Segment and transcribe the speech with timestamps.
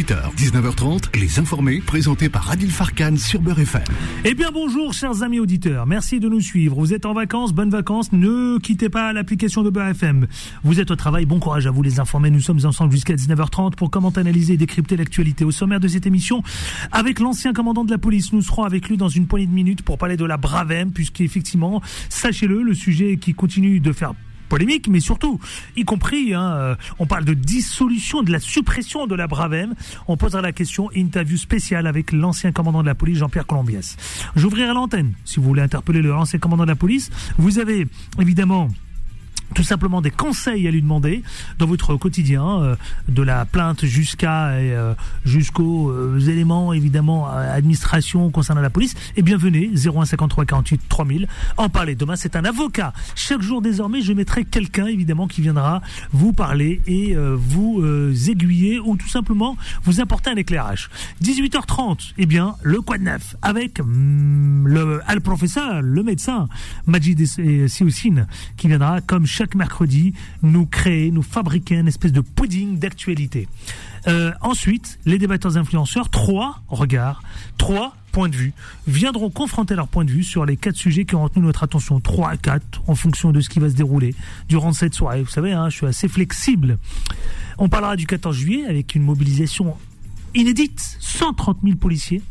[0.00, 3.82] 18h, 19h30, Les Informés, présentés par Adil Farkan sur Beurre FM.
[4.24, 6.74] Eh bien bonjour chers amis auditeurs, merci de nous suivre.
[6.76, 10.26] Vous êtes en vacances, bonnes vacances, ne quittez pas l'application de Beurre FM.
[10.64, 12.30] Vous êtes au travail, bon courage à vous les informés.
[12.30, 15.44] Nous sommes ensemble jusqu'à 19h30 pour commenter, analyser et décrypter l'actualité.
[15.44, 16.42] Au sommaire de cette émission,
[16.92, 19.82] avec l'ancien commandant de la police, nous serons avec lui dans une poignée de minutes
[19.82, 24.14] pour parler de la Bravem, puisqu'effectivement, sachez-le, le sujet qui continue de faire
[24.50, 25.40] polémique, mais surtout,
[25.76, 29.74] y compris, hein, euh, on parle de dissolution, de la suppression de la Bravem.
[30.08, 33.96] On posera la question, interview spéciale avec l'ancien commandant de la police, Jean-Pierre Colombiès.
[34.36, 37.10] J'ouvrirai l'antenne, si vous voulez interpeller le ancien commandant de la police.
[37.38, 37.86] Vous avez,
[38.18, 38.68] évidemment,
[39.54, 41.22] tout simplement des conseils à lui demander
[41.58, 42.76] dans votre quotidien, euh,
[43.08, 48.94] de la plainte jusqu'à euh, jusqu'aux euh, éléments évidemment administration concernant la police.
[49.16, 51.94] Et bien venez 0153 48 3000 en parler.
[51.94, 52.92] Demain c'est un avocat.
[53.14, 55.80] Chaque jour désormais je mettrai quelqu'un évidemment qui viendra
[56.12, 57.82] vous parler et vous
[58.28, 60.90] aiguiller ou tout simplement vous apporter un éclairage.
[61.22, 66.48] 18h30, eh bien le quoi de neuf avec mm, le, le professeur, le médecin
[66.86, 67.26] Majid
[67.68, 68.26] Sioussine
[68.56, 73.48] qui viendra comme chaque mercredi nous créer, nous fabriquer une espèce de pudding d'actualité.
[74.06, 77.22] Euh, ensuite, les débatteurs influenceurs, trois regards,
[77.58, 78.52] trois points de vue,
[78.86, 82.00] viendront confronter leur point de vue sur les quatre sujets qui ont retenu notre attention,
[82.00, 84.14] trois à quatre, en fonction de ce qui va se dérouler
[84.48, 85.22] durant cette soirée.
[85.22, 86.78] Vous savez, hein, je suis assez flexible.
[87.58, 89.76] On parlera du 14 juillet avec une mobilisation
[90.34, 92.22] inédite, 130 000 policiers.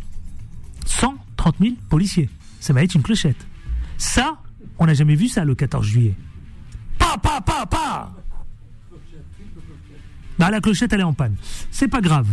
[0.85, 2.29] 130 000 policiers.
[2.59, 3.47] Ça va être une clochette.
[3.97, 4.37] Ça,
[4.79, 6.15] on n'a jamais vu ça le 14 juillet.
[7.17, 7.39] Pa,
[10.39, 11.35] bah, la clochette, elle est en panne.
[11.69, 12.25] C'est pas grave.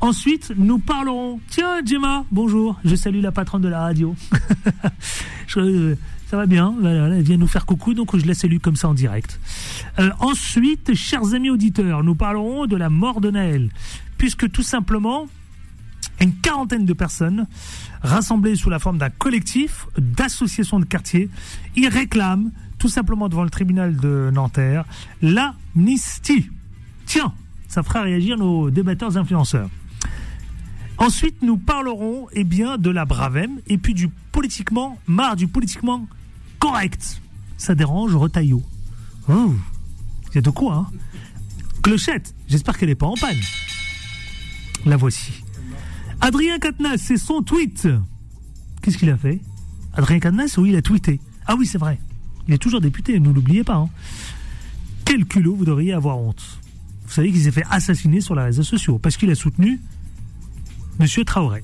[0.00, 1.38] Ensuite, nous parlerons.
[1.50, 2.80] Tiens, Gemma, bonjour.
[2.84, 4.14] Je salue la patronne de la radio.
[5.56, 5.94] Euh,
[6.28, 6.74] ça va bien.
[6.82, 9.38] Elle vient nous faire coucou, donc je la salue comme ça en direct.
[10.00, 13.70] Euh, ensuite, chers amis auditeurs, nous parlerons de la mort de Naël.
[14.18, 15.28] Puisque tout simplement,
[16.20, 17.46] une quarantaine de personnes
[18.02, 21.30] rassemblées sous la forme d'un collectif d'associations de quartier,
[21.76, 22.50] ils réclament
[22.84, 24.84] tout simplement devant le tribunal de Nanterre
[25.22, 26.50] l'amnistie.
[27.06, 27.32] Tiens,
[27.66, 29.70] ça fera réagir nos débatteurs influenceurs.
[30.98, 36.06] Ensuite, nous parlerons eh bien, de la Bravem et puis du politiquement, marre du politiquement
[36.58, 37.22] correct.
[37.56, 38.62] Ça dérange Retaillot.
[39.30, 39.54] Oh,
[40.28, 40.90] il y a de quoi,
[41.82, 43.40] Clochette, j'espère qu'elle n'est pas en panne.
[44.84, 45.42] La voici.
[46.20, 47.88] Adrien Quatennens, c'est son tweet.
[48.82, 49.40] Qu'est-ce qu'il a fait?
[49.94, 51.18] Adrien Quatennens, oui, il a tweeté.
[51.46, 51.98] Ah oui, c'est vrai.
[52.48, 53.76] Il est toujours député, ne l'oubliez pas.
[53.76, 53.88] Hein.
[55.04, 56.42] Quel culot vous devriez avoir honte?
[57.06, 59.80] Vous savez qu'il s'est fait assassiner sur les réseaux sociaux parce qu'il a soutenu
[61.00, 61.06] M.
[61.24, 61.62] Traoré.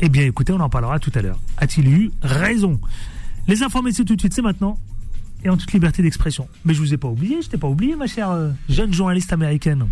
[0.00, 1.38] Eh bien, écoutez, on en parlera tout à l'heure.
[1.58, 2.80] A-t-il eu raison?
[3.46, 4.78] Les informations tout de suite, c'est maintenant.
[5.44, 6.48] Et en toute liberté d'expression.
[6.64, 9.32] Mais je vous ai pas oublié, je t'ai pas oublié, ma chère euh, jeune journaliste
[9.32, 9.88] américaine.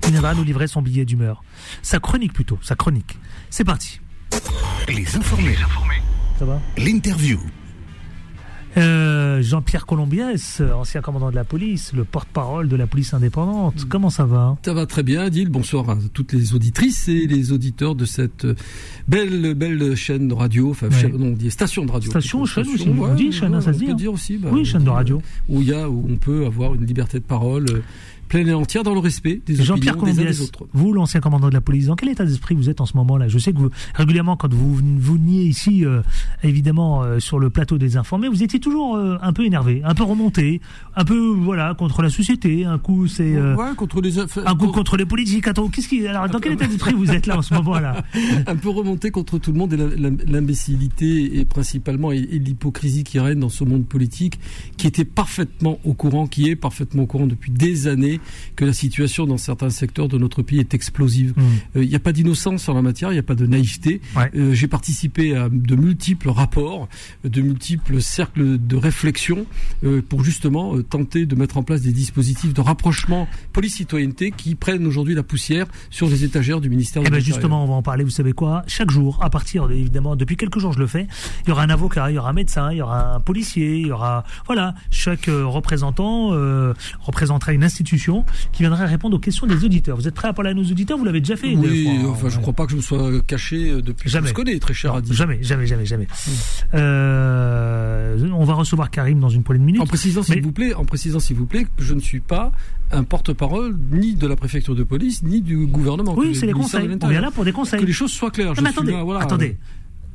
[0.00, 1.42] Qui viendra nous livrer son billet d'humeur.
[1.82, 3.18] Sa chronique plutôt, sa chronique.
[3.50, 4.00] C'est parti.
[4.88, 5.56] Les informés.
[6.38, 6.60] Ça va?
[6.76, 7.38] L'interview.
[8.76, 13.84] Euh, Jean-Pierre Colombiès, ancien commandant de la police, le porte-parole de la police indépendante.
[13.84, 13.88] Mm.
[13.88, 14.56] Comment ça va?
[14.64, 15.48] Ça va très bien, Adil.
[15.48, 18.46] Bonsoir à toutes les auditrices et les auditeurs de cette
[19.06, 22.10] belle belle chaîne de radio, enfin non, on dit station de radio.
[22.10, 22.88] Station, chaîne aussi.
[22.88, 23.86] on dit chaîne, ça se dit.
[23.86, 24.38] On peut dire aussi.
[24.38, 25.22] Bah, oui, chaîne de radio.
[25.48, 27.66] Où il y a, où on peut avoir une liberté de parole
[28.28, 30.66] pleine et entière dans le respect des Jean-Pierre des uns des autres.
[30.72, 33.28] Vous, l'ancien commandant de la police, dans quel état d'esprit vous êtes en ce moment-là?
[33.28, 36.02] Je sais que vous, régulièrement, quand vous vous niez ici, euh,
[36.42, 39.94] évidemment, euh, sur le plateau des informés, vous étiez toujours euh, un peu énervé, un
[39.94, 40.60] peu remonté,
[40.94, 42.64] un peu, voilà, contre la société.
[42.64, 45.48] Un coup, c'est ouais, contre les un coup contre les politiques.
[45.48, 48.04] Attends, qu'est-ce qui Alors, dans quel état d'esprit vous êtes là en ce moment-là?
[48.46, 53.40] Un peu remonté contre tout le monde et l'imbécilité et principalement et, l'hypocrisie qui règne
[53.40, 54.38] dans ce monde politique,
[54.76, 58.17] qui était parfaitement au courant, qui est parfaitement au courant depuis des années
[58.56, 61.34] que la situation dans certains secteurs de notre pays est explosive.
[61.36, 61.42] Mmh.
[61.76, 64.00] Euh, il n'y a pas d'innocence en la matière, il n'y a pas de naïveté.
[64.34, 66.88] Euh, j'ai participé à de multiples rapports,
[67.24, 69.46] de multiples cercles de réflexion
[69.84, 74.86] euh, pour justement tenter de mettre en place des dispositifs de rapprochement police-citoyenneté qui prennent
[74.86, 77.82] aujourd'hui la poussière sur les étagères du ministère de eh ben Justement, on va en
[77.82, 78.62] parler, vous savez quoi?
[78.66, 81.06] Chaque jour, à partir, évidemment, depuis quelques jours je le fais,
[81.44, 83.78] il y aura un avocat, il y aura un médecin, il y aura un policier,
[83.78, 84.24] il y aura...
[84.46, 86.30] Voilà, chaque représentant
[87.00, 88.07] représentera une institution
[88.52, 89.96] qui viendra répondre aux questions des auditeurs.
[89.96, 90.98] Vous êtes prêt à parler à nos auditeurs?
[90.98, 93.70] Vous l'avez déjà fait Oui, enfin, je ne crois pas que je me sois caché
[93.70, 94.24] euh, depuis jamais.
[94.24, 95.12] que je connais, très cher Adi.
[95.14, 96.04] Jamais, jamais, jamais, jamais.
[96.04, 96.30] Hmm.
[96.74, 99.82] Euh, on va recevoir Karim dans une poignée de minutes.
[99.82, 102.52] En précisant, s'il vous plaît, en précisant, s'il vous plaît, que je ne suis pas
[102.90, 106.14] un porte-parole ni de la préfecture de police ni du gouvernement.
[106.16, 106.88] Oui, c'est les conseils.
[107.02, 107.80] On vient là pour des conseils.
[107.80, 108.54] Que les choses soient claires.
[108.60, 109.56] mais attendez, attendez.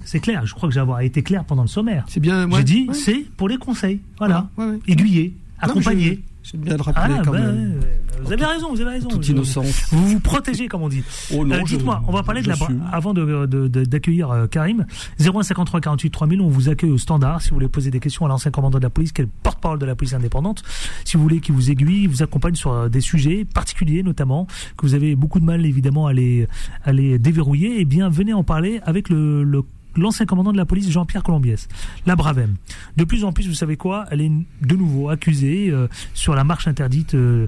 [0.06, 0.46] C'est clair.
[0.46, 2.06] Je crois que j'ai été clair pendant le sommaire.
[2.08, 2.50] C'est bien.
[2.52, 4.02] J'ai dit, c'est pour les conseils.
[4.18, 4.50] Voilà.
[4.88, 6.22] Aiguiller, accompagner.
[6.44, 7.80] J'aime bien le rappeler Ah, quand bah, même.
[8.22, 9.08] Vous avez raison, vous avez raison.
[9.08, 9.84] Toute Je- innocence.
[9.92, 11.04] Vous vous protégez, comme on dit.
[11.34, 12.56] Oh Euh, Dites-moi, on va parler de la.
[12.92, 14.86] Avant de- de- de- d'accueillir euh, Karim,
[15.20, 18.30] 0153 48 3000, on vous accueille au standard si vous voulez poser des questions à
[18.30, 20.64] l'ancien commandant de la police, qui est le porte-parole de la police indépendante.
[21.06, 24.46] Si vous voulez qu'il vous aiguille, il vous accompagne sur euh, des sujets particuliers, notamment,
[24.78, 26.48] que vous avez beaucoup de mal, évidemment, à les,
[26.84, 29.44] à les déverrouiller, eh bien, venez en parler avec le.
[29.44, 29.64] le
[29.96, 31.68] L'ancien commandant de la police, Jean-Pierre Colombiès,
[32.06, 32.56] la Bravem.
[32.98, 34.32] De plus en plus, vous savez quoi Elle est
[34.62, 37.48] de nouveau accusée euh, sur la marche interdite euh,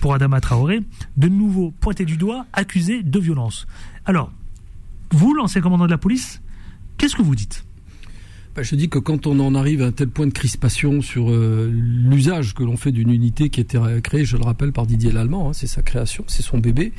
[0.00, 0.80] pour Adama Traoré,
[1.16, 3.66] de nouveau pointé du doigt, accusé de violence.
[4.04, 4.30] Alors,
[5.10, 6.42] vous, l'ancien commandant de la police,
[6.98, 7.64] qu'est-ce que vous dites?
[8.54, 11.30] Bah, je dis que quand on en arrive à un tel point de crispation sur
[11.30, 14.86] euh, l'usage que l'on fait d'une unité qui a été créée, je le rappelle, par
[14.86, 16.94] Didier Lallemand, hein, c'est sa création, c'est son bébé,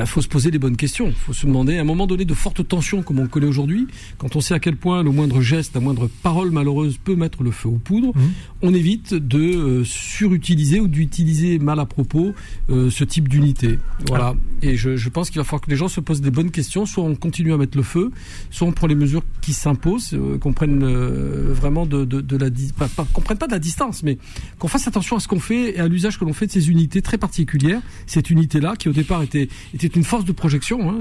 [0.00, 1.06] il faut se poser les bonnes questions.
[1.08, 3.86] Il faut se demander, à un moment donné de fortes tensions comme on connaît aujourd'hui,
[4.18, 7.42] quand on sait à quel point le moindre geste, la moindre parole malheureuse peut mettre
[7.42, 8.30] le feu aux poudres, Mhm.
[8.62, 12.34] on évite de euh, surutiliser ou d'utiliser mal à propos
[12.70, 13.78] euh, ce type d'unité.
[14.08, 14.34] Voilà.
[14.62, 16.86] Et je, je pense qu'il va falloir que les gens se posent des bonnes questions.
[16.86, 18.10] Soit on continue à mettre le feu,
[18.50, 22.50] soit on prend les mesures qui s'imposent, euh, qu'on prenne vraiment de, de, de la
[22.50, 24.18] di- pas, pas- qu'on prenne pas de la distance, mais
[24.58, 26.70] qu'on fasse attention à ce qu'on fait et à l'usage que l'on fait de ces
[26.70, 27.80] unités très particulières.
[28.06, 30.90] Cette unité-là, qui au départ était, était une force de projection.
[30.90, 30.98] hein.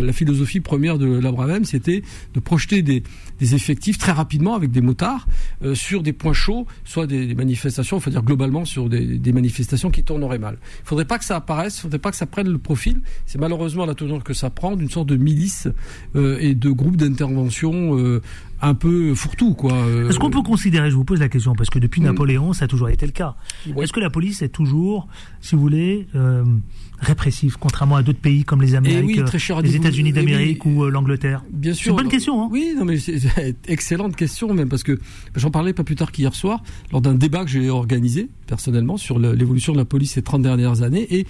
[0.00, 2.02] La philosophie première de la Bravem, c'était
[2.34, 3.02] de projeter des,
[3.40, 5.26] effectifs très rapidement avec des motards
[5.64, 10.04] euh, sur des points chauds, soit des, manifestations, faut dire globalement sur des, manifestations qui
[10.04, 10.58] tourneraient mal.
[10.84, 13.00] Il faudrait pas que ça apparaisse, il faudrait pas que ça prenne le profil.
[13.26, 15.68] C'est malheureusement la tournure que ça prend d'une sorte de milice
[16.14, 18.20] euh, et de groupe d'intervention euh,
[18.62, 19.72] un peu fourre-tout, quoi.
[19.74, 22.04] Euh, Est-ce qu'on peut considérer, je vous pose la question, parce que depuis Mm.
[22.04, 23.34] Napoléon, ça a toujours été le cas.
[23.66, 23.82] Oui.
[23.84, 25.08] Est-ce que la police est toujours,
[25.40, 26.44] si vous voulez, euh,
[27.00, 30.12] répressive, contrairement à d'autres pays comme les Amériques, oui, euh, très cher à les États-Unis
[30.14, 30.24] eh oui.
[30.26, 31.42] d'Amérique ou euh, l'Angleterre?
[31.52, 31.90] Bien C'est sûr.
[31.92, 35.00] une bonne question, hein Oui, non mais c'est c'est excellente question même parce que
[35.34, 36.62] j'en parlais pas plus tard qu'hier soir
[36.92, 40.82] lors d'un débat que j'ai organisé personnellement sur l'évolution de la police ces 30 dernières
[40.82, 41.26] années et,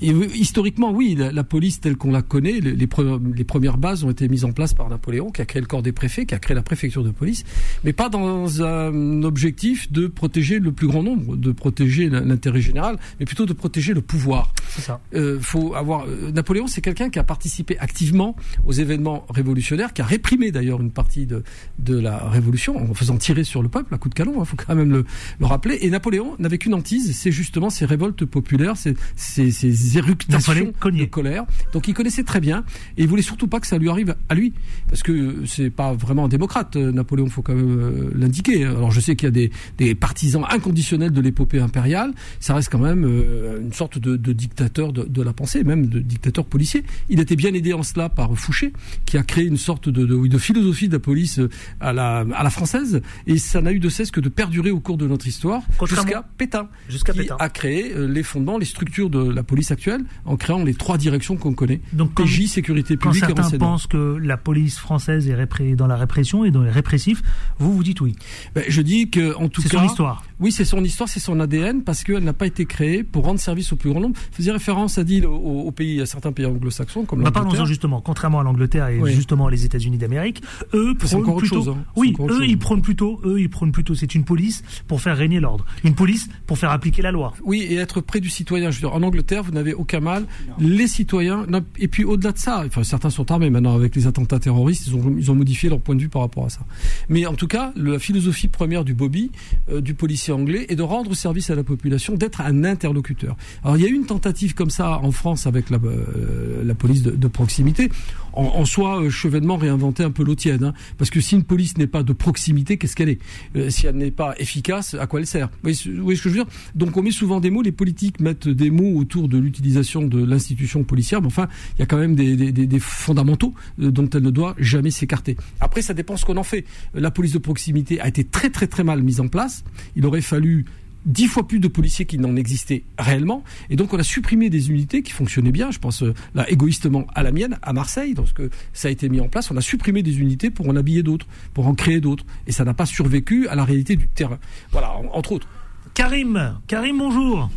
[0.00, 3.78] et historiquement oui la, la police telle qu'on la connaît les, les, pre- les premières
[3.78, 6.26] bases ont été mises en place par Napoléon qui a créé le corps des préfets
[6.26, 7.44] qui a créé la préfecture de police
[7.84, 12.98] mais pas dans un objectif de protéger le plus grand nombre de protéger l'intérêt général
[13.20, 15.00] mais plutôt de protéger le pouvoir C'est ça.
[15.14, 20.02] euh, faut avoir euh, Napoléon, c'est quelqu'un qui a participé activement aux événements révolutionnaires, qui
[20.02, 21.42] a réprimé d'ailleurs une partie de
[21.78, 24.34] de la révolution en faisant tirer sur le peuple à coups de canon.
[24.40, 25.04] Il faut quand même le,
[25.38, 25.78] le rappeler.
[25.82, 31.04] Et Napoléon n'avait qu'une hantise, c'est justement ces révoltes populaires, ces ces, ces éructations de
[31.06, 31.44] colère.
[31.72, 32.64] Donc il connaissait très bien
[32.96, 34.52] et il voulait surtout pas que ça lui arrive à lui,
[34.88, 36.76] parce que c'est pas vraiment un démocrate.
[36.76, 38.64] euh, Napoléon, faut quand même euh, l'indiquer.
[38.64, 42.12] Alors je sais qu'il y a des, des partisans inconditionnels de l'épopée impériale.
[42.40, 45.86] Ça reste quand même euh, une sorte de, de dictateur de, de la pensée, même
[45.86, 46.84] de dictateur policier.
[47.08, 48.72] Il était bien aidé en cela par Fouché,
[49.04, 51.40] qui a créé une sorte de, de, oui, de philosophie de la police
[51.80, 54.80] à la, à la française, et ça n'a eu de cesse que de perdurer au
[54.80, 57.36] cours de notre histoire jusqu'à Pétain, Jusqu'à qui Pétain.
[57.38, 61.36] a créé les fondements, les structures de la police actuelle en créant les trois directions
[61.36, 61.80] qu'on connaît.
[61.92, 63.66] Donc, PJ, sécurité Quand publique et certains renseignement.
[63.72, 65.36] pensent que la police française est
[65.76, 67.22] dans la répression et dans les répressifs,
[67.58, 68.14] vous vous dites oui.
[68.54, 70.24] Ben, je dis que en tout C'est cas, son histoire.
[70.40, 73.38] oui, c'est son histoire, c'est son ADN, parce qu'elle n'a pas été créée pour rendre
[73.40, 74.16] service au plus grand nombre.
[74.32, 75.28] Faisait référence à aux,
[75.66, 79.12] aux pays, à certains pays anglo-saxons comme Bah, Parlons-en justement, contrairement à l'Angleterre et Oui.
[79.14, 80.42] justement les États-Unis d'Amérique,
[80.74, 81.56] eux C'est prônent encore autre plutôt.
[81.64, 81.76] chose, hein.
[81.94, 82.44] C'est Oui, eux chose.
[82.48, 83.20] ils prônent plutôt.
[83.24, 83.94] Eux ils prônent plutôt.
[83.94, 85.64] C'est une police pour faire régner l'ordre.
[85.84, 87.34] Une police pour faire appliquer la loi.
[87.44, 88.70] Oui, et être près du citoyen.
[88.70, 90.26] Je veux dire, en Angleterre, vous n'avez aucun mal.
[90.58, 91.46] Les citoyens,
[91.78, 95.30] et puis au-delà de ça, enfin, certains sont armés maintenant avec les attentats terroristes, ils
[95.30, 96.60] ont, modifié leur point de vue par rapport à ça.
[97.08, 99.30] Mais en tout cas, la philosophie première du Bobby,
[99.70, 103.36] euh, du policier anglais, est de rendre service à la population, d'être un interlocuteur.
[103.62, 107.02] Alors, il y a eu une tentative comme ça en France avec la, euh, police
[107.02, 107.90] de proximité.
[108.36, 111.76] En, en soi, euh, chevènement un peu l'eau tiède, hein, parce que si une police
[111.78, 113.18] n'est pas de proximité, qu'est-ce qu'elle est?
[113.56, 115.48] Euh, Si elle n'est pas efficace, à quoi elle sert?
[115.48, 116.52] Vous voyez, ce- vous voyez ce que je veux dire?
[116.74, 117.62] Donc, on met souvent des mots.
[117.62, 121.82] Les politiques mettent des mots autour de l'utilisation de l'institution policière, mais enfin, il y
[121.82, 125.36] a quand même des, des- des- des fondamentaux euh, dont elle ne doit jamais s'écarter.
[125.60, 126.64] Après, ça dépend ce qu'on en fait.
[126.94, 129.64] Euh, La police de proximité a été très très très mal mise en place.
[129.96, 130.66] Il aurait fallu
[131.06, 133.42] dix fois plus de policiers qu'il n'en existait réellement.
[133.70, 135.70] Et donc, on a supprimé des unités qui fonctionnaient bien.
[135.70, 139.20] Je pense euh, là égoïstement à la mienne, à Marseille, lorsque ça a été mis
[139.20, 139.50] en place.
[139.50, 142.24] On a supprimé des unités pour en habiller d'autres, pour en créer d'autres.
[142.46, 144.38] Et ça n'a pas survécu à la réalité du terrain.
[144.72, 145.48] Voilà, en- entre autres.
[145.94, 147.48] Karim, Karim, bonjour.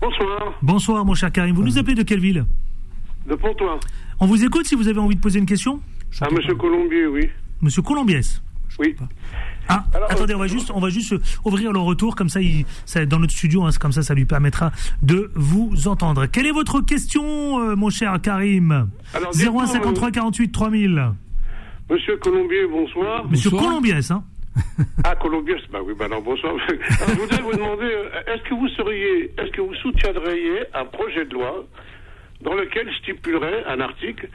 [0.00, 1.54] Bonsoir, Bonsoir, mon cher Karim.
[1.56, 2.44] Vous nous appelez de quelle ville?
[3.28, 3.78] De Pontoin.
[4.20, 5.80] On vous écoute si vous avez envie de poser une question.
[6.20, 7.28] Ah, monsieur Colombier, oui.
[7.60, 8.40] Monsieur Colombiès.
[8.78, 8.94] Oui.
[9.68, 12.40] Ah, Alors, attendez, euh, on va juste, on va juste ouvrir le retour comme ça,
[12.40, 14.72] il, ça dans notre studio, hein, c'est comme ça, ça lui permettra
[15.02, 16.26] de vous entendre.
[16.26, 21.12] Quelle est votre question, euh, mon cher Karim Alors, dites-moi, 0153 48 3000.
[21.90, 23.26] Monsieur Colombier, bonsoir.
[23.28, 23.70] Monsieur Bonsoir.
[23.70, 24.24] Colombiès, hein
[25.04, 26.54] Ah, Colombiès, bah oui, bah non, bonsoir.
[26.68, 30.84] Alors, je voudrais vous demander, euh, est-ce que vous seriez, est-ce que vous soutiendriez un
[30.86, 31.64] projet de loi
[32.42, 34.28] dans lequel stipulerait un article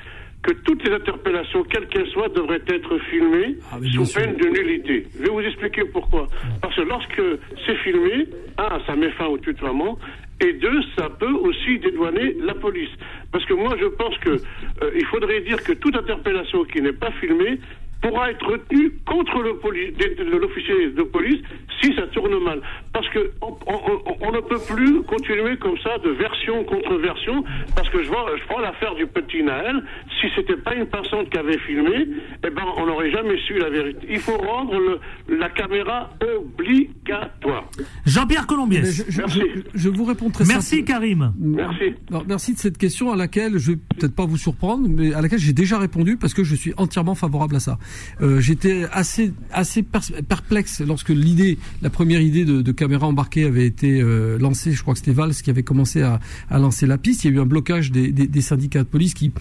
[0.44, 5.08] que toutes les interpellations, quelles qu'elles soient, devraient être filmées Ah, sous peine de nullité.
[5.18, 6.28] Je vais vous expliquer pourquoi.
[6.62, 7.22] Parce que lorsque
[7.66, 9.98] c'est filmé, un, ça met fin au tutoiement,
[10.42, 12.90] et deux, ça peut aussi dédouaner la police.
[13.32, 16.92] Parce que moi, je pense que euh, il faudrait dire que toute interpellation qui n'est
[16.92, 17.60] pas filmée
[18.04, 21.42] pourra être retenue contre l'officier de police
[21.82, 22.62] si ça tourne mal.
[22.94, 26.96] Parce que on, on- on- on ne peut plus continuer comme ça de version contre
[26.98, 27.44] version.
[27.76, 29.84] Parce que je vois, je prends l'affaire du petit Naël.
[30.22, 32.08] Si c'était pas une passante qui avait filmé,
[32.46, 34.06] eh ben, on n'aurait jamais su la vérité.
[34.10, 35.00] Il faut rendre le-
[35.38, 37.70] la caméra obligatoire.
[38.06, 38.92] Jean-Pierre Mais Colombiès.
[38.94, 39.42] je, je- Merci.
[39.56, 41.34] je- je vous réponds très Merci simple- Karim.
[41.40, 41.94] Merci.
[42.10, 45.22] Alors, merci de cette question à laquelle je vais peut-être pas vous surprendre, mais à
[45.22, 47.78] laquelle j'ai déjà répondu parce que je suis entièrement favorable à ça.
[48.22, 54.02] Euh, J'étais assez assez perplexe lorsque l'idée, la première idée de, caméra embarquée avait été
[54.02, 54.72] euh, lancée.
[54.72, 56.20] Je crois que c'était Valls qui avait commencé à,
[56.50, 57.24] à lancer la piste.
[57.24, 59.32] Il y a eu un blocage des, des, syndicats de police qui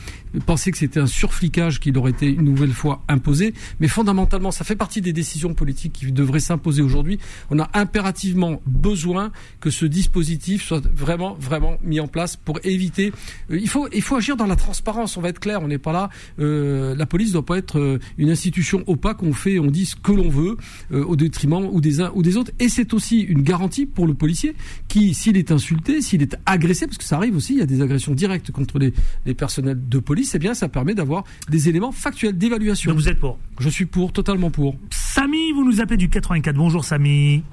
[0.47, 3.55] pensaient que c'était un surflicage qui leur était une nouvelle fois imposé.
[3.81, 7.19] Mais fondamentalement, ça fait partie des décisions politiques qui devraient s'imposer aujourd'hui.
[7.51, 13.13] On a impérativement besoin que ce dispositif soit vraiment, vraiment mis en place pour éviter.
[13.51, 15.17] euh, il faut, il faut agir dans la transparence.
[15.17, 15.63] On va être clair.
[15.63, 16.11] On n'est pas là.
[16.39, 19.23] la police doit pas être une institution opaque.
[19.23, 20.57] On fait, on dit ce que l'on veut
[20.93, 22.51] euh, au détriment ou des uns ou des autres.
[22.59, 24.55] Et c'est aussi une garantie pour le policier
[24.89, 27.67] qui, s'il est insulté, s'il est agressé, parce que ça arrive aussi, il y a
[27.67, 28.93] des agressions directes contre les,
[29.27, 30.35] les personnels de police.
[30.35, 32.91] Eh bien, ça permet d'avoir des éléments factuels d'évaluation.
[32.91, 33.39] Donc vous êtes pour.
[33.61, 34.77] Je suis pour, totalement pour.
[34.91, 36.57] Samy, vous nous appelez du 84.
[36.57, 37.45] Bonjour Samy.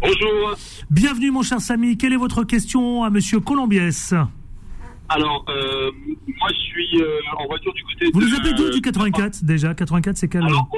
[0.00, 0.56] Bonjour.
[0.90, 1.96] Bienvenue mon cher Samy.
[1.96, 4.14] Quelle est votre question à Monsieur Colombiès?
[5.08, 5.90] Alors, euh,
[6.40, 8.26] moi, je suis euh, en voiture du côté Vous de...
[8.26, 9.74] nous appelez d'où du 84 déjà?
[9.74, 10.68] 84 c'est quel Alors,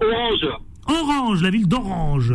[0.00, 0.48] Orange.
[0.88, 2.34] Orange, la ville d'Orange.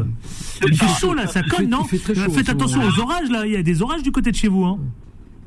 [0.65, 1.83] Il fait chaud là, ça fait- non?
[1.83, 4.31] fait chaud en Faites attention aux orages là, il y a des orages du côté
[4.31, 4.63] de chez vous.
[4.63, 4.79] Hein.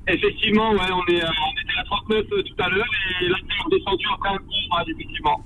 [0.06, 2.84] Effectivement, ouais, on, est, euh, on était à 39 euh, tout à l'heure
[3.22, 5.44] et là, c'est redescendu après un coup, ouais, effectivement.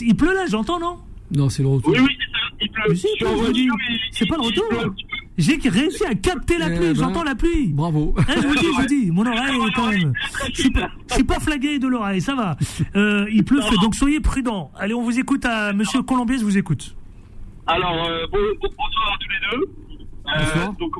[0.00, 0.96] Il pleut là, j'entends, non?
[1.30, 1.92] Non, c'est le retour.
[1.92, 2.46] Oui, oui, c'est ça.
[2.60, 2.94] Il pleut.
[2.94, 3.74] Si, je suis en voiture
[4.10, 4.94] c'est pas le il retour.
[5.38, 7.68] J'ai réussi à capter la Eh pluie, ben, j'entends la pluie.
[7.72, 8.14] Bravo.
[8.16, 10.12] Hein, je vous dis, je vous dis, mon oreille est quand même.
[10.52, 12.56] Je suis pas, je suis pas flagué de l'oreille, ça va.
[12.96, 14.70] Euh, il pleut, donc soyez prudents.
[14.78, 16.96] Allez, on vous écoute à Monsieur Colombier, je vous écoute.
[17.66, 19.64] Alors, euh, bon, bon- bonsoir à tous les deux.
[20.28, 20.92] Euh, donc,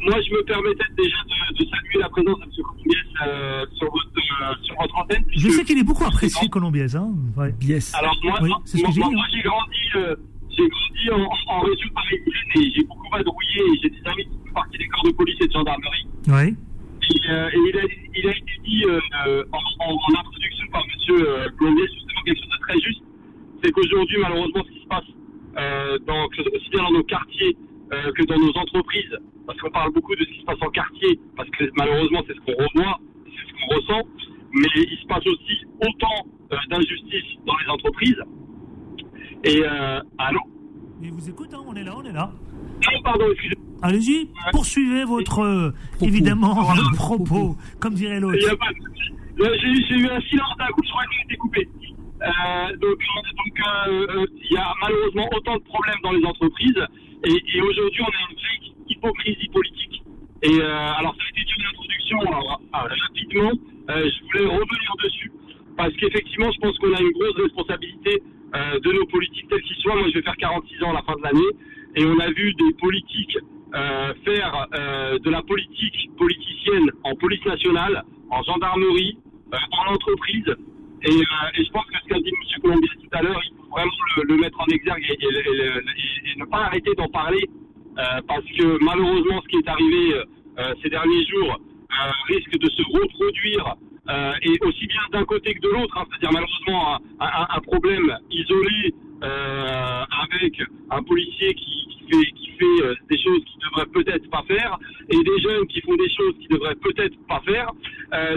[0.00, 2.50] moi, je me permettais déjà de, de saluer la présence de M.
[2.64, 5.24] Colombier euh, sur, votre, euh, sur votre antenne.
[5.36, 7.10] Je sais qu'il est beaucoup apprécié, Colombier, hein.
[7.36, 7.54] Ouais.
[7.62, 7.94] Yes.
[7.94, 9.30] Alors moi, Oui, moi, c'est ce que j'ai moi, dit, moi, hein.
[9.32, 10.16] j'ai grandi, euh,
[10.58, 12.22] j'ai grandi en, en région parisienne
[12.56, 15.36] et j'ai beaucoup vadrouillé et j'ai des amis qui font partie des corps de police
[15.40, 16.06] et de gendarmerie.
[16.28, 16.48] Ouais.
[16.50, 17.82] Et, euh, et il, a,
[18.16, 22.40] il a été dit euh, en, en, en introduction par Monsieur euh, Blondier justement quelque
[22.40, 23.02] chose de très juste,
[23.62, 25.08] c'est qu'aujourd'hui malheureusement ce qui se passe
[25.56, 27.56] euh, dans, aussi bien dans nos quartiers
[27.90, 31.18] que dans nos entreprises, parce qu'on parle beaucoup de ce qui se passe en quartier,
[31.38, 34.08] parce que malheureusement c'est ce qu'on revoit, c'est ce qu'on ressent,
[34.52, 38.22] mais il se passe aussi autant euh, d'injustice dans les entreprises.
[39.44, 40.40] Et euh, allô
[41.02, 42.30] Il vous écoute, hein, on est là, on est là.
[42.92, 43.64] Non, pardon, excusez-moi.
[43.82, 46.06] Allez-y, poursuivez votre, euh, Propos.
[46.06, 46.82] évidemment, Voilà.
[46.82, 47.56] votre propos, Propos.
[47.80, 48.38] comme dirait Il l'autre.
[48.40, 49.12] y a pas de souci.
[49.40, 51.68] Euh, J'ai j'ai eu un silence d'un coup, je crois qu'il a été coupé.
[52.20, 56.82] Euh, donc, donc euh, euh, il y a malheureusement autant de problèmes dans les entreprises.
[57.24, 60.02] Et, et aujourd'hui, on a une vraie hypocrisie politique.
[60.42, 63.52] Et euh, alors, ça a été dit en introduction, alors, ah, rapidement,
[63.90, 65.30] euh, je voulais revenir dessus.
[65.76, 68.22] Parce qu'effectivement, je pense qu'on a une grosse responsabilité
[68.54, 69.94] euh, de nos politiques tels qu'ils soient.
[69.96, 71.52] Moi, je vais faire 46 ans à la fin de l'année.
[71.96, 73.38] Et on a vu des politiques
[73.74, 79.18] euh, faire euh, de la politique politicienne en police nationale, en gendarmerie,
[79.54, 80.54] euh, en entreprise.
[81.02, 82.62] Et, euh, et je pense que ce qu'a dit M.
[82.62, 86.38] Colombier tout à l'heure, il faut vraiment le, le mettre en exergue et, et- et-
[86.38, 87.44] ne pas arrêter d'en parler.
[87.98, 90.22] euh, parce que malheureusement, ce qui est arrivé
[90.82, 91.58] ces derniers jours
[92.28, 93.74] risque de se reproduire
[94.08, 97.60] euh, et aussi bien d'un côté que de l'autre, hein, c'est-à-dire malheureusement un, un- un
[97.60, 103.60] problème isolé euh, avec un policier qui, qui fait, qui fait euh, des choses qu'il
[103.60, 104.78] devrait peut-être pas faire
[105.10, 107.70] et des jeunes qui font des choses qu'ils devraient peut-être pas faire.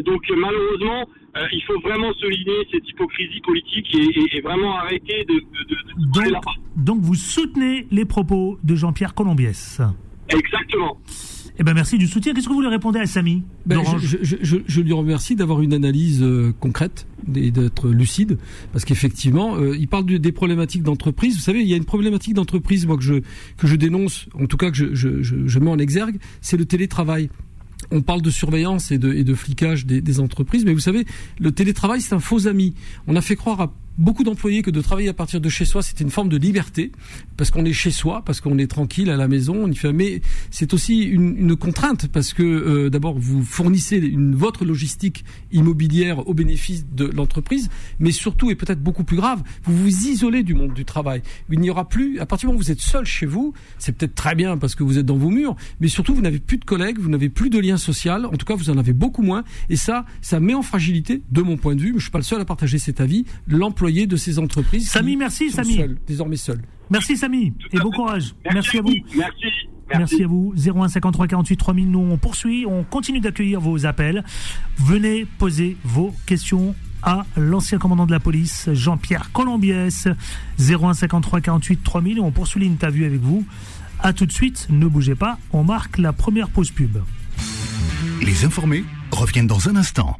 [0.03, 1.07] Donc malheureusement,
[1.53, 5.75] il faut vraiment souligner cette hypocrisie politique et, et- et vraiment arrêter de, de, de,
[5.75, 6.43] de Donc,
[6.75, 9.79] donc vous soutenez les propos de Jean-Pierre Colombiès.
[10.29, 10.97] Exactement.
[11.61, 12.33] Eh ben merci du soutien.
[12.33, 15.61] Qu'est-ce que vous lui répondez à Samy Ben, je, je- je- je lui remercie d'avoir
[15.61, 18.39] une analyse euh, concrète et d'être lucide,
[18.73, 21.35] parce qu'effectivement, euh, il parle de- des problématiques d'entreprise.
[21.35, 23.13] Vous savez, il y a une problématique d'entreprise, moi que je
[23.57, 26.57] que je dénonce, en tout cas que je, je, je, je mets en exergue, c'est
[26.57, 27.29] le télétravail.
[27.91, 31.05] On parle de surveillance et de, et de flicage des, des entreprises, mais vous savez,
[31.39, 32.73] le télétravail, c'est un faux ami.
[33.07, 35.81] On a fait croire à beaucoup d'employés que de travailler à partir de chez soi,
[35.81, 36.91] c'était une forme de liberté,
[37.37, 39.93] parce qu'on est chez soi, parce qu'on est tranquille à la maison, on y fait.
[39.93, 45.25] Mais c'est aussi une, une, contrainte, parce que euh, d'abord vous fournissez une, votre logistique
[45.51, 47.69] immobilière au bénéfice de l'entreprise,
[47.99, 51.21] mais surtout et peut-être beaucoup plus grave, vous vous isolez du monde du travail.
[51.49, 53.91] Il n'y aura plus, à partir du moment où vous êtes seul chez vous, c'est
[53.95, 56.57] peut-être très bien parce que vous êtes dans vos murs, mais surtout vous n'avez plus
[56.57, 58.25] de collègues, vous n'avez plus de lien social.
[58.25, 61.41] En tout cas, vous en avez beaucoup moins, et ça, ça met en fragilité, de
[61.41, 63.25] mon point de vue, mais je suis pas le seul à partager cet avis,
[63.81, 64.89] de ces entreprises.
[64.89, 65.79] Samy, merci Samy.
[66.07, 66.61] désormais seul.
[66.89, 68.35] Merci Samy et bon courage.
[68.53, 68.93] Merci, à vous.
[69.15, 69.45] Merci.
[69.89, 70.23] Merci.
[70.23, 70.53] à vous.
[70.55, 71.89] 01 53 48 3000.
[71.89, 72.65] Nous, on poursuit.
[72.67, 74.23] On continue d'accueillir vos appels.
[74.77, 80.07] Venez poser vos questions à l'ancien commandant de la police, Jean-Pierre Colombiès.
[80.59, 82.19] 01 53 48 3000.
[82.19, 83.45] On poursuit l'interview avec vous.
[83.99, 84.67] À tout de suite.
[84.69, 85.39] Ne bougez pas.
[85.53, 86.97] On marque la première pause pub.
[88.21, 90.17] Les informés reviennent dans un instant.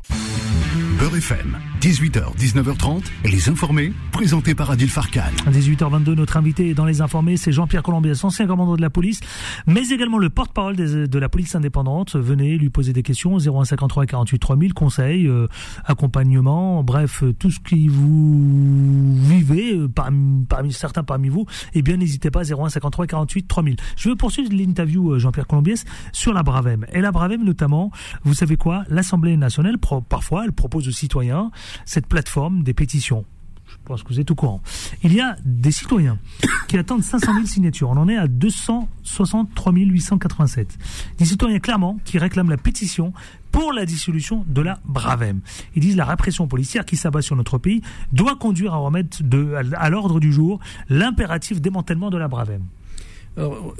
[1.01, 5.31] Beurre FM, 18h, 19h30, les informés, présentés par Adil Farkan.
[5.47, 9.19] 18h22, notre invité dans les informés, c'est Jean-Pierre Colombiès, ancien commandant de la police,
[9.65, 12.15] mais également le porte-parole de la police indépendante.
[12.15, 15.47] Venez lui poser des questions, 0153 48 3000, conseils, euh,
[15.85, 21.97] accompagnement, bref, tout ce qui vous vivez, euh, parmi, parmi, certains parmi vous, eh bien
[21.97, 23.75] n'hésitez pas, 0153 48 3000.
[23.97, 26.85] Je veux poursuivre l'interview, euh, Jean-Pierre Colombiès, sur la Bravem.
[26.93, 27.89] Et la Bravem notamment,
[28.23, 28.83] vous savez quoi?
[28.87, 29.77] L'Assemblée nationale,
[30.07, 31.51] parfois, elle propose citoyens
[31.85, 33.25] cette plateforme des pétitions.
[33.71, 34.61] Je pense que vous êtes au courant.
[35.03, 36.19] Il y a des citoyens
[36.67, 37.89] qui attendent 500 000 signatures.
[37.89, 40.77] On en est à 263 887.
[41.17, 43.13] Des citoyens clairement qui réclament la pétition
[43.51, 45.41] pour la dissolution de la Bravem.
[45.75, 47.81] Ils disent la répression policière qui s'abat sur notre pays
[48.11, 49.17] doit conduire à remettre
[49.75, 52.63] à l'ordre du jour l'impératif démantèlement de la Bravem.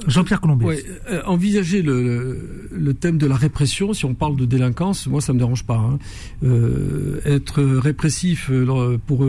[0.06, 0.82] Jean-Pierre Colombier.
[1.10, 5.32] Euh, envisager le, le, thème de la répression, si on parle de délinquance, moi ça
[5.32, 5.76] me dérange pas.
[5.76, 5.98] Hein.
[6.42, 9.26] Euh, être répressif euh, pour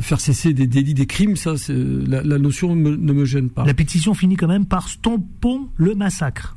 [0.00, 3.64] faire cesser des délits, des crimes, ça, la, la, notion ne me gêne pas.
[3.64, 6.56] La pétition finit quand même par stompons le massacre.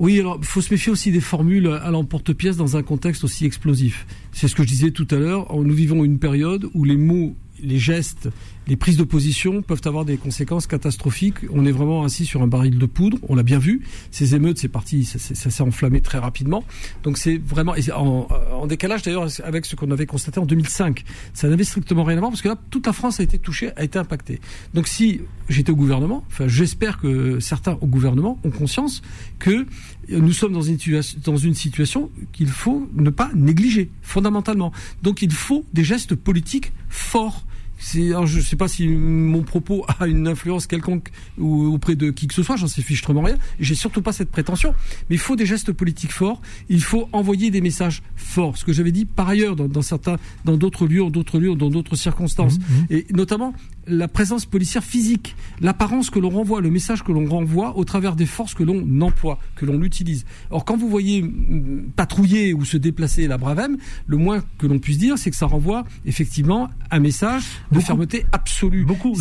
[0.00, 3.46] Oui, alors il faut se méfier aussi des formules à l'emporte-pièce dans un contexte aussi
[3.46, 4.06] explosif.
[4.32, 5.54] C'est ce que je disais tout à l'heure.
[5.54, 8.28] Nous vivons une période où les mots, les gestes
[8.66, 11.36] les prises de position peuvent avoir des conséquences catastrophiques.
[11.52, 13.82] On est vraiment assis sur un baril de poudre, on l'a bien vu.
[14.10, 16.64] Ces émeutes, c'est parti, ça, s'est enflammé très rapidement.
[17.02, 21.04] Donc c'est vraiment en, en, décalage d'ailleurs avec ce qu'on avait constaté en 2005.
[21.32, 23.70] Ça n'avait strictement rien à voir parce que là, toute la France a été touchée,
[23.76, 24.40] a été impactée.
[24.72, 29.02] Donc si j'étais au gouvernement, enfin j'espère que certains au gouvernement ont conscience
[29.38, 29.66] que
[30.08, 30.78] nous sommes dans une,
[31.24, 34.72] dans une situation qu'il faut ne pas négliger fondamentalement.
[35.02, 37.44] Donc il faut des gestes politiques forts
[37.92, 42.34] je ne sais pas si mon propos a une influence quelconque auprès de qui que
[42.34, 43.36] ce soit, j'en sais fichtrement rien.
[43.60, 44.74] J'ai surtout pas cette prétention.
[45.10, 46.40] Mais il faut des gestes politiques forts.
[46.68, 48.56] Il faut envoyer des messages forts.
[48.56, 51.96] Ce que j'avais dit par ailleurs dans, certains, dans d'autres lieux, d'autres lieux, dans d'autres
[51.96, 52.86] circonstances, mmh, mmh.
[52.90, 53.54] et notamment
[53.86, 58.16] la présence policière physique, l'apparence que l'on renvoie, le message que l'on renvoie au travers
[58.16, 60.24] des forces que l'on emploie, que l'on utilise.
[60.50, 64.78] Or, quand vous voyez mm, patrouiller ou se déplacer la Bravem, le moins que l'on
[64.78, 68.84] puisse dire, c'est que ça renvoie effectivement un message de fermeté absolue.
[68.84, 69.14] Beaucoup.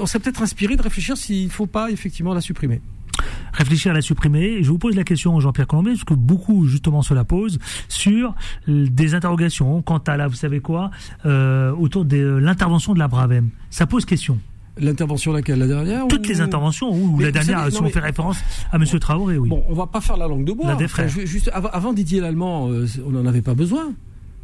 [0.00, 2.80] On s'est peut-être inspiré de réfléchir s'il ne faut pas effectivement la supprimer
[3.52, 4.62] réfléchir à la supprimer.
[4.62, 8.34] Je vous pose la question, Jean-Pierre Colombier, parce que beaucoup justement se la posent sur
[8.66, 10.90] des interrogations quant à la, vous savez quoi,
[11.24, 13.50] euh, autour de l'intervention de la Bravem.
[13.70, 14.38] Ça pose question.
[14.78, 15.58] L'intervention laquelle?
[15.58, 18.38] La dernière Toutes les interventions, ou la dernière, si on fait référence
[18.70, 18.84] à M.
[18.84, 19.48] Traoré, oui.
[19.48, 20.76] Bon, on va pas faire la langue de bois.
[20.78, 23.94] La juste, avant Didier Lallemand, euh, on n'en avait pas besoin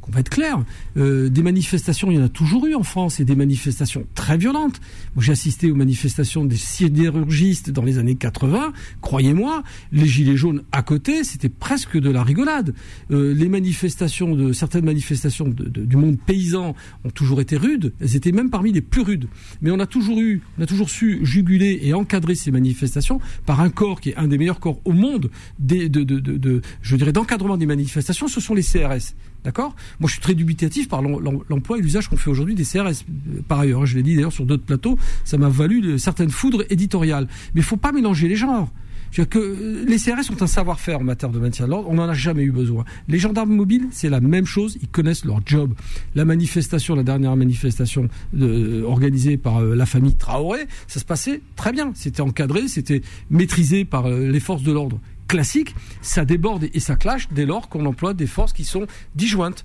[0.02, 0.62] qu'on va être clair,
[0.96, 4.36] euh, des manifestations, il y en a toujours eu en France, et des manifestations très
[4.36, 4.80] violentes.
[5.14, 8.72] Moi, j'ai assisté aux manifestations des sidérurgistes dans les années 80.
[9.00, 9.62] Croyez-moi,
[9.92, 12.74] les gilets jaunes à côté, c'était presque de la rigolade.
[13.10, 17.92] Euh, les manifestations de certaines manifestations du monde paysan ont toujours été rudes.
[18.00, 19.28] Elles étaient même parmi les plus rudes.
[19.60, 23.60] Mais on a toujours eu, on a toujours su juguler et encadrer ces manifestations par
[23.60, 27.66] un corps qui est un des meilleurs corps au monde de je dirais, d'encadrement des
[27.66, 28.28] manifestations.
[28.28, 29.14] Ce sont les CRS.
[29.44, 33.04] D'accord Moi, je suis très dubitatif par l'emploi et l'usage qu'on fait aujourd'hui des CRS.
[33.48, 36.62] Par ailleurs, hein, je l'ai dit d'ailleurs sur d'autres plateaux, ça m'a valu certaines foudres
[36.70, 37.26] éditoriales.
[37.54, 38.70] Mais il faut pas mélanger les genres.
[39.12, 42.08] Que euh, les CRS ont un savoir-faire en matière de maintien de l'ordre, on n'en
[42.08, 42.84] a jamais eu besoin.
[43.08, 45.74] Les gendarmes mobiles, c'est la même chose, ils connaissent leur job.
[46.14, 48.08] La manifestation, la dernière manifestation
[48.40, 51.92] euh, organisée par euh, la famille Traoré, ça se passait très bien.
[51.94, 54.98] C'était encadré, c'était maîtrisé par les forces de l'ordre
[55.32, 59.64] classique, ça déborde et ça clash dès lors qu'on emploie des forces qui sont disjointes.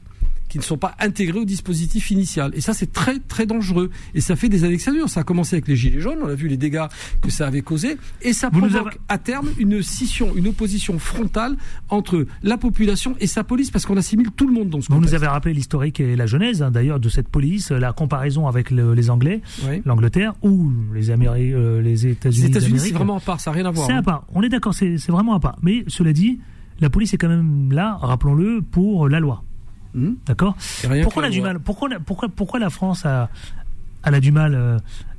[0.57, 2.51] Qui ne sont pas intégrés au dispositif initial.
[2.55, 3.89] Et ça, c'est très très dangereux.
[4.13, 5.09] Et ça fait des années que ça dure.
[5.09, 6.85] Ça a commencé avec les gilets jaunes, on a vu les dégâts
[7.21, 11.55] que ça avait causé, et ça provoque à terme une scission, une opposition frontale
[11.89, 14.99] entre la population et sa police, parce qu'on assimile tout le monde dans ce Vous
[14.99, 18.71] nous avez rappelé l'historique et la genèse, hein, d'ailleurs, de cette police, la comparaison avec
[18.71, 19.41] les Anglais,
[19.85, 22.47] l'Angleterre ou les, Améri euh, les États-Unis.
[22.47, 23.87] Les États-Unis, c'est vraiment à part, ça n'a rien à voir.
[23.87, 24.03] C'est à hein.
[24.03, 24.25] part.
[24.33, 25.57] On est d'accord, c'est vraiment à part.
[25.61, 26.39] Mais cela dit,
[26.79, 29.43] la police est quand même là, rappelons-le, pour la loi.
[29.97, 30.13] Hmm.
[30.27, 30.55] D'accord
[31.01, 33.29] Pourquoi on a du mal pourquoi, pourquoi, pourquoi la France a,
[34.03, 34.77] a du mal euh,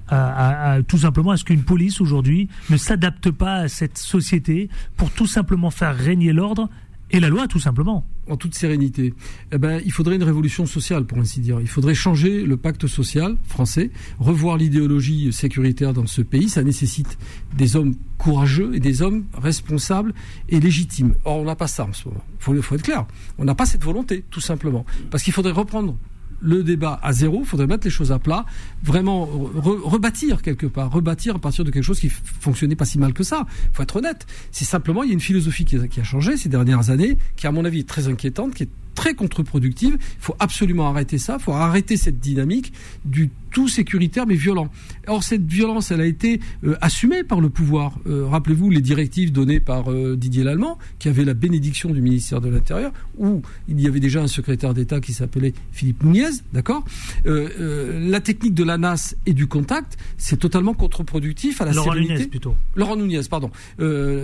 [0.08, 5.10] à, tout simplement à ce qu'une police aujourd'hui ne s'adapte pas à cette société pour
[5.10, 6.70] tout simplement faire régner l'ordre
[7.10, 8.06] et la loi, tout simplement.
[8.28, 9.14] En toute sérénité.
[9.52, 11.60] Eh ben, il faudrait une révolution sociale, pour ainsi dire.
[11.60, 16.50] Il faudrait changer le pacte social français, revoir l'idéologie sécuritaire dans ce pays.
[16.50, 17.16] Ça nécessite
[17.56, 20.12] des hommes courageux et des hommes responsables
[20.50, 21.14] et légitimes.
[21.24, 22.24] Or, on n'a pas ça en ce moment.
[22.48, 23.06] Il faut être clair.
[23.38, 24.84] On n'a pas cette volonté, tout simplement.
[25.10, 25.96] Parce qu'il faudrait reprendre
[26.40, 28.44] le débat à zéro, il faudrait mettre les choses à plat,
[28.82, 33.12] vraiment rebâtir quelque part, rebâtir à partir de quelque chose qui fonctionnait pas si mal
[33.12, 33.46] que ça.
[33.72, 34.26] Faut être honnête.
[34.50, 37.18] C'est simplement, il y a une philosophie qui a, qui a, changé ces dernières années,
[37.36, 39.96] qui à mon avis est très inquiétante, qui est très contre-productive.
[40.00, 42.72] Il faut absolument arrêter ça, il faut arrêter cette dynamique
[43.04, 44.68] du tout sécuritaire mais violent.
[45.06, 47.98] Or cette violence, elle a été euh, assumée par le pouvoir.
[48.06, 52.40] Euh, rappelez-vous les directives données par euh, Didier Lallemand, qui avait la bénédiction du ministère
[52.40, 56.84] de l'Intérieur, où il y avait déjà un secrétaire d'État qui s'appelait Philippe Nunez, d'accord?
[57.24, 62.14] La technique de la NAS et du contact, c'est totalement contre-productif à la Laurent sérénité.
[62.14, 62.54] Nunez, plutôt.
[62.74, 63.50] Laurent Nunez, pardon.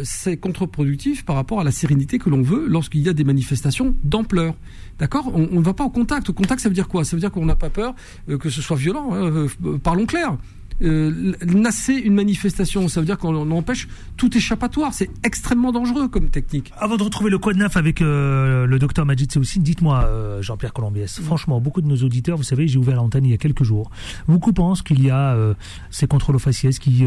[0.04, 3.94] c'est contre-productif par rapport à la sérénité que l'on veut lorsqu'il y a des manifestations
[4.04, 4.54] d'ampleur.
[4.98, 6.30] D'accord on ne va pas au contact.
[6.30, 7.04] Au contact, ça veut dire quoi?
[7.04, 7.94] Ça veut dire qu'on n'a pas peur
[8.28, 9.12] euh, que ce soit violent.
[9.12, 10.36] Hein, euh, parlons clair
[10.82, 12.88] euh, nasser une manifestation.
[12.88, 14.92] Ça veut dire qu'on empêche tout échappatoire.
[14.92, 16.72] C'est extrêmement dangereux comme technique.
[16.78, 20.72] Avant de retrouver le code neuf avec euh, le docteur Majid aussi dites-moi, euh, Jean-Pierre
[20.72, 23.64] Colombiès, franchement, beaucoup de nos auditeurs, vous savez, j'ai ouvert l'antenne il y a quelques
[23.64, 23.90] jours.
[24.28, 25.54] Beaucoup pensent qu'il y a euh,
[25.90, 27.04] ces contrôles aux faciès qui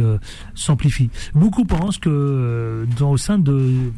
[0.56, 1.10] s'amplifient.
[1.34, 3.92] Beaucoup pensent que dans, au sein de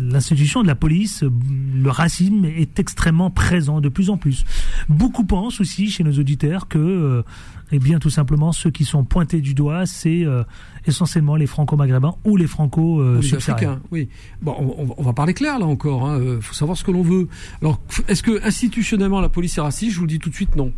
[0.00, 4.44] l'institution de la police, le racisme est extrêmement présent de plus en plus.
[4.88, 7.24] Beaucoup pensent aussi chez nos auditeurs que
[7.72, 10.42] eh bien, tout simplement, ceux qui sont pointés du doigt, c'est euh,
[10.86, 13.80] essentiellement les franco-maghrébins ou les franco-subsahariens.
[13.92, 14.08] oui.
[14.42, 16.20] Bon, on, va parler clair là encore.
[16.20, 16.38] Il hein.
[16.40, 17.28] faut savoir ce que l'on veut.
[17.62, 19.92] Alors, est-ce que institutionnellement la police est raciste?
[19.92, 20.72] Je vous le dis tout de suite, non.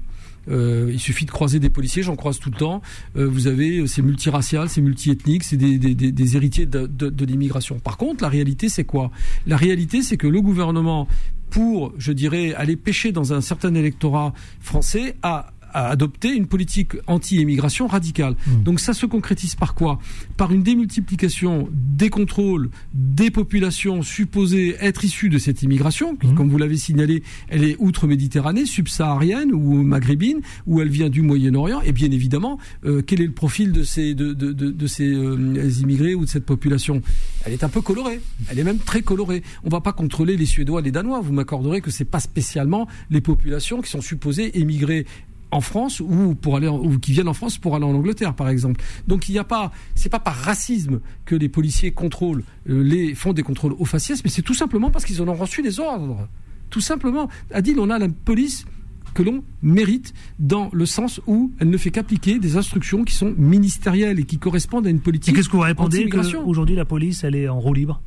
[0.48, 2.82] Euh, il suffit de croiser des policiers, j'en croise tout le temps.
[3.16, 7.78] Euh, vous avez, c'est multiracial, c'est multiethnique, c'est des, héritiers de l'immigration.
[7.78, 9.10] Par contre, la réalité, c'est quoi?
[9.46, 11.08] La réalité, c'est que le gouvernement,
[11.50, 16.92] pour, je dirais, aller pêcher dans un certain électorat français, a à adopter une politique
[17.06, 18.34] anti-immigration radicale.
[18.46, 18.62] Hmm.
[18.62, 19.98] Donc ça se concrétise par quoi?
[20.36, 26.34] Par une démultiplication des contrôles des populations supposées être issues de cette immigration, qui, hmm.
[26.34, 31.80] comme vous l'avez signalé, elle est outre-méditerranée, subsaharienne ou maghrébine, ou elle vient du Moyen-Orient.
[31.82, 35.70] Et bien évidemment, euh, quel est le profil de ces, de, de, de, ces euh,
[35.80, 37.02] immigrés ou de cette population?
[37.44, 38.20] Elle est un peu colorée.
[38.50, 39.42] Elle est même très colorée.
[39.64, 41.20] On va pas contrôler les Suédois, les Danois.
[41.20, 45.06] Vous m'accorderez que c'est pas spécialement les populations qui sont supposées émigrer
[45.52, 48.48] en France ou pour aller ou qui viennent en France pour aller en Angleterre par
[48.48, 48.82] exemple.
[49.06, 53.14] Donc il n'y a pas c'est pas par racisme que les policiers contrôlent euh, les
[53.14, 55.78] font des contrôles aux faciès mais c'est tout simplement parce qu'ils en ont reçu des
[55.78, 56.28] ordres.
[56.70, 57.28] Tout simplement.
[57.52, 58.64] Adil, on a la police
[59.12, 63.34] que l'on mérite dans le sens où elle ne fait qu'appliquer des instructions qui sont
[63.36, 65.36] ministérielles et qui correspondent à une politique.
[65.36, 66.08] Qu'est-ce que vous répondez
[66.46, 68.00] Aujourd'hui, la police, elle est en roue libre?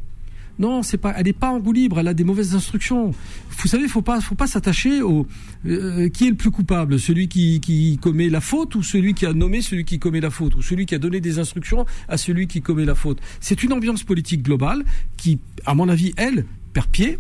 [0.58, 2.00] Non, c'est pas, elle n'est pas en roue libre.
[2.00, 3.12] Elle a des mauvaises instructions.
[3.50, 5.28] Vous savez, faut pas, faut pas s'attacher au
[5.66, 9.34] euh, qui est le plus coupable, celui qui commet la faute ou celui qui a
[9.34, 12.48] nommé celui qui commet la faute ou celui qui a donné des instructions à celui
[12.48, 13.20] qui commet la faute.
[13.40, 14.84] C'est une ambiance politique globale
[15.18, 16.46] qui, à mon avis, elle,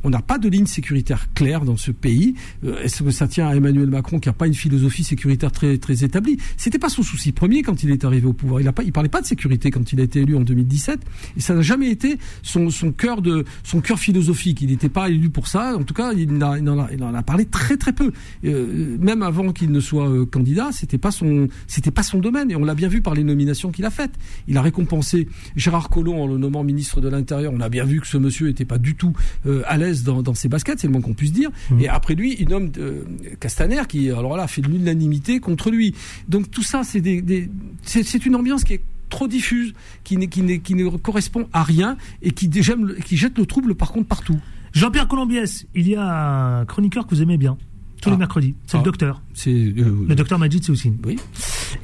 [0.04, 2.36] On n'a pas de ligne sécuritaire claire dans ce pays.
[2.64, 5.78] Euh, est-ce que ça tient à Emmanuel Macron qui n'a pas une philosophie sécuritaire très
[5.78, 6.38] très établie?
[6.58, 8.62] C'était pas son souci premier quand il est arrivé au pouvoir.
[8.62, 11.00] Il pas, il parlait pas de sécurité quand il a été élu en 2017.
[11.38, 14.62] Et ça n'a jamais été son, son cœur de son cœur philosophique.
[14.62, 15.76] Il n'était pas élu pour ça.
[15.76, 18.12] En tout cas, il en a, parlé très très peu.
[18.46, 21.48] Euh, même avant qu'il ne soit euh, candidat, c'était pas son
[21.94, 22.52] pas son domaine.
[22.52, 24.14] Et on l'a bien vu par les nominations qu'il a faites.
[24.48, 27.52] Il a récompensé Gérard Collomb en le nommant ministre de l'Intérieur.
[27.54, 29.14] On a bien vu que ce monsieur n'était pas du tout
[29.46, 31.50] euh, à l'aise dans, dans, ses baskets, c'est le moins qu'on puisse dire.
[31.70, 31.80] Mmh.
[31.82, 33.04] Et après lui, il nomme euh,
[33.40, 35.94] Castaner qui, alors là, fait de l'unanimité contre lui.
[36.28, 37.50] Donc tout ça, c'est des, des
[37.84, 42.32] c'est une ambiance qui est trop diffuse, qui, qui, qui ne correspond à rien et
[42.32, 44.40] qui, qui jette le trouble par contre partout.
[44.74, 47.58] Jean-Pierre Colombiès, il y a un chroniqueur que vous aimez bien
[48.02, 48.20] tous les ah.
[48.20, 48.56] mercredis.
[48.68, 48.86] C'est le ah.
[48.86, 49.22] docteur.
[49.34, 50.98] C'est euh, le docteur Majid Seoussine.
[51.06, 51.18] Oui.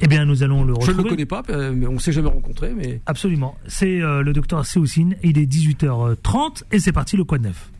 [0.00, 0.92] Eh bien, nous allons le retrouver.
[0.92, 2.72] Je ne le connais pas, euh, mais on s'est jamais rencontré.
[2.74, 3.56] Mais absolument.
[3.66, 5.16] C'est euh, le docteur Seoussine.
[5.22, 7.70] Il est 18h30 et c'est parti le quoi de neuf.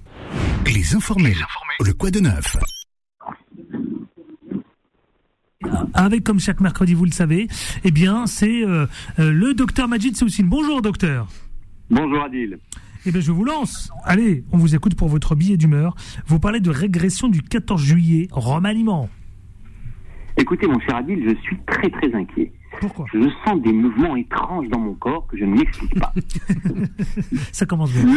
[0.67, 1.35] Les informés.
[1.85, 2.57] Le quoi de neuf.
[5.95, 7.49] avec, comme chaque mercredi, vous le savez,
[7.85, 8.87] eh bien, c'est euh,
[9.19, 10.49] le docteur Majid Soussine.
[10.49, 11.29] Bonjour, docteur.
[11.91, 12.59] Bonjour, Adil.
[13.05, 13.91] Eh bien, je vous lance.
[14.05, 15.95] Allez, on vous écoute pour votre billet d'humeur.
[16.27, 19.09] Vous parlez de régression du 14 juillet, remaniement.
[20.42, 22.52] Écoutez, mon cher Adil, je suis très très inquiet.
[22.81, 26.12] Pourquoi Je sens des mouvements étranges dans mon corps que je ne m'explique pas.
[27.52, 28.12] Ça commence bien.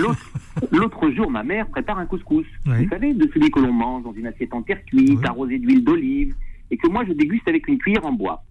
[0.72, 2.48] L'autre- jour, ma mère prépare un couscous.
[2.66, 2.84] Oui.
[2.86, 5.26] Vous savez, de celui que l'on mange dans une assiette en terre cuite, Oui.
[5.26, 6.34] arrosée d'huile d'olive,
[6.72, 8.44] et que moi je déguste avec une cuillère en bois.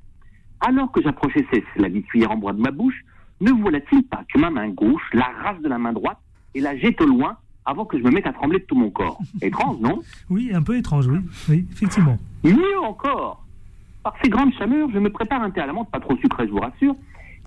[0.61, 1.45] Alors que j'approchais
[1.77, 2.95] la cuillère en bois de ma bouche,
[3.41, 6.19] ne voilà-t-il pas que ma main gauche l'arrache de la main droite
[6.55, 8.91] et la jette au loin avant que je me mette à trembler de tout mon
[8.91, 9.19] corps?
[9.43, 10.01] Étrange, non?
[10.31, 11.19] Oui, un peu étrange, oui.
[11.49, 12.19] Oui, effectivement.
[12.45, 13.44] Mieux encore,
[14.05, 16.47] par ces grandes chaleurs, je me prépare un thé à la menthe, pas trop sucré,
[16.47, 16.95] je vous rassure,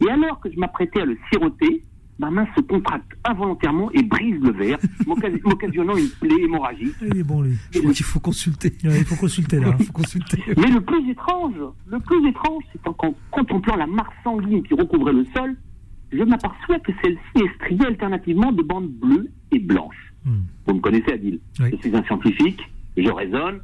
[0.05, 1.83] et alors que je m'apprêtais à le siroter,
[2.19, 6.95] ma main se contracte involontairement et brise le verre, m'occasi- m'occasionnant une plaie hémorragique.
[7.01, 7.53] Il est bon, lui.
[7.73, 8.73] Il faut consulter.
[8.83, 9.75] Il faut consulter, là.
[9.79, 10.43] Il faut consulter.
[10.57, 11.53] Mais le plus étrange,
[11.87, 15.55] le plus étrange, c'est qu'en contemplant la marque sanguine qui recouvrait le sol,
[16.11, 20.13] je m'aperçois que celle-ci est striée alternativement de bandes bleues et blanches.
[20.25, 20.39] Hmm.
[20.65, 21.39] Vous me connaissez, Adil.
[21.59, 21.69] Oui.
[21.71, 22.61] Je suis un scientifique,
[22.97, 23.59] je raisonne,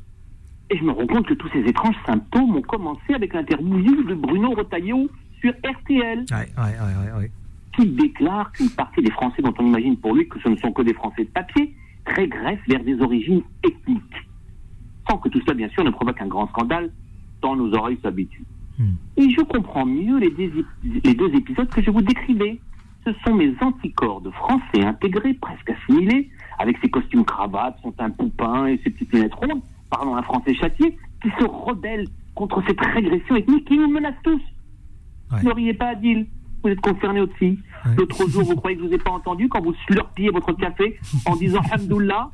[0.69, 4.15] et je me rends compte que tous ces étranges symptômes ont commencé avec l'interview de
[4.15, 7.32] Bruno Retailleau sur RTL, Ouais, ouais, ouais,
[7.76, 10.71] qui déclare qu'une partie des Français dont on imagine pour lui que ce ne sont
[10.71, 11.73] que des Français de papier
[12.06, 14.28] régressent vers des origines ethniques.
[15.10, 16.91] Sans que tout cela, bien sûr, ne provoque un grand scandale,
[17.41, 18.45] tant nos oreilles s'habituent.
[18.80, 18.93] Hmm.
[19.17, 20.65] Et je comprends mieux les deux,
[21.04, 22.60] les deux épisodes que je vous décrivais.
[23.06, 28.10] Ce sont mes anticorps de français intégrés, presque assimilés, avec ses costumes cravates, son teint
[28.10, 29.62] poupin et ses petites lunettes rondes,
[29.93, 34.41] parlant un français châtié, qui se rebellent contre cette régression ethnique qui nous menace tous.
[35.32, 35.43] Ouais.
[35.43, 36.25] Ne riez pas, Adil.
[36.63, 37.60] Vous êtes concerné aussi.
[37.86, 37.95] Ouais.
[37.97, 40.97] L'autre jour, vous croyez que je vous ai pas entendu quand vous slurpiez votre café
[41.25, 42.32] en disant Hamdoullah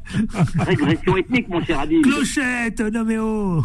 [0.60, 2.02] Régression ethnique, mon cher Adil.
[2.02, 3.62] Clochette, noméo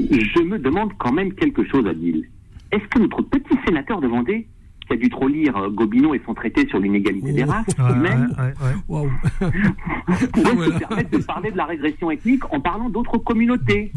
[0.00, 2.28] Je me demande quand même quelque chose, Adil.
[2.72, 4.48] Est-ce que notre petit sénateur de Vendée,
[4.88, 7.94] qui a dû trop lire euh, Gobineau et son traité sur l'inégalité des races, Ouais,
[7.94, 8.74] même, ouais, ouais, ouais.
[8.88, 9.10] Waouh.
[10.32, 10.72] pourrait Voilà.
[10.74, 13.92] se permettre de parler de la régression ethnique en parlant d'autres communautés.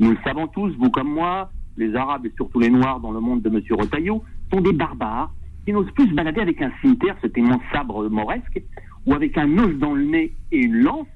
[0.00, 3.20] Nous le savons tous, vous comme moi, les Arabes et surtout les Noirs dans le
[3.20, 3.60] monde de M.
[3.70, 5.32] Retailleau sont des barbares
[5.64, 8.62] qui n'osent plus se balader avec un cimetière, ce témoin sabre mauresque,
[9.04, 11.06] ou avec un os dans le nez et une lance.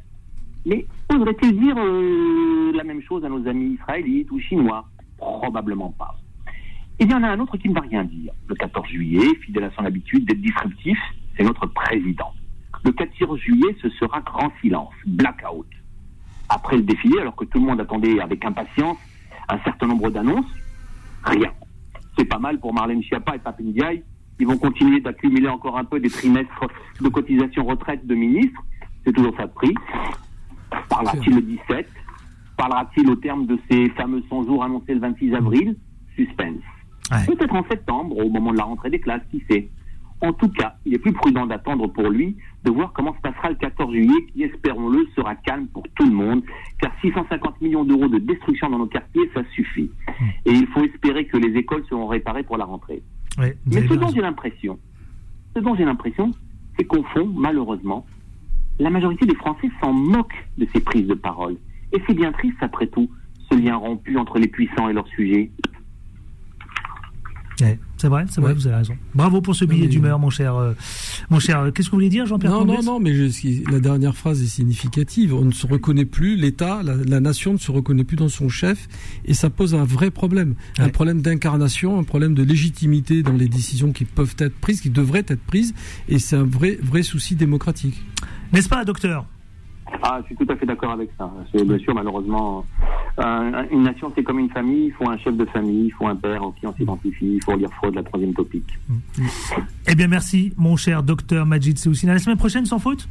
[0.66, 4.84] Mais oserait-il dire euh, la même chose à nos amis israélites ou chinois?
[5.18, 6.16] Probablement pas.
[7.02, 8.30] Il y en a un autre qui ne va rien dire.
[8.46, 10.98] Le 14 juillet, fidèle à son habitude d'être disruptif,
[11.34, 12.34] c'est notre président.
[12.84, 15.66] Le 14 juillet, ce sera grand silence, blackout.
[16.50, 18.98] Après le défilé, alors que tout le monde attendait avec impatience
[19.48, 20.52] un certain nombre d'annonces,
[21.24, 21.50] rien.
[22.18, 24.04] C'est pas mal pour Marlène Schiappa et Pape Ndiaye.
[24.38, 26.66] Ils vont continuer d'accumuler encore un peu des trimestres
[27.00, 28.60] de cotisation retraite de ministres.
[29.06, 29.74] C'est toujours ça de prix.
[30.90, 31.88] Parlera-t-il le 17
[32.58, 35.76] Parlera-t-il au terme de ces fameux 100 jours annoncés le 26 avril?
[36.14, 36.60] Suspense.
[37.10, 37.26] Ouais.
[37.26, 39.68] Peut-être en septembre, au moment de la rentrée des classes, qui sait.
[40.22, 43.48] En tout cas, il est plus prudent d'attendre pour lui de voir comment se passera
[43.48, 46.42] le 14 juillet, qui, espérons-le, sera calme pour tout le monde,
[46.78, 49.90] car 650 millions d'euros de destruction dans nos quartiers, ça suffit.
[50.44, 53.02] Et il faut espérer que les écoles seront réparées pour la rentrée.
[53.38, 54.78] Ouais, Mais ce dont j'ai l'impression,
[55.56, 56.32] ce dont j'ai l'impression,
[56.78, 58.04] c'est qu'au fond, malheureusement,
[58.78, 61.56] la majorité des Français s'en moquent de ces prises de parole.
[61.92, 63.10] Et c'est bien triste, après tout,
[63.50, 65.50] ce lien rompu entre les puissants et leurs sujets.
[67.60, 68.54] Ouais, c'est vrai, c'est vrai, Ouais.
[68.56, 68.96] vous avez raison.
[69.14, 70.54] Bravo pour ce billet d'humeur, mon cher.
[70.56, 70.72] euh,
[71.30, 71.60] mon cher.
[71.60, 74.42] euh, Qu'est-ce que vous voulez dire, Jean-Pierre Non, non, non, mais je- la dernière phrase
[74.42, 75.34] est significative.
[75.34, 78.48] On ne se reconnaît plus, l'État, la, la nation ne se reconnaît plus dans son
[78.48, 78.88] chef,
[79.24, 80.54] et ça pose un vrai problème.
[80.78, 84.90] Un problème d'incarnation, un problème de légitimité dans les décisions qui peuvent être prises, qui
[84.90, 85.74] devraient être prises,
[86.08, 88.00] et c'est un vrai, vrai souci démocratique.
[88.52, 89.26] N'est-ce pas, docteur?
[90.02, 91.30] Ah, je suis tout à fait d'accord avec ça.
[91.52, 92.64] C'est bien sûr, malheureusement,
[93.18, 94.86] euh, une nation, c'est comme une famille.
[94.86, 97.44] Il faut un chef de famille, il faut un père en qui on s'identifie, il
[97.44, 98.78] faut lire Freud, la troisième topique.
[99.88, 102.10] Eh bien, merci, mon cher docteur Majid Seoussine.
[102.10, 103.08] À la semaine prochaine, sans faute?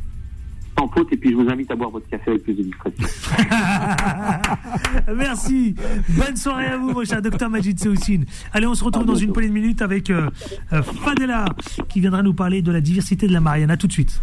[0.78, 3.06] Sans faute, et puis je vous invite à boire votre café avec plus de discrétion.
[5.15, 5.76] Merci.
[6.10, 8.26] Bonne soirée à vous, mon cher docteur Majid Seoussine.
[8.54, 10.30] Allez, on se retrouve dans une poignée de minutes avec euh,
[10.72, 11.46] euh, Fadela
[11.89, 13.72] qui viendra nous parler de la diversité de la Marianne.
[13.72, 14.22] À tout de suite.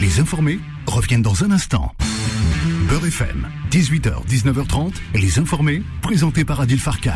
[0.00, 1.92] Les informés reviennent dans un instant.
[2.90, 7.12] Beurre FM, 18h, 19h30, les informés, présentés par Adil Farkan.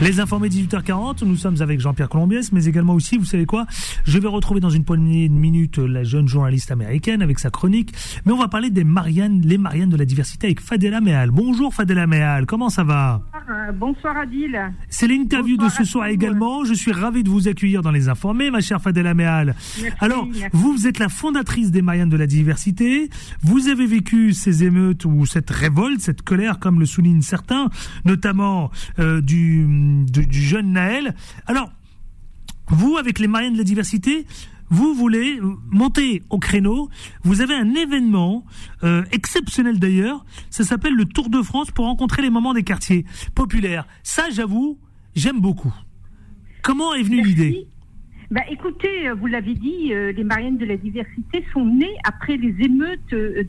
[0.00, 3.66] Les informés 18h40, nous sommes avec Jean-Pierre Colombiès, mais également aussi, vous savez quoi,
[4.04, 7.92] je vais retrouver dans une poignée de minutes la jeune journaliste américaine avec sa chronique,
[8.24, 11.32] mais on va parler des Mariannes, les Mariannes de la diversité avec Fadela Mehal.
[11.32, 13.20] Bonjour Fadela Mehal, comment ça va?
[13.50, 14.56] Euh, Bonsoir Adil.
[14.88, 18.52] C'est l'interview de ce soir également, je suis ravi de vous accueillir dans les informés,
[18.52, 19.56] ma chère Fadela Mehal.
[19.82, 20.44] Merci, Alors, merci.
[20.52, 23.10] vous, vous êtes la fondatrice des Mariannes de la diversité,
[23.42, 27.70] vous avez vécu ces émeutes ou cette révolte, cette colère, comme le soulignent certains,
[28.04, 29.66] notamment du,
[30.06, 31.14] du jeune Naël.
[31.46, 31.72] Alors,
[32.68, 34.26] vous, avec les Mariens de la diversité,
[34.70, 35.40] vous voulez
[35.70, 36.90] monter au créneau.
[37.22, 38.44] Vous avez un événement
[38.84, 40.24] euh, exceptionnel d'ailleurs.
[40.50, 43.86] Ça s'appelle le Tour de France pour rencontrer les mamans des quartiers populaires.
[44.02, 44.78] Ça, j'avoue,
[45.14, 45.74] j'aime beaucoup.
[46.62, 47.66] Comment est venue l'idée?
[48.30, 52.36] Bah, écoutez, euh, vous l'avez dit, euh, les Mariannes de la diversité sont nées après
[52.36, 53.46] les émeutes de,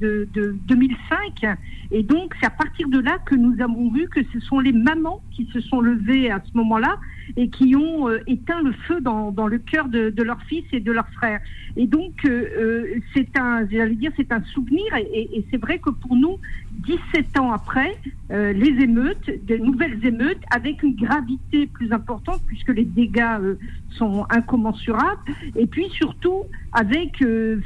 [0.00, 1.58] de, de 2005.
[1.90, 4.72] Et donc, c'est à partir de là que nous avons vu que ce sont les
[4.72, 6.98] mamans qui se sont levées à ce moment-là
[7.36, 10.80] et qui ont euh, éteint le feu dans, le cœur de, de leurs fils et
[10.80, 11.40] de leurs frères.
[11.76, 14.84] Et donc, euh, euh, c'est un, j'allais dire, c'est un souvenir.
[14.96, 16.38] Et, et c'est vrai que pour nous,
[16.86, 17.96] 17 ans après,
[18.30, 23.56] les émeutes, de nouvelles émeutes, avec une gravité plus importante, puisque les dégâts
[23.90, 25.20] sont incommensurables,
[25.54, 27.22] et puis surtout avec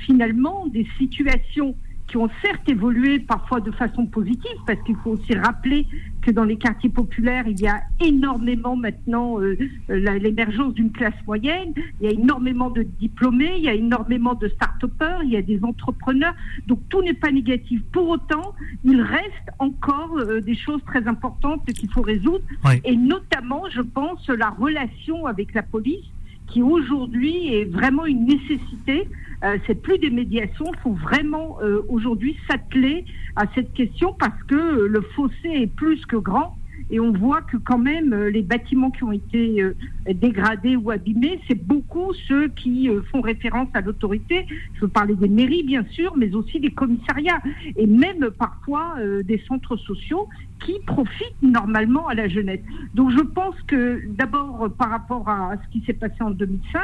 [0.06, 1.76] finalement des situations
[2.08, 5.86] qui ont certes évolué parfois de façon positive, parce qu'il faut aussi rappeler
[6.22, 9.56] que dans les quartiers populaires, il y a énormément maintenant euh,
[9.90, 14.34] euh l'émergence d'une classe moyenne, il y a énormément de diplômés, il y a énormément
[14.34, 16.34] de start-upers, il y a des entrepreneurs,
[16.66, 17.82] donc tout n'est pas négatif.
[17.92, 22.44] Pour autant, il reste encore euh, des choses très importantes qu'il faut résoudre,
[22.84, 26.04] et notamment, je pense, la relation avec la police
[26.46, 29.08] qui aujourd'hui est vraiment une nécessité.
[29.44, 33.04] Euh, c'est plus des médiations, il faut vraiment euh, aujourd'hui s'atteler
[33.36, 36.56] à cette question parce que le fossé est plus que grand
[36.90, 39.74] et on voit que quand même euh, les bâtiments qui ont été euh,
[40.12, 44.46] dégradés ou abîmés, c'est beaucoup ceux qui euh, font référence à l'autorité.
[44.74, 47.40] Je veux parler des mairies bien sûr, mais aussi des commissariats
[47.76, 50.28] et même parfois des centres sociaux
[50.64, 52.60] qui profitent normalement à la jeunesse.
[52.94, 56.80] Donc je pense que d'abord par rapport à ce qui s'est passé en 2005,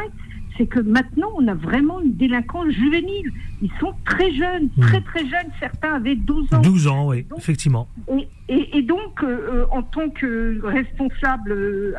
[0.57, 3.33] c'est que maintenant, on a vraiment une délinquance juvénile.
[3.63, 4.81] Ils sont très jeunes, hmm.
[4.83, 5.51] très très jeunes.
[5.61, 6.61] Certains avaient 12 ans.
[6.61, 7.89] 12 ans, oui, effectivement.
[8.49, 11.95] Et, et, donc, euh, euh, en tant que responsable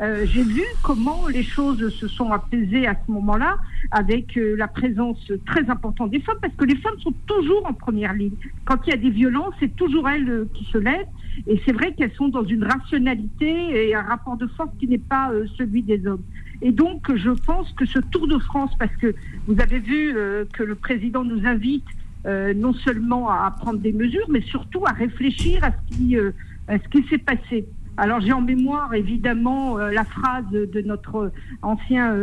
[0.00, 3.56] euh, j'ai vu comment les choses se sont apaisées à ce moment-là,
[3.90, 8.12] avec la présence très importante des femmes, parce que les femmes sont toujours en première
[8.12, 8.34] ligne.
[8.64, 11.06] Quand il y a des violences, c'est toujours elles qui se lèvent.
[11.46, 14.98] Et c'est vrai qu'elles sont dans une rationalité et un rapport de force qui n'est
[14.98, 16.22] pas celui des hommes.
[16.62, 19.14] Et donc, je pense que ce Tour de France, parce que
[19.48, 21.84] vous avez vu euh, que le président nous invite
[22.24, 26.30] euh, non seulement à prendre des mesures, mais surtout à réfléchir euh,
[26.68, 27.66] à ce qui s'est passé.
[27.96, 32.16] Alors j'ai en mémoire évidemment la phrase de notre ancien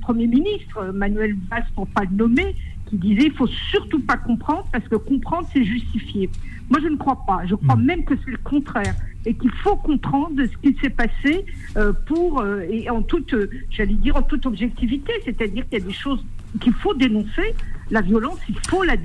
[0.00, 2.54] Premier ministre, Manuel Valls, pour pas le nommer,
[2.86, 6.30] qui disait il faut surtout pas comprendre parce que comprendre c'est justifier.
[6.70, 7.44] Moi je ne crois pas.
[7.46, 7.84] Je crois hmm.
[7.84, 8.94] même que c'est le contraire
[9.26, 11.44] et qu'il faut comprendre ce qui s'est passé
[11.76, 15.82] euh, pour euh, et en toute, euh, j'allais dire en toute objectivité, c'est-à-dire qu'il y
[15.82, 16.24] a des choses
[16.60, 17.54] qu'il faut dénoncer.
[17.90, 18.96] La violence, il faut la,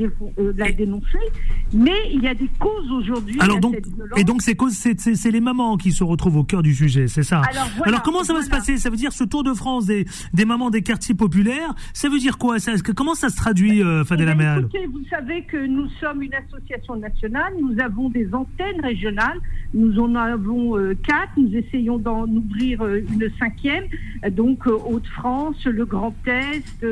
[0.58, 1.20] la dénoncer,
[1.74, 3.38] mais il y a des causes aujourd'hui.
[3.40, 3.80] Alors donc,
[4.18, 7.24] et donc ces causes, c'est les mamans qui se retrouvent au cœur du sujet, c'est
[7.24, 7.42] ça.
[7.84, 8.78] Alors, comment ça va se passer?
[8.78, 11.74] Ça veut dire ce Tour de France des, des mamans des quartiers populaires.
[11.94, 12.60] Ça veut dire quoi?
[12.60, 16.34] Ça, Comment ça se traduit, euh, Fadela eh écoutez, Vous savez que nous sommes une
[16.34, 17.54] association nationale.
[17.62, 19.40] Nous avons des antennes régionales.
[19.74, 21.32] Nous en avons euh, quatre.
[21.38, 23.86] Nous essayons d'en ouvrir euh, une cinquième.
[24.32, 26.86] Donc Haute-France, le Grand Est,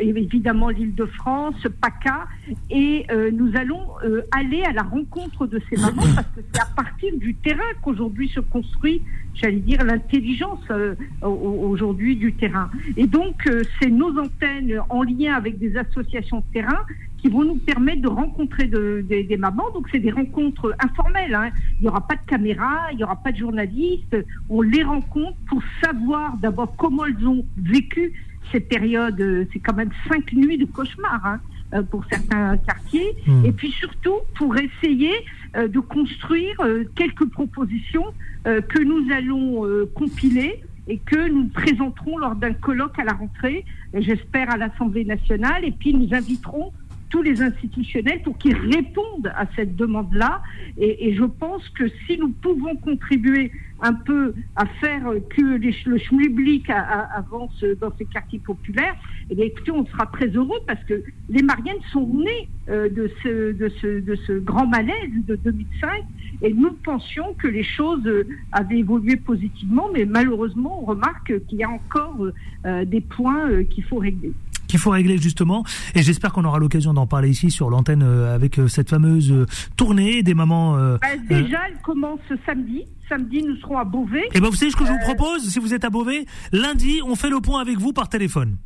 [0.00, 2.26] évidemment l'île de France, PACA,
[2.70, 6.60] et euh, nous allons euh, aller à la rencontre de ces mamans parce que c'est
[6.60, 9.02] à partir du terrain qu'aujourd'hui se construit,
[9.34, 12.70] j'allais dire, l'intelligence euh, aujourd'hui du terrain.
[12.96, 13.48] Et donc,
[13.80, 16.80] c'est nos antennes en lien avec des associations de terrain
[17.18, 19.70] qui vont nous permettre de rencontrer des mamans.
[19.74, 21.34] Donc, c'est des rencontres informelles.
[21.34, 21.50] Hein.
[21.78, 24.16] Il n'y aura pas de caméra, il n'y aura pas de journalistes.
[24.50, 28.12] On les rencontre pour savoir d'abord comment elles ont vécu
[28.50, 31.40] cette période, euh, c'est quand même cinq nuits de cauchemar hein,
[31.74, 33.14] euh, pour certains quartiers.
[33.26, 33.44] Hmm.
[33.44, 35.12] Et puis surtout pour essayer
[35.56, 36.56] euh, de construire
[36.94, 38.06] quelques propositions
[38.44, 44.50] que nous allons compiler et que nous présenterons lors d'un colloque à la rentrée, j'espère
[44.50, 46.72] à l'Assemblée nationale, et puis nous inviterons
[47.12, 50.42] tous les institutionnels pour qu'ils répondent à cette demande-là.
[50.78, 55.42] Et, je pense que si nous pouvons contribuer un peu à faire que
[55.90, 58.96] le schmilblick avance dans ces quartiers populaires,
[59.28, 63.10] eh bien, écoutez, on sera très heureux parce que les Mariennes sont nées euh, de,
[63.22, 66.04] ce, de, grand malaise de 2005
[66.40, 68.08] et nous pensions que les choses
[68.52, 72.26] avaient évolué positivement, mais malheureusement, on remarque qu'il y a encore
[72.64, 74.32] euh, des points euh, qu'il faut régler
[74.72, 75.64] qu'il faut régler justement.
[75.94, 79.30] Et j'espère qu'on aura l'occasion d'en parler ici sur l'antenne euh, avec euh, cette fameuse
[79.30, 79.46] euh,
[79.76, 80.72] tournée des mamans.
[80.72, 80.98] Bah,
[81.28, 82.84] déjà, elle commence samedi.
[83.08, 84.20] Samedi, nous serons à Beauvais.
[84.20, 86.24] Et eh ben, vous savez ce que je vous propose, si vous êtes à Beauvais,
[86.52, 88.56] lundi, on fait le point avec vous par téléphone.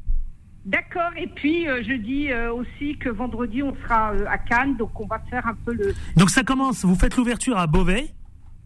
[0.64, 4.76] D'accord, et puis euh, je dis euh, aussi que vendredi on sera euh, à Cannes,
[4.76, 5.94] donc on va faire un peu le.
[6.16, 8.08] Donc ça commence, vous faites l'ouverture à Beauvais,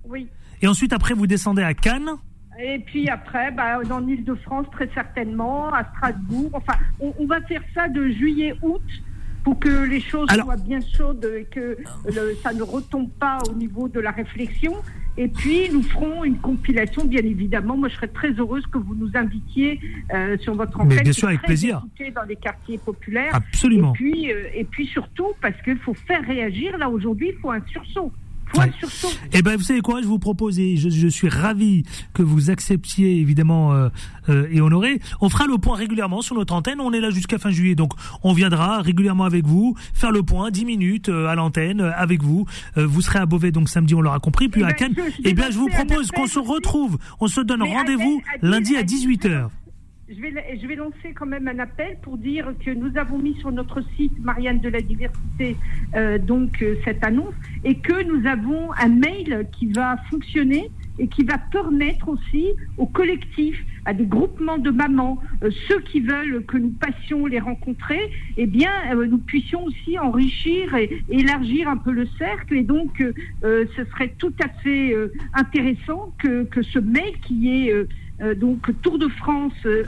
[0.05, 0.27] Oui.
[0.63, 2.11] et ensuite après vous descendez à Cannes.
[2.63, 6.51] Et puis après, bah, dans l'île de France, très certainement, à Strasbourg.
[6.53, 8.83] Enfin, on, on va faire ça de juillet-août
[9.45, 13.39] pour que les choses Alors- soient bien chaudes et que le- ça ne retombe pas
[13.51, 14.75] au niveau de la réflexion.
[15.17, 17.77] Et puis, nous ferons une compilation, bien évidemment.
[17.77, 19.81] Moi, je serais très heureuse que vous nous invitiez
[20.15, 21.03] euh, sur votre Mais antenne.
[21.03, 21.83] bien qui sûr, avec plaisir.
[22.15, 23.35] dans les quartiers populaires.
[23.35, 23.93] Absolument.
[23.95, 26.77] Et puis, euh, et puis surtout, parce qu'il faut faire réagir.
[26.79, 28.13] Là, aujourd'hui, il faut un sursaut.
[29.33, 31.85] Eh ben, vous savez quoi, je vous propose, et je, je suis ravi
[32.15, 33.89] que vous acceptiez évidemment euh,
[34.29, 35.01] euh, et honoré.
[35.21, 36.81] On fera le point régulièrement sur notre antenne.
[36.81, 37.93] On est là jusqu'à fin juillet, donc
[38.23, 42.23] on viendra régulièrement avec vous faire le point, 10 minutes euh, à l'antenne euh, avec
[42.23, 42.47] vous.
[42.77, 44.95] Euh, vous serez à Beauvais donc samedi, on l'aura compris, puis Eh à ben, Cannes.
[44.95, 48.81] vais Eh bien, je vous propose qu'on se retrouve, on se donne rendez-vous lundi à
[48.81, 49.49] à- 18 h
[50.11, 53.35] Je vais, je vais lancer quand même un appel pour dire que nous avons mis
[53.37, 55.57] sur notre site Marianne de la Diversité
[55.95, 61.07] euh, donc euh, cette annonce et que nous avons un mail qui va fonctionner et
[61.07, 66.45] qui va permettre aussi aux collectifs, à des groupements de mamans, euh, ceux qui veulent
[66.45, 71.93] que nous passions les rencontrer, eh bien, nous puissions aussi enrichir et, élargir un peu
[71.93, 72.55] le cercle.
[72.55, 73.03] Et donc,
[73.43, 74.95] ce serait tout à fait
[75.33, 77.73] intéressant que, que ce mail qui est
[78.23, 79.85] euh, donc Tour de France euh,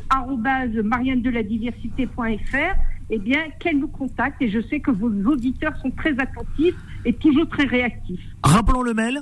[0.83, 2.75] marianne-de-la-diversité.fr,
[3.11, 7.13] eh bien qu'elle nous contacte et je sais que vos auditeurs sont très attentifs et
[7.13, 8.25] toujours très réactifs.
[8.43, 9.21] Rappelons le mail.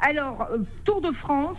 [0.00, 1.58] Alors euh, Tour de France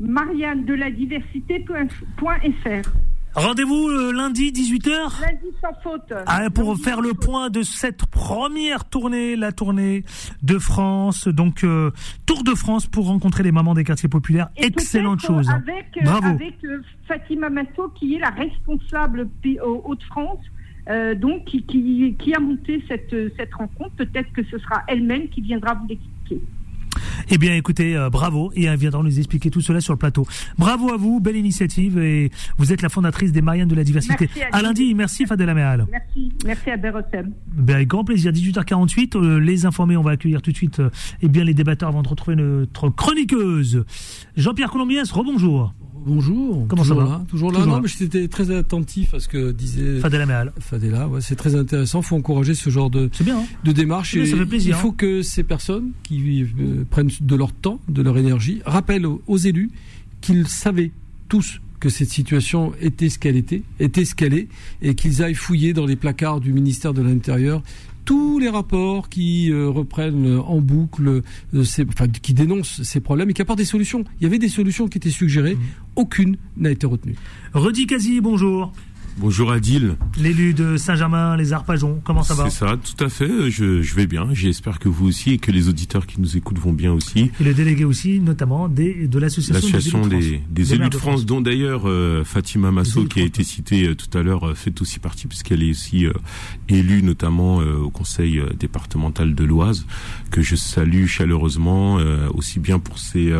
[0.00, 2.90] marianne-de-la-diversité.fr.
[3.36, 6.10] Rendez-vous euh, lundi 18 h Lundi sans faute.
[6.26, 10.04] Ah, pour Lundi faire le point de cette première tournée, la tournée
[10.42, 11.90] de France, donc euh,
[12.24, 14.48] Tour de France pour rencontrer les mamans des quartiers populaires.
[14.56, 15.50] Et Excellente chose.
[15.50, 15.62] hein.
[15.66, 16.28] Avec, euh, Bravo.
[16.28, 16.54] avec
[17.06, 19.28] Fatima Masso, qui est la responsable
[19.62, 20.40] au Hauts-de-France,
[20.88, 23.90] euh, donc qui, qui, qui a monté cette, cette rencontre.
[23.96, 26.40] Peut-être que ce sera elle-même qui viendra vous l'expliquer.
[27.30, 30.26] Eh bien, écoutez, euh, bravo, et elle viendra nous expliquer tout cela sur le plateau.
[30.58, 34.28] Bravo à vous, belle initiative, et vous êtes la fondatrice des Mariannes de la Diversité.
[34.34, 35.86] Merci, à lundi, merci Fadela Meal.
[35.90, 37.32] Merci, merci à Berosem.
[37.54, 40.90] Ben, avec grand plaisir, 18h48, euh, les informés, on va accueillir tout de suite euh,
[41.22, 43.84] eh bien, les débatteurs avant de retrouver notre chroniqueuse.
[44.36, 45.74] Jean-Pierre Colombiens, rebonjour.
[46.06, 46.66] Bonjour.
[46.68, 47.58] Comment ça toujours va là, Toujours là.
[47.58, 47.82] Toujours non, là.
[47.82, 50.52] mais j'étais très attentif à ce que disait Fadela Meal.
[50.60, 51.08] Fadela.
[51.08, 52.00] Ouais, c'est très intéressant.
[52.00, 54.16] faut encourager ce genre de, bien, hein de démarche.
[54.16, 58.02] Ça fait plaisir, Il faut que ces personnes qui euh, prennent de leur temps, de
[58.02, 59.70] leur énergie, rappellent aux, aux élus
[60.20, 60.92] qu'ils savaient
[61.28, 64.48] tous que cette situation était ce qu'elle était, était ce qu'elle est,
[64.82, 67.62] et qu'ils aillent fouiller dans les placards du ministère de l'Intérieur
[68.06, 71.22] tous les rapports qui euh, reprennent en boucle,
[71.54, 74.04] euh, ces- enfin, qui dénoncent ces problèmes et qui apportent des solutions.
[74.20, 75.60] Il y avait des solutions qui étaient suggérées, Mmh.
[75.96, 77.16] aucune n'a été retenue.
[77.52, 78.72] Redi Kazi, bonjour.
[79.18, 79.96] Bonjour Adil.
[80.18, 83.50] L'élu de Saint-Germain, les Arpajons, comment ça va C'est ça, tout à fait.
[83.50, 84.28] Je, je vais bien.
[84.32, 87.30] J'espère que vous aussi et que les auditeurs qui nous écoutent vont bien aussi.
[87.40, 91.40] Et le délégué aussi, notamment des, de l'association des, des, des élus de France, dont
[91.40, 94.54] d'ailleurs euh, Fatima Les Masso, élus qui a été citée euh, tout à l'heure, euh,
[94.54, 96.06] fait aussi partie, puisqu'elle est aussi
[96.68, 99.86] élue notamment au conseil départemental de l'Oise,
[100.30, 101.98] que je salue chaleureusement,
[102.34, 103.32] aussi bien pour ses,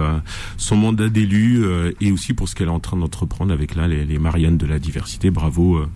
[0.56, 1.64] son mandat d'élu
[2.00, 4.66] et aussi pour ce qu'elle est en train d'entreprendre avec là les, les Mariannes de
[4.66, 5.30] la diversité.
[5.30, 5.88] Bravo euh,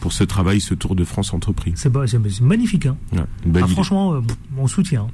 [0.00, 1.72] pour ce travail, ce Tour de France entrepris.
[1.76, 2.96] C'est pas- c'est- c'est magnifique, hein.
[3.12, 4.20] Ouais, Ah, franchement, euh,
[4.58, 5.06] on soutient.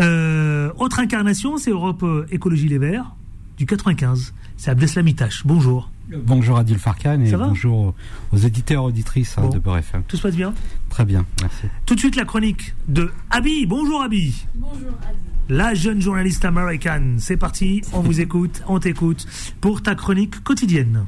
[0.00, 3.14] Euh, autre incarnation, c'est Europe Écologie Les Verts,
[3.58, 4.34] du 95.
[4.56, 5.42] C'est Abdeslam Itache.
[5.46, 5.90] Bonjour.
[6.26, 7.94] Bonjour Adil Farkan et bonjour
[8.30, 9.48] aux éditeurs et auditrices hein, Bon.
[9.48, 10.02] de Beurre FM.
[10.06, 10.52] Tout se passe bien
[10.90, 11.62] Très bien, merci.
[11.86, 13.64] Tout de suite, la chronique de Abby.
[13.66, 14.44] Bonjour Abby.
[14.54, 15.18] Bonjour Adi.
[15.48, 17.16] La jeune journaliste américaine.
[17.18, 19.26] C'est parti, on vous écoute, on t'écoute
[19.60, 21.06] pour ta chronique quotidienne.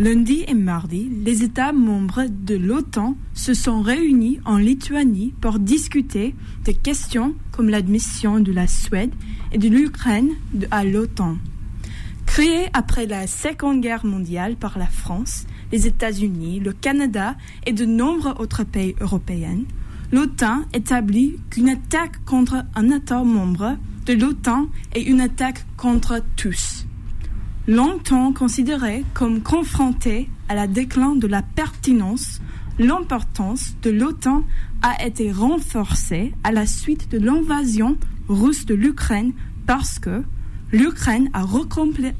[0.00, 6.34] Lundi et mardi, les États membres de l'OTAN se sont réunis en Lituanie pour discuter
[6.64, 9.12] de questions comme l'admission de la Suède
[9.52, 10.30] et de l'Ukraine
[10.70, 11.36] à l'OTAN.
[12.24, 17.36] Créée après la Seconde Guerre mondiale par la France, les États-Unis, le Canada
[17.66, 19.60] et de nombreux autres pays européens,
[20.12, 23.76] l'OTAN établit qu'une attaque contre un État membre
[24.06, 26.86] de l'OTAN est une attaque contre tous.
[27.68, 32.40] Longtemps considéré comme confronté à la déclin de la pertinence,
[32.78, 34.44] l'importance de l'OTAN
[34.82, 37.96] a été renforcée à la suite de l'invasion
[38.28, 39.32] russe de l'Ukraine
[39.66, 40.22] parce que
[40.72, 41.44] l'Ukraine a,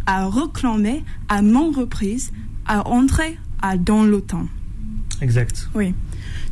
[0.06, 2.32] a réclamé à maintes reprises
[2.66, 4.46] à entrer à- dans l'OTAN.
[5.22, 5.68] Exact.
[5.74, 5.94] Oui.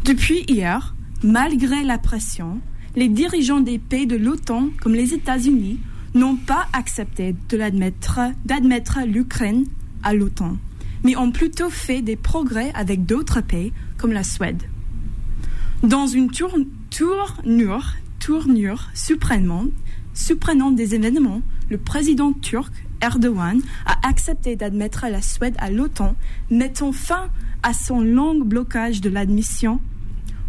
[0.05, 2.61] Depuis hier, malgré la pression,
[2.97, 5.78] les dirigeants des pays de l'OTAN, comme les États-Unis,
[6.14, 9.64] n'ont pas accepté d'admettre l'Ukraine
[10.02, 10.56] à l'OTAN.
[11.04, 14.62] mais ont plutôt fait des progrès avec d'autres pays comme la Suède.
[15.82, 16.59] Dans une tour-
[16.90, 18.90] tournure, tournure
[20.72, 21.40] des événements,
[21.70, 26.16] le président turc Erdogan a accepté d'admettre la Suède à l'OTAN,
[26.50, 27.28] mettant fin
[27.62, 29.80] à son long blocage de l'admission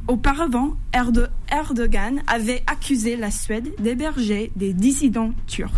[0.10, 5.70] Auparavant, Erdo- Erdogan avait accusé la Suède d'héberger des dissidents turcs.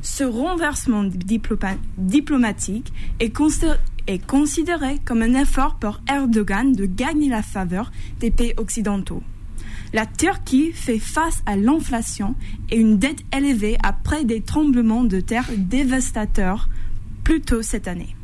[0.00, 2.90] Ce renversement diploma- diplomatique
[3.20, 3.30] est
[4.26, 9.22] considéré comme un effort pour Erdogan de gagner la faveur des pays occidentaux.
[9.92, 12.34] La Turquie fait face à l'inflation
[12.70, 16.70] et une dette élevée après des tremblements de terre dévastateurs
[17.24, 18.16] plus tôt cette année.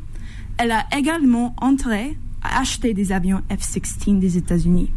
[0.57, 4.89] Elle a également entré à acheter des avions F-16 des États-Unis.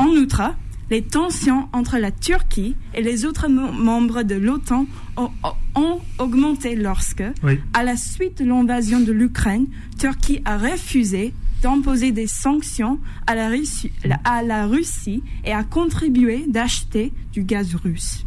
[0.00, 0.42] En outre,
[0.90, 4.86] les tensions entre la Turquie et les autres mem- membres de l'OTAN
[5.16, 5.30] ont,
[5.76, 7.58] ont augmenté lorsque, Oui.
[7.74, 9.66] à la suite de l'invasion de l'Ukraine,
[9.98, 11.32] Turquie a refusé
[11.62, 13.92] d'imposer des sanctions à la, Russie,
[14.24, 18.24] à la Russie et a contribué d'acheter du gaz russe.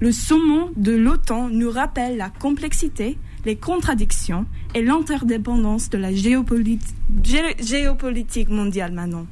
[0.00, 4.44] Le sommet de l'OTAN nous rappelle la complexité, les contradictions
[4.74, 9.26] et l'interdépendance de la géopolitique, gé- géopolitique mondiale maintenant.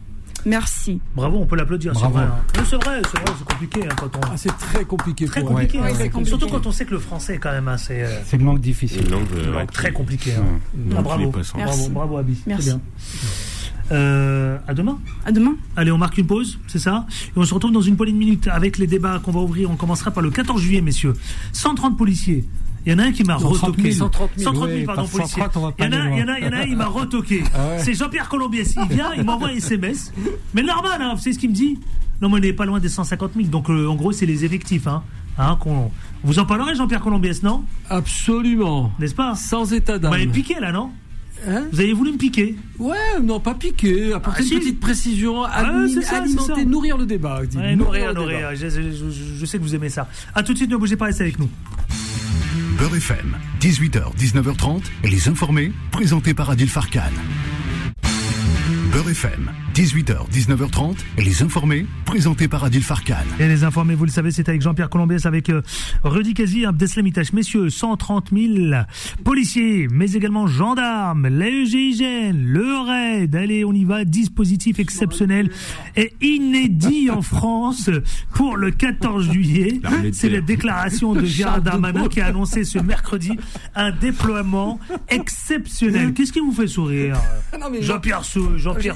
[0.48, 1.00] Merci.
[1.14, 2.22] Bravo, on peut l'applaudir, c'est vrai.
[2.24, 2.34] hein.
[2.64, 4.20] C'est vrai, c'est vrai, c'est compliqué hein, quand on.
[4.24, 6.30] Ah, c'est très compliqué Très pour compliqué, Ouais, hein, ouais, c'est c'est compliqué.
[6.30, 6.38] compliqué.
[6.48, 8.60] surtout quand on sait que le français quand même, hein, c'est euh, C'est une langue
[8.60, 9.02] difficile.
[9.04, 10.34] Une langue, euh, une ouais, langue très compliquée.
[10.34, 10.44] hein.
[10.96, 11.90] Ah, bravo, est bravo, Merci.
[11.90, 12.64] bravo, Merci.
[12.70, 12.80] bien.
[13.90, 14.98] Euh, à demain.
[15.24, 15.56] À demain.
[15.76, 17.06] Allez, on marque une pause, c'est ça?
[17.28, 19.70] Et on se retrouve dans une poignée de minutes avec les débats qu'on va ouvrir.
[19.70, 21.14] On commencera par le 14 juillet, messieurs.
[21.52, 22.44] 130 policiers.
[22.88, 23.92] Il y en a un qui m'a Non, 130 retoqué.
[23.92, 25.42] 000, 130 000, 130 000, ouais, pardon, par policiers.
[25.42, 26.32] 130, on va Il y en a, il y en loin.
[26.34, 27.44] a, il y en a un, il m'a retoqué.
[27.54, 27.78] Ah ouais.
[27.84, 28.74] C'est Jean-Pierre Colombiès.
[28.82, 30.10] Il vient, il m'envoie un SMS.
[30.54, 31.78] Mais normal, hein, vous savez ce qu'il me dit
[32.22, 33.48] Non, mais on n'est pas loin des 150 000.
[33.48, 34.86] Donc, euh, en gros, c'est les effectifs.
[34.86, 35.02] Hein,
[35.38, 35.58] hein,
[36.24, 37.62] Vous en parlerez, Jean-Pierre Colombiès, non?
[37.90, 38.90] Absolument.
[38.98, 39.34] N'est-ce pas?
[39.34, 40.10] Sans état Vous d'âme.
[40.12, 40.88] m'avez piqué, là, non?
[41.46, 41.64] Hein?
[41.70, 44.14] Vous avez voulu me piquer Ouais, non, pas piquer.
[44.14, 44.58] Apporter Ah, une si.
[44.58, 47.42] petite précision, Ah, alim- ça, alimenter, nourrir le débat.
[47.54, 48.38] Ouais, nourrir, le nourrir.
[48.38, 48.54] débat.
[48.56, 48.68] Je,
[49.38, 50.08] je- sais que vous aimez ça.
[50.34, 51.48] A tout de suite, ne bougez pas, restez avec nous.
[52.78, 57.10] Beurre FM, 18h, 19h30, les informés, présentés par Adil Farkan.
[58.92, 63.14] Beurre FM, 18h, 19h30, les informés, présentés par Adil Farkan.
[63.38, 65.60] Et les informés, vous le savez, c'est avec Jean-Pierre Colombiès, avec euh,
[66.04, 67.32] Rudy Kazi, Abdeslam Itache.
[67.32, 68.74] Messieurs, 130 000
[69.24, 73.36] policiers, mais également gendarmes, la GIGN, le RAID.
[73.36, 74.04] Allez, on y va.
[74.04, 75.50] Dispositif exceptionnel
[75.96, 77.90] et inédit en France
[78.34, 79.80] pour le 14 juillet.
[80.12, 83.32] C'est la déclaration de Gérard Darmanin qui a annoncé ce mercredi
[83.74, 86.14] un déploiement exceptionnel.
[86.14, 87.16] Qu'est-ce qui vous fait sourire?
[87.82, 88.86] Jean-Pierre Sou- Ils-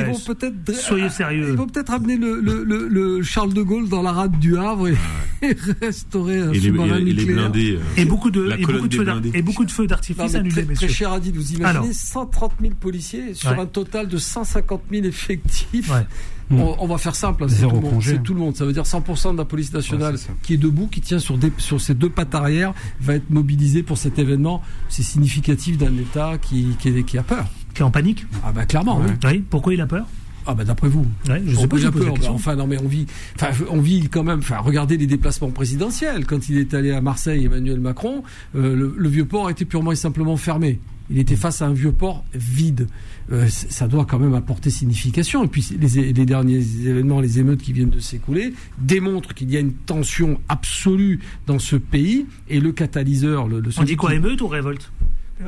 [0.00, 0.74] Ils vont peut-être.
[0.74, 1.48] Soyez sérieux.
[1.50, 4.56] Ils vont peut-être amener le, le, le, le Charles de Gaulle dans la rade du
[4.56, 4.96] Havre et,
[5.42, 7.34] et restaurer un Et sous-marin les nucléaire.
[7.50, 7.76] blindés.
[7.76, 9.30] euh, Et beaucoup de, La et beaucoup de feux blindés.
[9.34, 10.88] et beaucoup de feux d'artifice mais annulés, très, très messieurs.
[10.88, 11.86] cher Adi, vous imaginez Alors.
[11.92, 13.60] 130 000 policiers sur Ouais.
[13.60, 15.90] un total de 150 000 effectifs.
[15.90, 16.06] Ouais.
[16.50, 18.54] On, on va faire simple, hein, c'est tout, tout le monde.
[18.54, 21.38] Ça veut dire 100% de la police nationale Ouais, qui est debout, qui tient sur,
[21.38, 24.60] des, sur ses deux pattes arrière, va être mobilisée pour cet événement.
[24.90, 27.46] C'est significatif d'un État qui, qui, qui a peur.
[27.74, 29.10] Qui est en panique Ah bah clairement, oui.
[29.24, 29.44] Oui.
[29.50, 30.06] Pourquoi il a peur
[30.46, 31.06] Ah bah d'après vous.
[31.28, 32.14] Ouais, je sais pas, je peur.
[32.14, 33.06] Bah, Enfin non mais on vit,
[33.36, 34.38] enfin on vit quand même.
[34.38, 36.24] Enfin regardez les déplacements présidentiels.
[36.26, 38.22] Quand il est allé à Marseille, Emmanuel Macron,
[38.54, 40.80] euh, le, le vieux port était purement et simplement fermé.
[41.10, 42.86] Il était face à un vieux port vide.
[43.30, 45.44] Euh, ça doit quand même apporter signification.
[45.44, 49.56] Et puis les, les derniers événements, les émeutes qui viennent de s'écouler, démontrent qu'il y
[49.58, 52.24] a une tension absolue dans ce pays.
[52.48, 54.90] Et le catalyseur, le, le On dit quoi, qui- émeute ou révolte?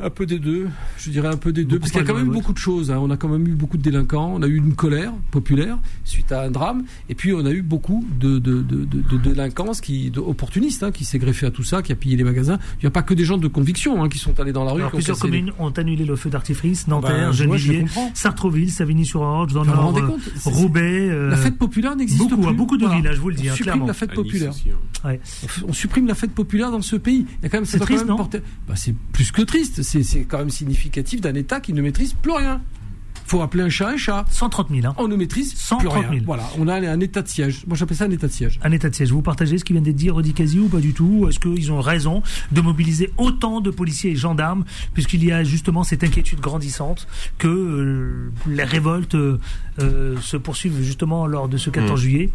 [0.03, 0.67] Un peu des deux,
[0.97, 2.51] je dirais un peu des deux, Beaucoup parce qu'il y a quand même de beaucoup
[2.53, 2.91] de choses.
[2.91, 2.97] hein.
[2.99, 6.31] On a quand même eu beaucoup de délinquants, on a eu une colère populaire suite
[6.31, 10.83] à un drame, et puis on a eu beaucoup de, de, de, délinquance qui, opportunistes,
[10.83, 12.59] hein, qui s'est greffé à tout ça, qui a pillé les magasins.
[12.75, 14.73] Il n'y a pas que des gens de conviction hein, qui sont allés dans la
[14.73, 14.81] rue.
[14.81, 16.87] Alors, plusieurs les- communes ont annulé le feu d'artifice.
[16.87, 17.85] Nanterre, Ben, Gennevilliers.
[18.13, 21.09] Sartreville, Savigny-sur-Orge, dans nord, rendez euh, Roubaix.
[21.09, 22.47] euh, La fête populaire n'existe plus.
[22.47, 23.01] à beaucoup de Voilà.
[23.01, 23.85] villes, je vous le dis, On supprime clairement.
[23.87, 24.53] la fête Nice populaire.
[25.05, 25.19] ouais.
[25.67, 27.25] On supprime la fête populaire dans ce pays.
[27.39, 29.76] Il y a quand même, C'est triste, Bah, c'est plus que triste.
[29.83, 32.61] C'est c'est quand même significatif d'un État qui ne maîtrise plus rien.
[33.25, 34.25] Faut appeler un chat un chat.
[34.31, 34.87] 130 000.
[34.87, 34.93] Hein.
[34.97, 36.11] On ne maîtrise 130 plus 000.
[36.11, 36.21] rien.
[36.25, 37.65] Voilà, on a un état de siège.
[37.67, 38.57] Moi, j'appelle ça un état de siège.
[38.63, 39.11] Un état de siège.
[39.11, 41.27] Vous partagez ce qui vient d'être dit, Rodi Kazi, ou pas du tout?
[41.27, 42.23] Est-ce qu'ils ont raison
[42.53, 44.63] de mobiliser autant de policiers et gendarmes,
[44.93, 47.05] puisqu'il y a justement cette inquiétude grandissante
[47.37, 49.39] que euh, les révoltes euh,
[49.79, 52.01] euh, se poursuivent justement lors de ce 14 Mm.
[52.01, 52.29] juillet?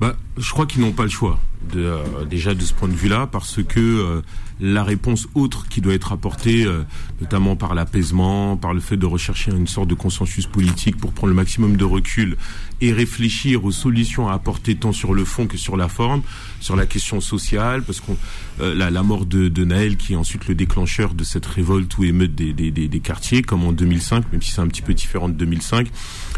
[0.00, 1.38] Bah, je crois qu'ils n'ont pas le choix.
[1.72, 4.22] De, euh, déjà de ce point de vue-là, parce que euh,
[4.60, 6.82] la réponse autre qui doit être apportée, euh,
[7.20, 11.30] notamment par l'apaisement, par le fait de rechercher une sorte de consensus politique pour prendre
[11.30, 12.36] le maximum de recul
[12.80, 16.22] et réfléchir aux solutions à apporter tant sur le fond que sur la forme,
[16.60, 18.16] sur la question sociale, parce qu'on
[18.58, 22.04] la, la, mort de, de, Naël qui est ensuite le déclencheur de cette révolte ou
[22.04, 25.28] émeute des, des, des, quartiers, comme en 2005, même si c'est un petit peu différent
[25.28, 25.90] de 2005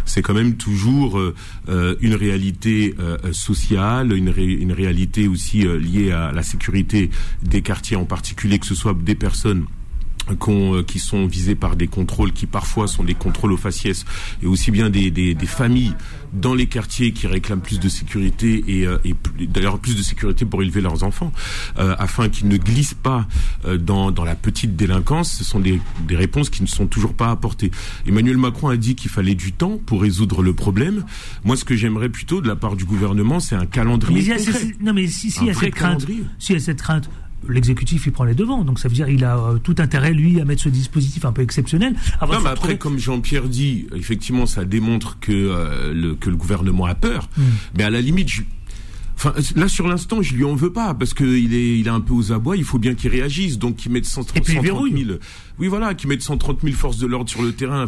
[0.09, 6.13] c'est quand même toujours euh, une réalité euh, sociale, une, une, réalité aussi euh, liée
[6.13, 7.11] à la sécurité
[7.43, 9.67] des quartiers en particulier, que ce soit des personnes
[10.31, 14.05] euh, qui sont visés par des contrôles qui parfois sont des contrôles aux faciès
[14.43, 15.95] et aussi bien des, des, des familles
[16.33, 19.15] dans les quartiers qui réclament plus de sécurité et, euh, et
[19.47, 21.33] d'ailleurs plus de sécurité pour élever leurs enfants
[21.79, 23.27] euh, afin qu'ils ne glissent pas
[23.67, 25.33] euh, dans, dans la petite délinquance.
[25.33, 27.71] Ce sont des, des réponses qui ne sont toujours pas apportées.
[28.07, 31.05] Emmanuel Macron a dit qu'il fallait du temps pour résoudre le problème.
[31.45, 34.29] Moi, ce que j'aimerais plutôt de la part du gouvernement, c'est un calendrier.
[34.29, 34.77] Mais concret.
[34.81, 36.07] non, mais si, si il y a cette crainte,
[36.39, 37.09] si il y a cette crainte,
[37.49, 38.65] l'exécutif il prend les devants.
[38.65, 41.33] Donc ça veut dire il a euh, tout intérêt lui à mettre ce dispositif un
[41.33, 41.95] peu exceptionnel.
[42.21, 46.37] Avant non, mais après, comme Jean-Pierre dit, effectivement, ça démontre que euh, le que le
[46.37, 47.29] gouvernement a peur.
[47.37, 47.43] Hmm.
[47.43, 47.47] Mm.
[47.77, 48.43] Mais à la limite, je,
[49.19, 51.91] Enfin, là sur l'instant, je lui en veux pas parce que il est, il est
[51.91, 52.57] un peu aux abois.
[52.57, 54.65] Il faut bien qu'il réagisse, donc qu'il mette 130, 130
[54.97, 55.11] 000.
[55.59, 57.87] Oui, voilà, qu'il mette 130 000 forces de l'ordre sur le terrain.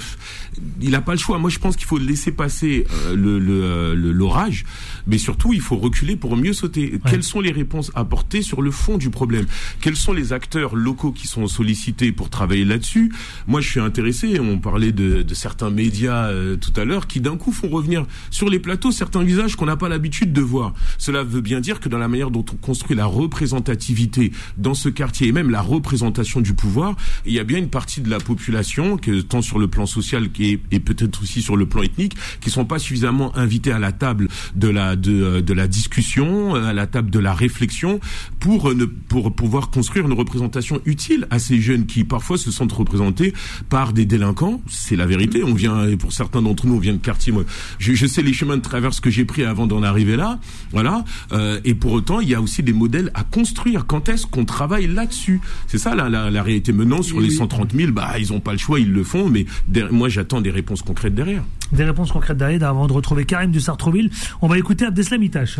[0.80, 1.38] Il n'a pas le choix.
[1.38, 4.64] Moi, je pense qu'il faut laisser passer euh, le l'orage,
[5.06, 6.92] mais surtout, il faut reculer pour mieux sauter.
[6.92, 7.00] Ouais.
[7.10, 9.46] Quelles sont les réponses apportées sur le fond du problème?
[9.80, 13.12] Quels sont les acteurs locaux qui sont sollicités pour travailler là-dessus?
[13.46, 14.38] Moi, je suis intéressé.
[14.40, 18.06] On parlait de, de certains médias euh, tout à l'heure qui d'un coup font revenir
[18.30, 20.74] sur les plateaux certains visages qu'on n'a pas l'habitude de voir.
[20.98, 24.88] Cela veut bien dire que dans la manière dont on construit la représentativité dans ce
[24.88, 26.96] quartier et même la représentation du pouvoir,
[27.26, 30.28] il y a bien une partie de la population, que tant sur le plan social
[30.40, 33.92] et, et peut-être aussi sur le plan ethnique, qui sont pas suffisamment invités à la
[33.92, 38.00] table de la de, de la discussion, à la table de la réflexion,
[38.40, 42.72] pour ne pour pouvoir construire une représentation utile à ces jeunes qui parfois se sentent
[42.72, 43.32] représentés
[43.68, 44.60] par des délinquants.
[44.68, 45.42] C'est la vérité.
[45.44, 47.32] On vient, et pour certains d'entre nous, on vient de quartier.
[47.32, 47.44] Moi,
[47.78, 50.38] je, je sais les chemins de traverse que j'ai pris avant d'en arriver là.
[50.72, 51.04] Voilà.
[51.32, 53.86] Euh, et pour autant, il y a aussi des modèles à construire.
[53.86, 55.40] Quand est-ce qu'on travaille là-dessus?
[55.66, 56.72] C'est ça la, la, la, réalité.
[56.72, 59.28] Maintenant, sur oui, les 130 000, bah, ils n'ont pas le choix, ils le font,
[59.28, 59.44] mais
[59.90, 61.42] moi, j'attends des réponses concrètes derrière.
[61.72, 64.10] Des réponses concrètes derrière, avant de retrouver Karim du Sartreville.
[64.40, 65.58] On va écouter Abdeslam Itache.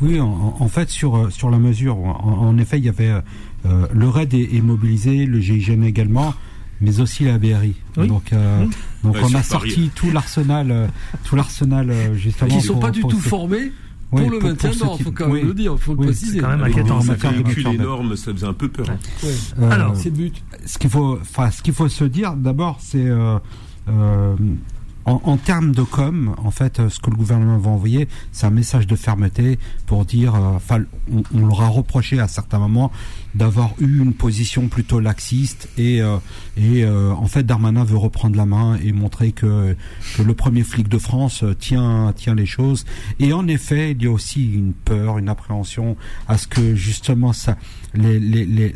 [0.00, 3.12] Oui, en, en, fait, sur, sur la mesure, en, en effet, il y avait
[3.66, 6.34] euh, le RAID est, est, mobilisé, le GIGN également,
[6.80, 7.74] mais aussi la BRI.
[7.96, 8.08] Oui.
[8.08, 8.64] Donc, euh,
[9.04, 9.44] donc Ouais, on a Paris.
[9.44, 10.86] sorti tout l'arsenal, euh,
[11.24, 12.50] tout l'arsenal euh, justement.
[12.50, 13.28] Qui sont pour- pas du pour tout ce-
[14.12, 15.42] pour Oui, le pour- maintien ce faut quand même oui.
[15.42, 16.32] le dire, faut le Oui, préciser.
[16.34, 17.14] c'est quand même Oui, inquiétant, ça.
[17.14, 17.18] de
[17.60, 17.80] Un d'ordre.
[17.82, 18.86] énorme, ça faisait un peu peur.
[18.86, 19.30] Ouais.
[19.60, 20.42] Euh, Alors, C'est le but.
[20.66, 23.38] ce qu'il faut, enfin, ce qu'il faut se dire d'abord, c'est euh,
[23.88, 24.36] euh,
[25.04, 28.46] en, en termes de com, en fait, euh, ce que le gouvernement va envoyer, c'est
[28.46, 30.82] un message de fermeté pour dire, euh, enfin,
[31.12, 32.92] on, on leur a reproché à certains moments
[33.34, 36.18] d'avoir eu une position plutôt laxiste et euh,
[36.56, 39.74] et euh, en fait, Darmanin veut reprendre la main et montrer que
[40.16, 42.84] que le premier flic de France tient tient les choses.
[43.18, 45.96] Et en effet, il y a aussi une peur, une appréhension
[46.28, 47.56] à ce que justement ça,
[47.94, 48.74] les, les, les,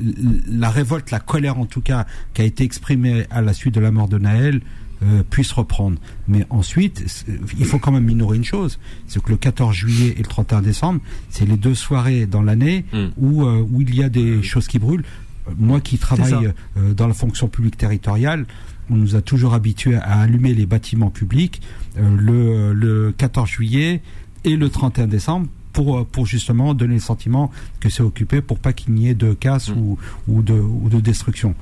[0.48, 3.80] la révolte, la colère en tout cas, qui a été exprimée à la suite de
[3.80, 4.60] la mort de Naël,
[5.02, 5.98] euh, puisse reprendre.
[6.28, 7.26] Mais ensuite, c'est-
[7.58, 10.62] il faut quand même minorer une chose, c'est que le 14 juillet et le 31
[10.62, 13.06] décembre, c'est les deux soirées dans l'année Mm.
[13.18, 15.04] où, euh, où il y a des choses qui brûlent.
[15.48, 18.46] Euh, Moi qui travaille euh, dans la fonction publique territoriale,
[18.90, 21.60] on nous a toujours habitués à allumer les bâtiments publics
[21.98, 24.00] euh, le, le 14 juillet
[24.44, 28.58] et le 31 décembre pour, euh, pour justement donner le sentiment que c'est occupé pour
[28.58, 29.78] pas qu'il n'y ait de casse Mm.
[29.78, 31.54] ou, ou, de, ou de destruction.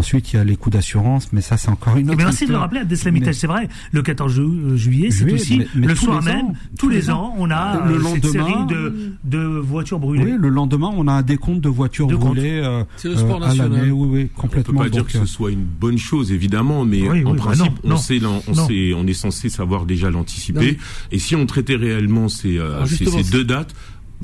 [0.00, 2.46] Ensuite, il y a les coups d'assurance, mais ça, c'est encore une autre bien, merci
[2.46, 2.80] de le rappeler.
[3.12, 6.46] Mais- C'est vrai, le 14 ju- euh, juillet, c'est aussi mais- mais le soir même,
[6.46, 10.24] ans, tous les ans, on a Le euh, cette lendemain, série de, de voitures brûlées.
[10.24, 13.42] Oui, le lendemain, on a un décompte de voitures De brûlées euh, C'est le sport
[13.42, 13.72] euh, à national.
[13.72, 13.90] l'année.
[13.90, 14.80] Oui, oui, On peut complètement.
[14.80, 17.66] pas dire que ce soit une bonne chose, évidemment, mais Oui, en oui, bah principe,
[17.66, 17.96] non, on non.
[17.98, 18.66] sait, on Non.
[18.66, 20.78] sait, on est censé savoir déjà l'anticiper.
[21.12, 23.74] Et si on traitait réellement ces, euh, c'est- deux dates,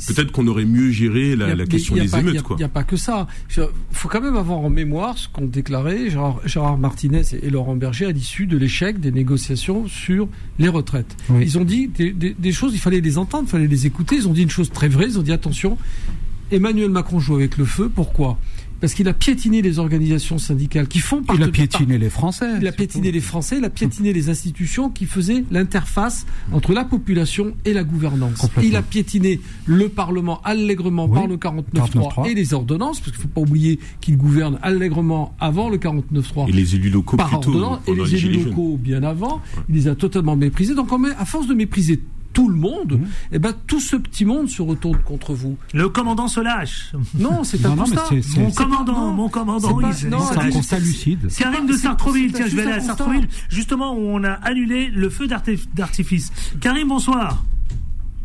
[0.07, 2.43] peut-être qu'on aurait mieux géré la, a- la mais question des pas- émeutes.
[2.51, 3.27] Il n'y a pas que ça.
[3.57, 7.77] Il faut quand même avoir en mémoire ce qu'ont déclaré Gérard, Gérard Martinez et Laurent
[7.77, 10.29] Berger à l'issue de l'échec des négociations sur
[10.59, 11.17] les retraites.
[11.31, 11.43] Oui.
[11.43, 14.17] Ils ont dit des, des- des choses, il fallait les entendre, il fallait les écouter.
[14.17, 15.07] Ils ont dit une chose très vraie.
[15.07, 15.79] Ils ont dit attention,
[16.51, 17.91] Emmanuel Macron joue avec le feu.
[17.93, 18.39] Pourquoi?
[18.81, 22.47] Parce qu'il a piétiné les organisations syndicales qui font il partie a piétiné les Français.
[22.61, 26.85] il a piétiné les Français, il a piétiné les institutions qui faisaient l'interface entre la
[26.85, 28.47] population et la gouvernance.
[28.63, 31.15] Il a piétiné le Parlement allègrement Oui.
[31.15, 32.31] par le 49.3 49.3.
[32.31, 36.49] et les ordonnances, parce qu'il ne faut pas oublier qu'il gouverne allègrement avant le 49.3
[36.49, 37.49] Et les élus locaux par plutôt.
[37.51, 39.41] ordonnance, et les élus locaux bien avant.
[39.69, 40.75] Il les a totalement méprisés.
[40.75, 42.01] Donc, on met, à force de mépriser
[42.37, 43.01] tout le monde,
[43.33, 45.57] eh ben tout ce petit monde se retourne contre vous.
[45.73, 46.93] Le commandant se lâche.
[47.19, 48.11] Non, c'est un Non, constat.
[48.37, 51.23] Mon commandant, mon commandant, pas- il non, C'est un constat lucide.
[51.23, 52.81] De Sartreville, tiens, je vais aller à.
[52.81, 56.31] Sartreville, justement où on a annulé le feu d'artif- d'artifice.
[56.61, 57.43] Karim, bonsoir.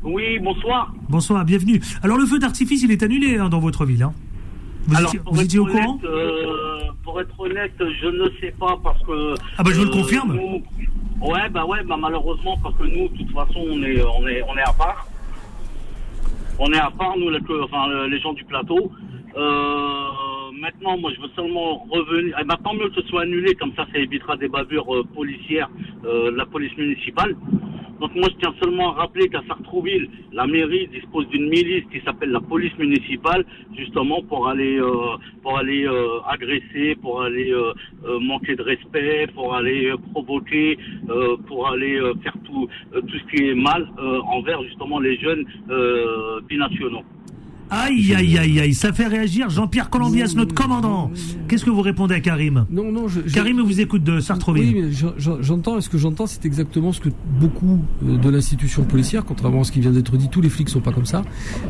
[0.03, 0.93] Oui, bonsoir.
[1.07, 1.79] Bonsoir, bienvenue.
[2.03, 4.03] Alors le feu d'artifice, il est annulé hein, dans votre ville.
[4.03, 4.11] Hein.
[4.87, 8.53] Vous, Alors, étiez, vous étiez au honnête, courant euh, Pour être honnête, je ne sais
[8.59, 9.35] pas parce que.
[9.57, 10.33] Ah bah, je vous le confirme.
[10.35, 10.63] nous-
[11.21, 14.43] ouais, bah ouais, bah malheureusement parce que nous, de toute façon, on est, on est,
[14.43, 15.07] on est à part.
[16.59, 18.91] On est à part, nous, les, enfin, les gens du plateau.
[19.35, 22.37] Euh, maintenant, moi, je veux seulement revenir.
[22.39, 25.69] Et maintenant, mieux que ce soit annulé, comme ça, ça évitera des bavures euh, policières
[26.05, 27.35] euh, de la police municipale.
[27.99, 32.01] Donc moi, je tiens seulement à rappeler qu'à Sartrouville, la mairie dispose d'une milice qui
[32.01, 33.45] s'appelle la police municipale,
[33.77, 35.87] justement pour aller euh, pour aller
[36.27, 37.53] agresser, pour aller
[38.19, 40.79] manquer de respect, pour aller provoquer,
[41.47, 45.45] pour aller faire tout tout ce qui est mal envers justement les jeunes
[46.49, 47.03] binationaux.
[47.73, 51.09] Aïe, aïe, aïe, aïe, ça fait réagir Jean-Pierre Colombias, notre commandant.
[51.47, 54.75] Qu'est-ce que vous répondez à Karim Non, non, je, je- Karim vous écoute de Sartreville.
[54.75, 57.07] Oui, mais j'en- j'en- j'entends, et ce que j'entends, c'est exactement ce que
[57.39, 60.67] beaucoup euh, de l'institution policière, contrairement à ce qui vient d'être dit, tous les flics
[60.67, 61.23] sont pas comme ça.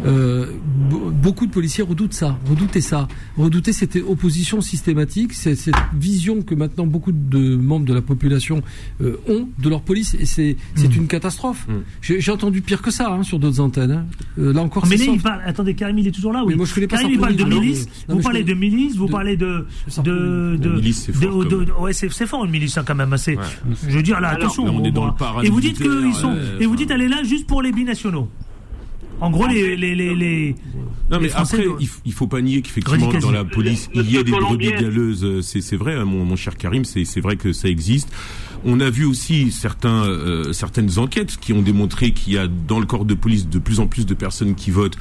[0.07, 0.47] Euh,
[0.89, 6.55] be- beaucoup de policiers redoutent ça, redoutaient ça, redoutaient cette opposition systématique, cette vision que
[6.55, 8.63] maintenant beaucoup de membres de la population
[9.01, 10.91] euh, ont de leur police, et c'est Hmm.
[11.01, 11.67] une catastrophe.
[12.01, 13.91] J'ai j'ai entendu pire que ça hein, sur d'autres antennes.
[13.91, 14.05] hein.
[14.39, 15.23] Euh, là encore, Mais c'est là, il soft.
[15.23, 15.41] parle.
[15.45, 16.53] Attendez, Karim, il est toujours là, oui.
[16.53, 17.87] Mais moi, je connais pas Karim, il parle de milice.
[18.07, 19.65] Vous parlez de milice, vous parlez de.
[20.03, 23.15] De, de ouais, c'est fort une milice, hein, quand même.
[23.17, 23.37] C'est,
[23.87, 24.65] je veux dire, là, Alors, attention.
[24.65, 25.15] là, on est dans moi.
[25.41, 26.31] le et vous dites qu'ils sont.
[26.35, 28.29] euh, et vous dites, elle est là juste pour les binationaux.
[29.21, 30.55] En gros, les, les, les, les,
[31.09, 34.11] Non, les mais Français après, doivent- il, faut pas nier qu'effectivement, dans la police, il
[34.11, 35.23] y a des brebis galeuses.
[35.23, 38.09] euh, C'est, c'est vrai, hein, mon, mon cher Karim, c'est, c'est vrai que ça existe.
[38.63, 42.79] On a vu aussi certains, euh, certaines enquêtes qui ont démontré qu'il y a dans
[42.79, 44.97] le corps de police de plus en plus de personnes qui votent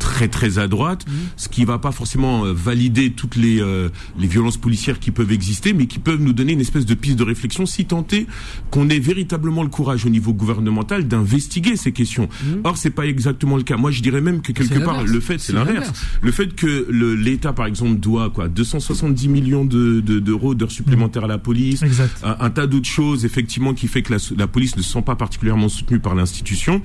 [0.00, 1.04] très très à droite,
[1.36, 5.30] ce qui va pas forcément euh, valider toutes les, euh, les violences policières qui peuvent
[5.30, 8.26] exister, mais qui peuvent nous donner une espèce de piste de réflexion si tant est
[8.72, 12.28] qu'on ait véritablement le courage au niveau gouvernemental d'investiguer ces questions.
[12.64, 13.76] Or, c'est pas exactement le cas.
[13.76, 15.92] Moi, je dirais même que quelque part, le fait, c'est l'inverse.
[16.22, 20.70] Le fait que le- l'État, par exemple, doit quoi 270 millions de- de- d'euros d'heures
[20.70, 22.20] supplémentaires à la police, Exact.
[22.22, 25.02] un, un tas d'autres choses, effectivement, qui fait que la, la police ne se sent
[25.02, 26.80] pas particulièrement soutenue par l'institution,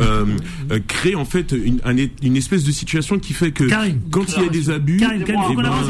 [0.00, 0.24] euh,
[0.70, 4.00] euh, crée en fait une, un é- une espèce de situation qui fait que Karim.
[4.10, 5.88] quand il y a des abus, Karim, Karim, eh ben, euh,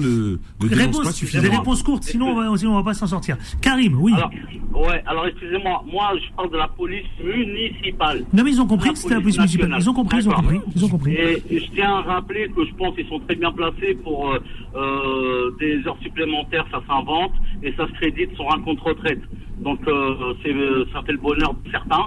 [0.00, 0.38] le,
[0.68, 3.36] le Réponse, pas des réponses courtes, sinon on va, sinon on va pas s'en sortir.
[3.60, 4.12] Karim, oui.
[4.14, 4.30] Alors,
[4.74, 8.24] ouais, alors excusez-moi, moi je parle de la police municipale.
[8.32, 9.68] non, mais ils ont compris La que c'était la police police municipale.
[9.70, 9.80] nationale.
[9.82, 10.60] Ils ont compris, ils ont compris.
[10.76, 11.12] Ils ont compris.
[11.14, 14.38] Et, je tiens à rappeler que je pense qu'ils sont très bien placés pour euh,
[14.76, 17.32] euh, des heures supplémentaires, ça s'invente
[17.62, 19.20] et ça se crédite sur un compte retraite.
[19.60, 22.06] Donc euh, c'est, euh, ça fait le bonheur de certains.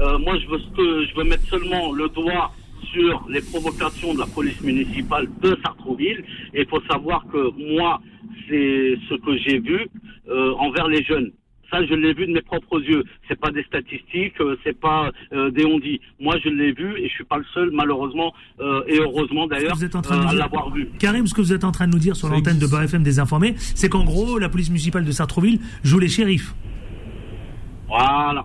[0.00, 2.52] Euh, moi, je veux, ce que- je veux mettre seulement le doigt
[2.92, 6.24] sur les provocations de la police municipale de Sartrouville.
[6.54, 8.00] Et il faut savoir que moi,
[8.48, 9.86] c'est ce que j'ai vu
[10.28, 11.30] euh, envers les jeunes.
[11.70, 13.04] Ça, je l'ai vu de mes propres yeux.
[13.28, 16.00] C'est pas des statistiques, euh, c'est pas euh, des on-dit.
[16.18, 19.76] Moi, je l'ai vu et je suis pas le seul, malheureusement euh, et heureusement d'ailleurs,
[19.76, 20.88] Vous êtes en train de euh, nous à dire- l'avoir vu.
[20.98, 22.66] Karim, ce que vous êtes en train de nous dire sur l'antenne de.
[22.66, 26.54] BFM désinformé, c'est qu'en gros, la police municipale de Sartreville joue les shérifs.
[27.88, 28.44] Voilà.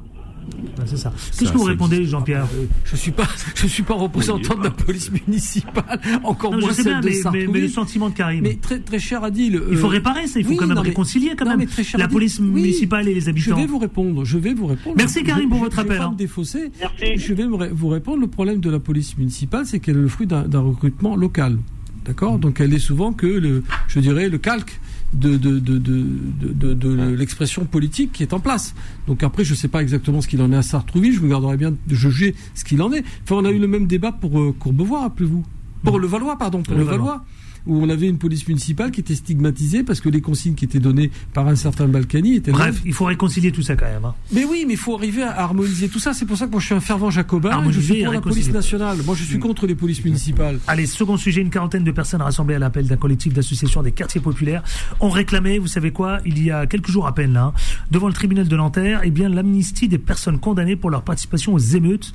[0.86, 1.14] C'est ça.
[1.38, 2.48] Qu'est-ce que vous répondez, Jean-Pierre
[2.86, 6.74] Je suis pas, je suis pas représentant de la police municipale, encore Non, je moins
[6.74, 8.42] sais celle bien, de mais, mais, le sentiment de Karim.
[8.44, 9.62] Mais très, très cher Adil.
[9.72, 11.60] il faut euh, réparer ça, il faut oui, quand même non, réconcilier quand non, même
[11.60, 13.56] mais très cher la Adil, police oui, municipale et les Je habitants.
[13.56, 14.96] vais vous répondre, je vais vous répondre.
[14.98, 16.12] Merci, Je- Karim, je- pour je- votre je vais appel, pas hein.
[16.12, 16.72] me défausser.
[16.80, 17.18] Merci.
[17.18, 18.20] Je vais me ré- vous répondre.
[18.20, 21.58] Le problème de la police municipale, c'est qu'elle est le fruit d'un d'un recrutement local.
[22.06, 22.38] D'accord?
[22.40, 24.80] Donc elle est souvent que le, je dirais, le calque
[25.14, 28.74] de, de, de, de, l'expression politique qui est en place.
[29.08, 31.14] Donc après, je sais pas exactement ce qu'il en est à Sartrouville.
[31.14, 33.04] Je me garderai bien de juger ce qu'il en est.
[33.24, 35.44] Enfin, on a eu le même débat pour euh, Courbevoie, rappelez-vous.
[35.84, 37.06] Pour le Valois, pardon, pour Le le, Valois.
[37.06, 37.26] Valois.
[37.66, 40.80] Où on avait une police municipale qui était stigmatisée parce que les consignes qui étaient
[40.80, 44.04] données par un certain Balkany étaient Bref, il faut réconcilier tout ça quand même.
[44.06, 44.14] hein.
[44.32, 46.14] mais oui, mais il faut arriver à harmoniser tout ça.
[46.14, 47.50] C'est pour ça que moi je suis un fervent jacobin.
[47.50, 48.98] et Je Harmoniser suis pour la police nationale.
[49.06, 50.60] Moi je suis contre les polices municipales.
[50.68, 54.22] Allez, second sujet, une quarantaine de personnes rassemblées à l'appel d'un collectif d'associations des quartiers
[54.22, 54.64] populaires
[55.00, 57.54] ont réclamé, vous savez quoi, il y a quelques jours à peine là,
[57.92, 61.60] devant le tribunal de Nanterre, eh bien l'amnistie des personnes condamnées pour leur participation aux
[61.60, 62.12] émeutes.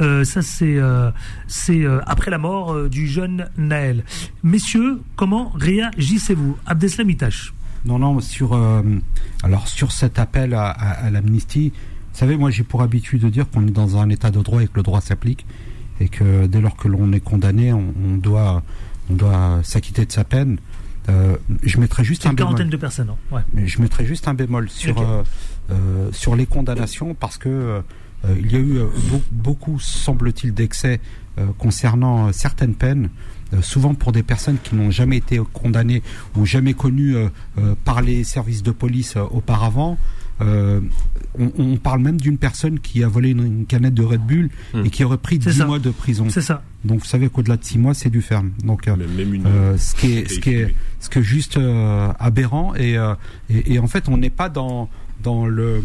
[0.00, 1.10] Euh, ça c'est euh,
[1.48, 4.04] c'est euh, après la mort euh, du jeune Naël.
[4.42, 4.83] Messieurs,
[5.16, 6.56] comment réagissez-vous?
[6.66, 7.54] Abdeslam Itache.
[7.84, 8.82] Non, non, sur, euh,
[9.42, 11.70] alors sur cet appel à, à- à l'amnistie,
[12.12, 14.62] vous savez, moi j'ai pour habitude de dire qu'on est dans un état de droit
[14.62, 15.44] et que le droit s'applique,
[16.00, 18.62] et que dès lors que l'on est condamné, on, on doit,
[19.10, 20.58] on doit s'acquitter de sa peine.
[21.10, 22.52] Euh, je mettrai juste un une bémol.
[22.52, 23.10] quarantaine de personnes.
[23.10, 23.16] hein.
[23.54, 23.66] Ouais.
[23.66, 24.96] Je mettrai juste un bémol sur
[25.70, 27.82] euh, sur les condamnations parce que
[28.38, 28.78] il y a eu
[29.10, 30.98] beau- beaucoup, semble-t-il, d'excès
[31.58, 33.10] concernant certaines peines.
[33.54, 36.02] Euh, Souvent pour des personnes qui n'ont jamais été condamnées
[36.36, 37.28] ou jamais connues euh,
[37.58, 39.96] euh, par les services de police euh, auparavant.
[40.40, 40.80] Euh,
[41.38, 44.50] on, on parle même d'une personne qui a volé une, une canette de Red Bull
[44.84, 45.66] et qui aurait pris C'est 10 ça.
[45.66, 46.26] mois de prison.
[46.28, 46.62] C'est ça.
[46.84, 48.50] Donc vous savez qu'au-delà de 6 mois, c'est du ferme.
[48.64, 48.96] Donc euh,
[49.46, 53.14] euh, ce qui est ce qui est ce qui est juste euh, aberrant et, euh,
[53.48, 54.88] et et en fait on n'est pas dans
[55.22, 55.84] dans le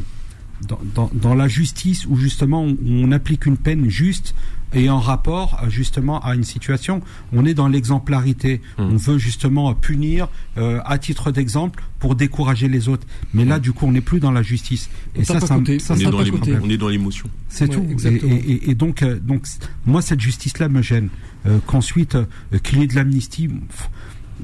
[0.67, 4.33] dans, dans, dans la justice où justement on, on applique une peine juste
[4.73, 7.01] et en rapport euh, justement à une situation,
[7.33, 8.61] on est dans l'exemplarité.
[8.77, 13.05] On veut justement punir euh, à titre d'exemple pour décourager les autres.
[13.33, 14.89] Mais là, du coup, on n'est plus dans la justice.
[15.15, 16.19] Et ça, ça, ça, on, ça est dans
[16.63, 17.29] on est dans l'émotion.
[17.49, 17.85] C'est Ouais, tout.
[17.87, 18.35] Et, exactement.
[18.47, 19.43] et- donc, euh, donc,
[19.85, 21.09] moi, cette justice-là me gêne.
[21.45, 22.25] Euh, Qu'ensuite, euh,
[22.63, 23.89] qu'il y ait de l'amnistie, pff,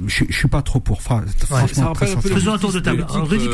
[0.07, 1.01] je, je suis pas trop pour.
[1.01, 2.35] Fra- franchement, très sincèrement.
[2.37, 3.05] Faisons un tour de table.
[3.09, 3.47] Rudy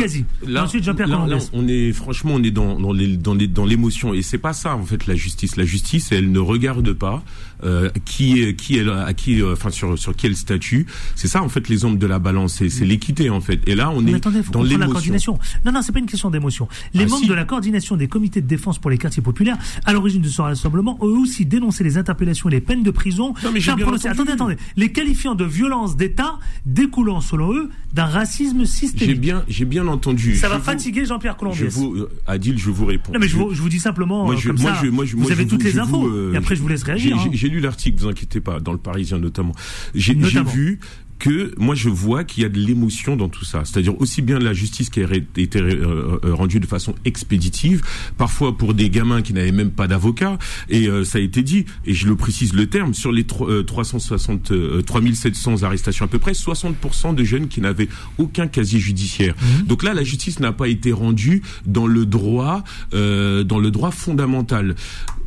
[0.48, 1.10] euh, Ensuite, Jean-Pierre
[1.54, 4.54] on est franchement, on est dans dans les dans les dans l'émotion et c'est pas
[4.54, 5.56] ça en fait la justice.
[5.58, 7.24] La justice, elle ne regarde pas
[7.64, 10.86] euh, qui est qui est à qui euh, enfin sur sur quel statut.
[11.16, 12.62] C'est ça en fait les ombres de la balance.
[12.68, 13.60] C'est l'équité en fait.
[13.68, 15.38] Et là, on Mais est attendez, faut dans la coordination.
[15.66, 16.68] Non, non, c'est pas une question d'émotion.
[16.94, 17.28] Les Ah, membres si.
[17.28, 20.42] de la coordination des comités de défense pour les quartiers populaires, à l'origine de ce
[20.42, 23.34] rassemblement, ont aussi dénoncé les interpellations et les peines de prison.
[23.44, 24.32] Non, mais j'ai J'ai bien prononcé- entendu.
[24.32, 24.58] attendez, attendez.
[24.76, 29.20] Les qualifiant de violence d'État découlant, selon eux, d'un racisme J'ai systémique.
[29.22, 30.36] bien j'ai bien entendu.
[30.36, 31.68] Ça Je va vous- fatiguer Jean-Pierre Je Colombier.
[31.68, 33.12] vous euh, Adil, je vous réponds.
[33.14, 34.90] Non, mais je vous, je vous dis simplement, Moi, euh, je- comme moi, ça, je-
[34.90, 36.08] moi, je- vous avez je toutes les je infos.
[36.08, 37.18] euh, et après, je vous laisse réagir.
[37.18, 37.30] J'ai hein.
[37.32, 39.54] j'ai- j'ai lu l'article, vous inquiétez pas, dans le Parisien notamment.
[39.94, 40.80] J'ai j'ai vu
[41.20, 43.62] que moi je vois qu'il y a de l'émotion dans tout ça.
[43.64, 47.84] C'est-à-dire aussi bien la justice qui a été euh, euh, rendue de façon expéditive,
[48.18, 51.66] parfois pour des gamins qui n'avaient même pas d'avocat, et euh, ça a été dit,
[51.86, 56.08] et je le précise le terme, sur les tro- euh, 360, euh, 3700 arrestations à
[56.08, 59.36] peu près, 60% de jeunes qui n'avaient aucun casier judiciaire.
[59.60, 59.68] Mhm.
[59.68, 62.64] Donc là, la justice n'a pas été rendue dans le droit,
[62.96, 64.74] euh, dans le droit fondamental.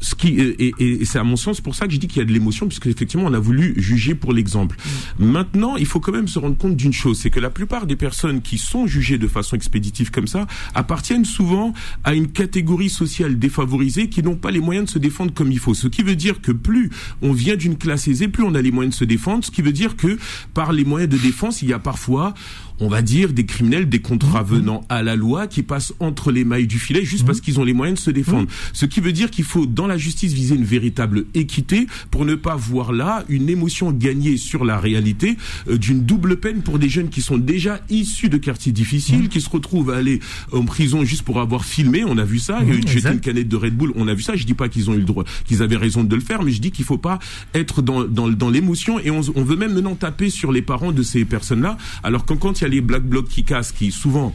[0.04, 2.18] Ce qui et, et- et c'est à mon sens pour ça que je dis qu'il
[2.18, 4.76] y a de l'émotion, puisque effectivement on a voulu juger pour l'exemple.
[5.18, 7.96] Maintenant, il faut quand même se rendre compte d'une chose, c'est que la plupart des
[7.96, 11.72] personnes qui sont jugées de façon expéditive comme ça appartiennent souvent
[12.04, 15.58] à une catégorie sociale défavorisée qui n'ont pas les moyens de se défendre comme il
[15.58, 15.72] faut.
[15.74, 16.90] Ce qui veut dire que plus
[17.22, 19.42] on vient d'une classe aisée, plus on a les moyens de se défendre.
[19.44, 20.18] Ce qui veut dire que
[20.52, 22.34] par les moyens de défense, il y a parfois
[22.80, 26.66] on va dire des criminels, des contravenants à la loi qui passent entre les mailles
[26.66, 28.48] du filet juste parce qu'ils ont les moyens de se défendre.
[28.72, 32.34] Ce qui veut dire qu'il faut dans la justice viser une véritable équité pour ne
[32.34, 35.36] pas voir là une émotion gagnée sur la réalité
[35.68, 39.40] euh, d'une double peine pour des jeunes qui sont déjà issus de quartiers difficiles, qui
[39.40, 40.20] se retrouvent à aller
[40.52, 42.04] en prison juste pour avoir filmé.
[42.04, 42.60] On a vu ça.
[42.60, 43.12] Mhm, Jeter exact.
[43.14, 43.92] une canette de Red Bull.
[43.94, 44.34] On a vu ça.
[44.36, 46.50] Je dis pas qu'ils ont eu le droit, qu'ils avaient raison de le faire, mais
[46.52, 47.18] je dis qu'il faut pas
[47.54, 50.92] être dans, dans, dans l'émotion et on, on veut même maintenant taper sur les parents
[50.92, 51.76] de ces personnes-là.
[52.02, 54.34] Alors que quand il y a les black blocs qui cassent, qui souvent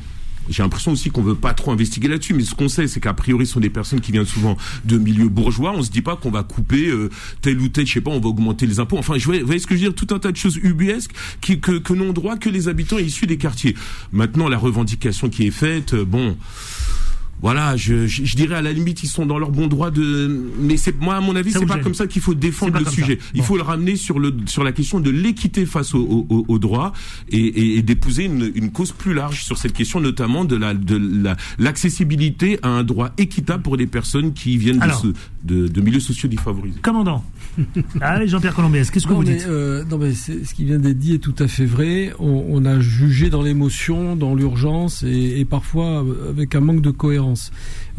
[0.49, 3.13] j'ai l'impression aussi qu'on veut pas trop investiguer là-dessus, mais ce qu'on sait, c'est qu'a
[3.13, 5.73] priori, ce sont des personnes qui viennent souvent de milieux bourgeois.
[5.75, 7.09] On se dit pas qu'on va couper euh,
[7.41, 8.97] tel ou tel, je sais pas, on va augmenter les impôts.
[8.97, 9.95] Enfin, je vous voyez ce que je veux dire?
[9.95, 11.11] Tout un tas de choses ubuesques
[11.41, 13.75] que n'ont droit que les habitants issus des quartiers.
[14.11, 16.35] Maintenant, la revendication qui est faite, euh, bon
[17.41, 20.27] voilà, je, je, je dirais à la limite ils sont dans leur bon droit de,
[20.61, 21.83] mais c'est moi à mon avis c'est pas gêne.
[21.83, 23.17] comme ça qu'il faut défendre le sujet.
[23.33, 26.59] Il faut le ramener sur le sur la question de l'équité face au, au, au-
[26.59, 26.91] droit
[27.29, 30.73] et, et, et d'épouser une, une cause plus large sur cette question notamment de la
[30.73, 35.07] de la l'accessibilité à un droit équitable pour des personnes qui viennent de, ce,
[35.43, 36.79] de, de milieux sociaux défavorisés.
[36.81, 37.23] Commandant.
[38.01, 39.47] Allez, Jean-Pierre Colombès, qu'est-ce que non, vous mais, dites?
[39.47, 42.13] euh, non, mais ce qui vient d'être dit est tout à fait vrai.
[42.19, 46.91] On, on a jugé dans l'émotion, dans l'urgence et, et parfois avec un manque de
[46.91, 47.28] cohérence.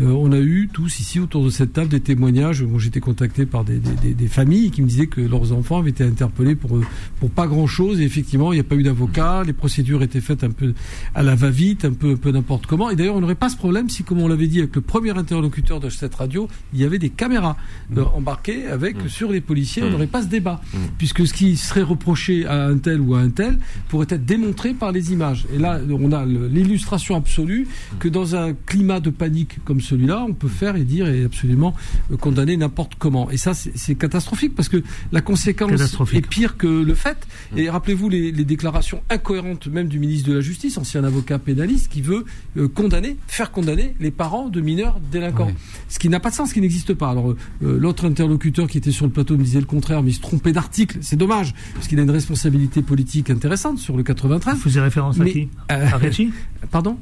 [0.00, 2.62] Euh, on a eu tous ici autour de cette table des témoignages.
[2.62, 5.78] Moi, j'étais contacté par des, des- des- des familles qui me disaient que leurs enfants
[5.78, 6.82] avaient été interpellés pour euh,
[7.18, 8.00] pour pas grand chose.
[8.00, 9.42] Et effectivement, il n'y a pas eu d'avocat.
[9.46, 10.74] Les procédures étaient faites un peu
[11.14, 12.90] à la va-vite, un peu un peu n'importe comment.
[12.90, 15.16] Et d'ailleurs, on n'aurait pas ce problème si, comme on l'avait dit avec le premier
[15.16, 17.56] interlocuteur de cette radio, il y avait des caméras
[17.96, 19.82] euh, embarquées avec sur les policiers.
[19.82, 20.60] On n'aurait pas ce débat,
[20.98, 23.58] puisque ce qui serait reproché à un tel ou à un tel
[23.88, 25.46] pourrait être démontré par les images.
[25.54, 27.66] Et là, on a l'illustration absolue
[27.98, 31.74] que dans un climat de panique comme celui-là, on peut faire et dire et absolument
[32.10, 33.30] euh, condamner n'importe comment.
[33.30, 35.70] Et ça, c'est catastrophique parce que la conséquence
[36.14, 37.18] est pire que le fait.
[37.54, 41.92] Et rappelez-vous les, les déclarations incohérentes même du ministre de la Justice, ancien avocat pénaliste,
[41.92, 42.24] qui veut
[42.56, 45.52] euh, condamner, faire condamner les parents de mineurs délinquants.
[45.90, 47.10] Ce qui n'a pas de sens, ce qui n'existe pas.
[47.10, 50.14] Alors euh, l'autre interlocuteur qui était sur le plateau me disait le contraire, mais il
[50.14, 50.98] se trompait d'article.
[51.02, 54.54] C'est dommage parce qu'il a une responsabilité politique intéressante sur le 93.
[54.54, 55.48] Vous faisiez référence à Mais, qui?
[55.70, 55.86] euh,
[56.70, 56.96] Pardon?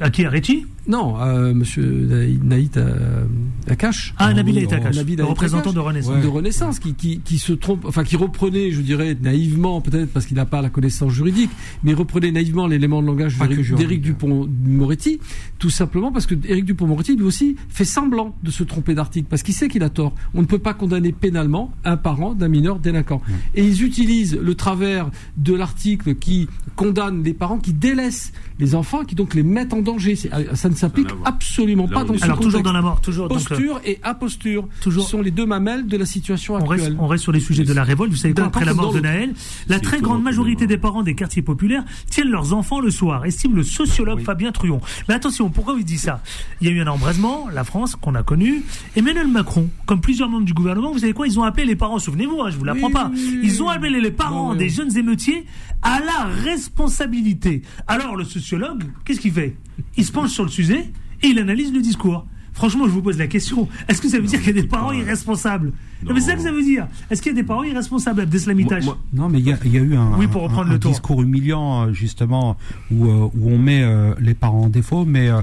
[0.00, 3.24] À qui Areti Non, euh, Monsieur Naï- Naït euh,
[3.68, 4.14] Akash.
[4.16, 5.74] Ah, Nabil Naït Akash, Nabil le Naït représentant Akash.
[5.74, 6.22] de Renaissance.
[6.22, 10.24] de Renaissance, qui, qui, qui se trompe, enfin qui reprenait, je dirais naïvement peut-être parce
[10.24, 11.50] qu'il n'a pas la connaissance juridique,
[11.84, 13.36] mais reprenait naïvement l'élément de langage
[13.76, 15.20] d'Éric Dupont-Moretti,
[15.58, 19.42] tout simplement parce que Éric Dupont-Moretti lui aussi fait semblant de se tromper d'article parce
[19.42, 20.14] qu'il sait qu'il a tort.
[20.32, 23.20] On ne peut pas condamner pénalement un parent d'un mineur délinquant.
[23.54, 29.04] Et ils utilisent le travers de l'article qui condamne les parents qui délaissent les enfants,
[29.04, 29.89] qui donc les mettent en danger.
[29.98, 33.28] C'est- Ça ne s'applique absolument pas dans ce Alors toujours dans la mort, toujours.
[33.28, 36.84] donc, euh, Posture et imposture Toujours- sont les deux mamelles de la situation On reste,
[36.84, 36.98] actuelle.
[37.00, 38.10] on reste sur les sujets de la révolte.
[38.12, 39.34] Vous savez quoi, après la mort de Naël,
[39.68, 43.54] la très grande majorité des parents des quartiers populaires tiennent leurs enfants le soir, estime
[43.56, 44.80] le sociologue Fabien Truon.
[45.08, 46.22] Mais attention, pourquoi il dit ça?
[46.60, 48.62] Il y a eu un embrasement, la France, qu'on a connu.
[48.96, 51.98] Emmanuel Macron, comme plusieurs membres du gouvernement, vous savez quoi Ils ont appelé les parents,
[51.98, 53.10] souvenez-vous, hein, je vous l'apprends Oui, pas.
[53.42, 55.44] Ils ont appelé les parents Non, des jeunes émeutiers
[55.82, 57.62] à la responsabilité.
[57.86, 59.56] Alors le sociologue, qu'est-ce qu'il fait?
[59.96, 60.90] Il se penche sur le sujet
[61.22, 62.26] et il analyse le discours.
[62.52, 63.68] Franchement, je vous pose la question.
[63.88, 65.72] Est-ce que ça veut dire qu'il y a des parents irresponsables
[66.04, 66.86] Non, mais c'est ça que ça veut dire.
[67.10, 69.72] Est-ce qu'il y a des parents irresponsables Abdeslamitash Moi- Non, mais il y a, il
[69.74, 70.90] y a eu un, Oui, pour reprendre un- le un tour.
[70.92, 72.56] discours humiliant, justement,
[72.90, 75.42] où, euh, où on met euh, les parents en défaut, mais euh,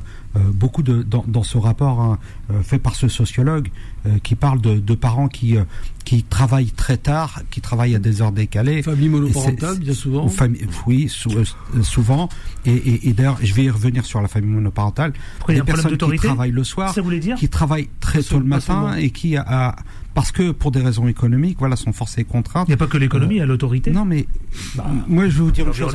[0.53, 2.19] beaucoup de, dans, dans ce rapport hein,
[2.63, 3.69] fait par ce sociologue
[4.05, 5.63] euh, qui parle de, de parents qui, euh,
[6.05, 8.83] qui travaillent très tard, qui travaillent à des heures décalées.
[8.83, 10.25] Famille monoparentale, bien souvent.
[10.25, 11.43] Ou famille- oui, sou- euh,
[11.83, 12.29] souvent.
[12.65, 15.13] Et, et, et d'ailleurs, je vais y revenir sur la famille monoparentale.
[15.39, 17.89] Pourquoi il y a Des personnes qui travaillent le soir, Ça voulait dire qui travaillent
[17.99, 19.75] très tôt le matin et qui, a, a-
[20.17, 22.67] parce que pour des raisons économiques, voilà, sont forcées et contraintes.
[22.67, 23.91] Il n'y a pas que l'économie, il y a l'autorité.
[23.91, 24.25] Non, mais
[24.73, 25.93] Bah, moi, je vais vous dire une chose.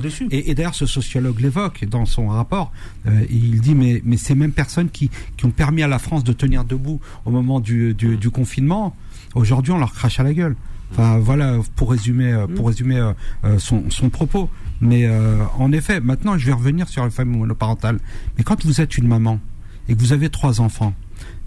[0.00, 0.28] dessus.
[0.30, 2.70] Et, et d'ailleurs, ce sociologue l'évoque dans son rapport.
[3.08, 6.22] Euh, il dit, mais, mais ces mêmes personnes qui, qui ont permis à la France
[6.22, 8.94] de tenir debout au moment du, du, du confinement,
[9.34, 10.54] aujourd'hui, on leur crache à la gueule.
[10.92, 13.12] Enfin, voilà, pour résumer, euh, pour résumer euh,
[13.44, 14.48] euh, son, son propos.
[14.80, 17.98] Mais euh, en effet, maintenant, je vais revenir sur la famille monoparentale.
[18.38, 19.40] Mais quand vous êtes une maman
[19.88, 20.94] et que vous avez trois enfants,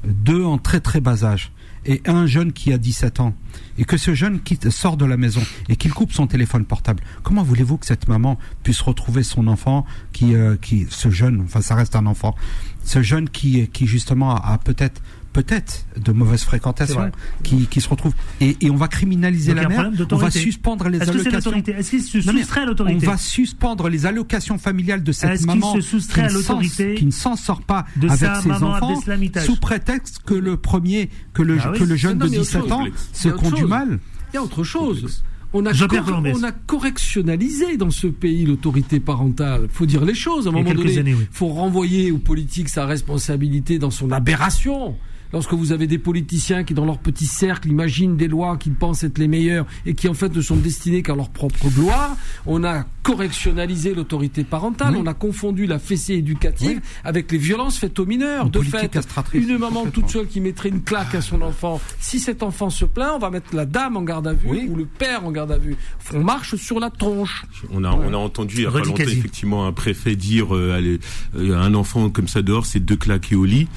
[0.06, 1.54] deux en très très bas âge
[1.88, 3.34] et un jeune qui a 17 ans.
[3.78, 7.02] Et que ce jeune quitte, sort de la maison et qu'il coupe son téléphone portable,
[7.24, 11.62] comment voulez-vous que cette maman puisse retrouver son enfant qui, euh, qui ce jeune, enfin
[11.62, 12.36] ça reste un enfant,
[12.84, 15.02] ce jeune qui, qui justement a, a peut-être
[15.44, 16.12] peut-être de
[16.46, 17.12] fréquentations vrai.
[17.44, 20.32] qui, qui se retrouve et, et on va criminaliser Donc, il la mère on va
[20.32, 23.18] suspendre les Est-ce que c'est allocations l'autorité Est-ce qu'il se soustrait à on l'autorité va
[23.18, 26.54] suspendre les allocations familiales de cette Est-ce qu'il maman se soustrait qui à ne s'en-
[26.56, 29.02] l'autorité qui ne s'en sort pas de avec sa ses maman enfants
[29.46, 31.80] sous prétexte que le premier que le, Ah oui.
[31.80, 32.72] que le jeune de mais autre 17 chose.
[32.72, 34.00] ans se Il conduit mal.
[34.34, 35.24] Il y a autre chose.
[35.54, 39.68] On a, on a correctionnalisé dans ce pays l'autorité parentale.
[39.72, 40.46] faut dire les choses.
[40.46, 41.28] À un Il moment donné, oui.
[41.32, 44.96] faut renvoyer aux politiques sa responsabilité dans son aberration.
[45.34, 49.04] Lorsque vous avez des politiciens qui, dans leur petit cercle, imaginent des lois qu'ils pensent
[49.04, 52.16] être les meilleures et qui, en fait, ne sont destinées qu'à leur propre gloire,
[52.46, 55.00] on a correctionnalisé l'autorité parentale, Oui.
[55.04, 56.90] on a confondu la fessée éducative Oui.
[57.04, 58.46] avec les violences faites aux mineurs.
[58.46, 58.98] Une de fait,
[59.34, 62.86] une maman toute seule qui mettrait une claque à son enfant, si cet enfant se
[62.86, 64.68] plaint, on va mettre la dame en garde à vue Oui.
[64.70, 65.76] ou le père en garde à vue.
[66.14, 67.46] On marche sur la tronche.
[67.72, 69.18] On a, on a entendu il y a pas Redis longtemps quasi.
[69.20, 71.00] effectivement un préfet dire euh, allez,
[71.38, 73.68] euh, un enfant comme ça dehors, c'est deux claques et au lit.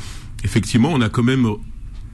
[0.45, 1.47] Effectivement, on a quand même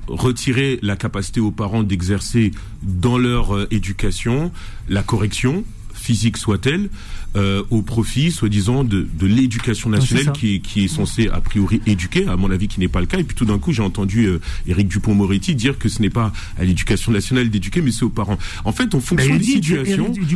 [0.09, 2.53] retiré la capacité aux parents d'exercer
[2.83, 4.53] dans leur euh, éducation
[4.89, 5.65] la correction
[6.07, 6.89] physique soit-elle,
[7.35, 11.83] euh, au profit, soi-disant, de, de l'éducation nationale qui est, qui est censée, a priori,
[11.85, 13.19] éduquer, à mon avis, qui n'est pas le cas.
[13.19, 16.33] Et puis tout d'un coup, j'ai entendu euh, Éric Dupont-Moretti dire que ce n'est pas
[16.59, 18.39] à l'éducation nationale d'éduquer, mais c'est aux parents.
[18.65, 20.07] En fait, en fonction des situations...
[20.07, 20.27] Le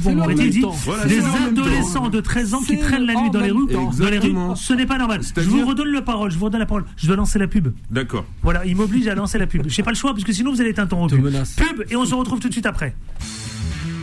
[0.51, 0.64] dit.
[0.85, 4.18] Voilà, des adolescents de 13 ans qui traînent la nuit dans les rues, dans les
[4.18, 5.21] rues, ce n'est pas normal.
[5.37, 6.85] Je vous redonne la parole, je vous redonne la parole.
[6.97, 7.68] Je dois lancer la pub.
[7.91, 8.25] D'accord.
[8.43, 9.68] Voilà, il m'oblige à lancer la pub.
[9.68, 11.16] J'ai pas le choix parce que sinon vous allez être interrompu.
[11.16, 12.95] Pub et on se retrouve tout de suite après.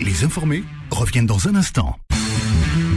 [0.02, 1.98] Les informés reviennent dans un instant.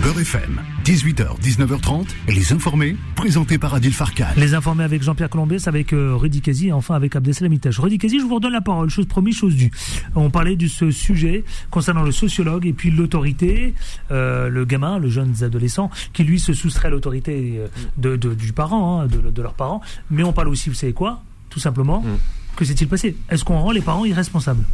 [0.02, 4.26] Beurre FM, 18h, 19h30, les informés, présentés par Adil Farkan.
[4.36, 7.78] Les informés avec Jean-Pierre Colombès, avec euh, Rudy Kazi et enfin avec Abdeslam Itache.
[7.78, 8.88] Rudy Kazi, je vous redonne la parole.
[8.90, 9.70] Chose promise, chose due.
[10.14, 13.74] On parlait de ce sujet concernant le sociologue et puis l'autorité,
[14.10, 17.66] euh, le gamin, le jeune adolescent, qui lui se soustrait à l'autorité euh,
[17.98, 19.80] de, de- du parent, hein, de, de leurs parents.
[20.10, 21.22] Mais on parle aussi, vous savez quoi?
[21.50, 22.16] Tout simplement, Mm.
[22.56, 23.16] que s'est-il passé?
[23.28, 24.64] Est-ce qu'on rend les parents irresponsables?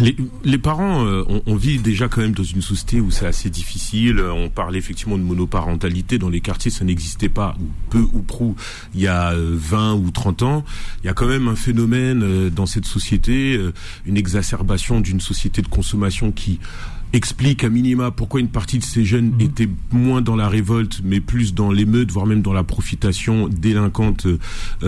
[0.00, 3.26] Les, les parents, euh, on, on vit déjà quand même dans une société où c'est
[3.26, 4.18] assez difficile.
[4.18, 6.18] Euh, On parle effectivement de monoparentalité.
[6.18, 8.56] Dans les quartiers, ça n'existait pas, ou peu ou prou,
[8.94, 10.64] il y a euh, 20 ou 30 ans.
[11.02, 13.72] Il y a quand même un phénomène euh, dans cette société, euh,
[14.06, 16.58] une exacerbation d'une société de consommation qui
[17.12, 21.20] explique à minima pourquoi une partie de ces jeunes étaient moins dans la révolte, mais
[21.20, 24.38] plus dans l'émeute, voire même dans la profitation délinquante euh,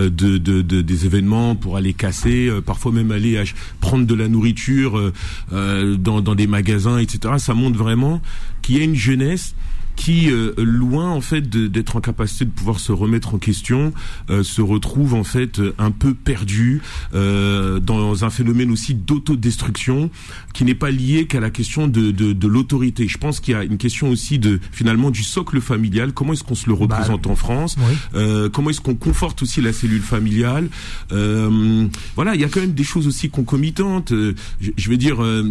[0.09, 3.41] de, de- de- des événements pour aller casser, euh, parfois même aller
[3.79, 5.13] prendre de la nourriture euh,
[5.53, 7.35] euh, dans, dans des magasins, etc.
[7.37, 8.21] Ça montre vraiment
[8.61, 9.53] qu'il y a une jeunesse
[9.95, 13.93] qui, euh, loin en fait d'être en capacité de pouvoir se remettre en question,
[14.29, 16.81] euh, se retrouvent en fait un peu perdus
[17.13, 20.09] euh, dans un phénomène aussi d'autodestruction
[20.53, 23.07] qui n'est pas lié qu'à la question de, de, de l'autorité.
[23.07, 26.13] Je pense qu'il y a une question aussi de finalement du socle familial.
[26.13, 27.95] Comment est-ce qu'on se le représente en France oui.
[28.15, 30.69] Euh, Comment est-ce qu'on conforte aussi la cellule familiale
[31.11, 34.11] Euh, Voilà, il y a quand même des choses aussi concomitantes.
[34.11, 35.43] Euh, je, je veux dire, euh,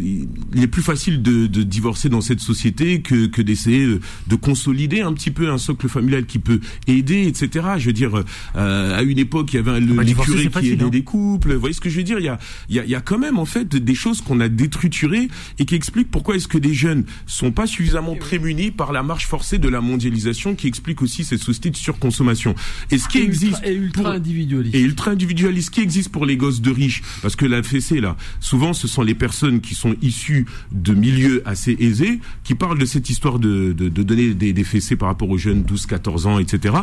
[0.54, 4.40] il est plus facile de, de divorcer dans cette société que, que d'essayer de, de
[4.40, 7.66] consolider un petit peu un socle familial qui peut aider, etc.
[7.78, 8.24] Je veux dire,
[8.56, 10.88] euh, à une époque, il y avait le, bah, les curés qui aidaient hein.
[10.88, 11.54] des couples.
[11.54, 12.18] Vous voyez ce que je veux dire?
[12.18, 14.20] Il y a, il y, a, il y a quand même en fait des choses
[14.20, 15.28] qu'on a détriturées
[15.58, 19.26] et qui expliquent pourquoi est-ce que des jeunes sont pas suffisamment prémunis par la marche
[19.26, 22.54] forcée de la mondialisation, qui explique aussi cette société de surconsommation.
[22.90, 24.74] Et ce qui Et existe ultra, et ultra individualiste.
[24.74, 28.16] et ultra individualiste qui existe pour les gosses de riches parce que la fessée là
[28.40, 32.84] souvent ce sont les personnes qui sont issues de milieux assez aisés qui parlent de
[32.86, 36.26] cette histoire de, de, de donner des, des fessées par rapport aux jeunes 12 14
[36.26, 36.74] ans etc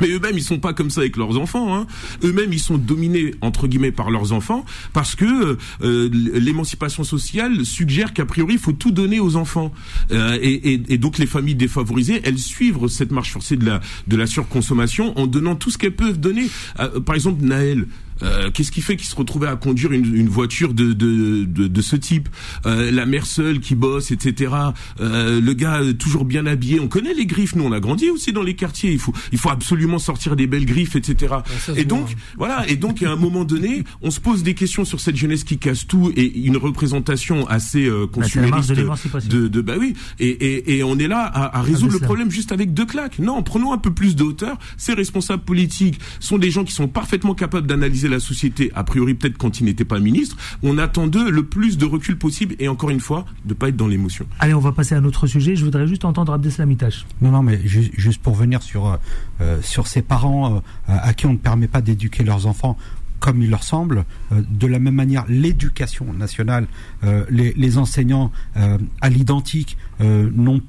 [0.00, 1.74] mais eux-mêmes, ils sont pas comme ça avec leurs enfants.
[1.74, 1.86] Hein.
[2.24, 8.12] Eux-mêmes, ils sont dominés entre guillemets par leurs enfants parce que euh, l'émancipation sociale suggère
[8.12, 9.72] qu'a priori, il faut tout donner aux enfants.
[10.10, 14.26] Euh, et donc, les familles défavorisées, elles suivent cette marche forcée de la de la
[14.26, 16.48] surconsommation en donnant tout ce qu'elles peuvent donner.
[16.80, 17.86] Euh, par exemple, Naël.
[18.22, 21.66] Euh, Qu'est-ce qui fait qu'il se retrouvait à conduire une, une voiture de, de, de,
[21.68, 22.28] de ce type
[22.66, 24.52] Euh, La mère seule qui bosse, etc.
[25.00, 26.80] Euh, le gars euh, toujours bien habillé.
[26.80, 27.54] On connaît les griffes.
[27.56, 28.92] Nous, on a grandi aussi dans les quartiers.
[28.92, 31.34] Il faut, il faut absolument sortir des belles griffes, etc.
[31.58, 32.14] ça et donc, hein.
[32.38, 32.68] voilà.
[32.68, 35.58] Et donc, à un moment donné, on se pose des questions sur cette jeunesse qui
[35.58, 38.86] casse tout et une représentation assez euh, Bah, consumériste de
[39.28, 39.94] de, de bah oui.
[40.18, 43.18] Et, et, et on est là à, à résoudre le problème juste avec deux claques.
[43.18, 44.56] Non, prenons un peu plus de hauteur.
[44.76, 49.14] Ces responsables politiques sont des gens qui sont parfaitement capables d'analyser la société, a priori
[49.14, 50.36] peut-être quand ils n'étaient pas ministres.
[50.62, 53.76] On attend d'eux le plus de recul possible et encore une fois, de pas être
[53.76, 54.26] dans l'émotion.
[54.38, 55.56] Allez, on va passer à un autre sujet.
[55.56, 57.06] Je voudrais juste entendre Abdeslam Itache.
[57.20, 58.96] Non, non, mais ju- juste pour venir sur, euh,
[59.40, 62.76] euh, sur ces parents euh, à qui on ne permet pas d'éduquer leurs enfants
[63.20, 64.04] comme il leur semble.
[64.32, 66.66] Euh, de la même manière, l'éducation nationale,
[67.04, 70.60] euh, les, enseignants euh, à l'identique n'ont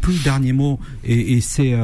[0.00, 1.74] plus le dernier mot et, c'est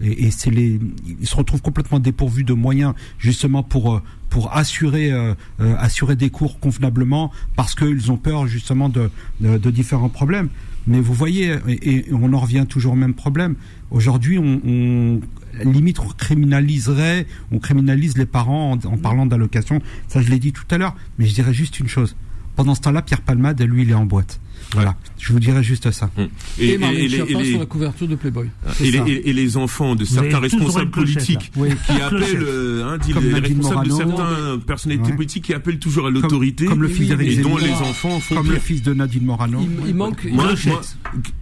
[0.00, 0.80] et, les
[1.20, 5.12] ils se retrouvent complètement dépourvus de moyens justement pour pour assurer
[5.58, 9.10] assurer des cours convenablement parce qu'ils ont peur justement de,
[9.40, 10.48] de, différents problèmes.
[10.86, 13.54] Mais vous voyez, et, on en revient toujours au même problème.
[13.90, 15.20] Aujourd'hui, on
[15.64, 19.80] limite on criminaliserait, on criminalise les parents en, en parlant d'allocation.
[20.08, 20.96] Ça, je l'ai dit tout à l'heure.
[21.18, 22.16] Mais je dirais juste une chose.
[22.58, 24.40] Pendant ce temps-là, Pierre Palmade, lui, il est en boîte.
[24.72, 24.96] Voilà.
[25.16, 26.10] Je vous dirais juste ça.
[26.58, 28.48] Et, Marlène les- Schiappa et les- sur la couverture de Playboy.
[28.80, 31.52] et, les, et- et les enfants de certains responsables politiques.
[31.56, 31.68] Oui.
[31.86, 35.14] qui appellent, euh, hein, dit les responsables de certaines personnalités Ouais.
[35.16, 38.34] politiques qui appellent toujours à l'autorité Comme le fils d'Éric et dont les enfants font
[38.34, 38.54] Comme pire.
[38.54, 39.60] le fils de Nadine Morano.
[39.62, 40.80] Il, il manque une Moi, moi,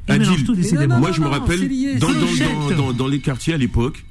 [0.08, 0.54] Adil, tout,
[1.00, 1.70] moi je me rappelle
[2.98, 4.04] dans les quartiers à l'époque,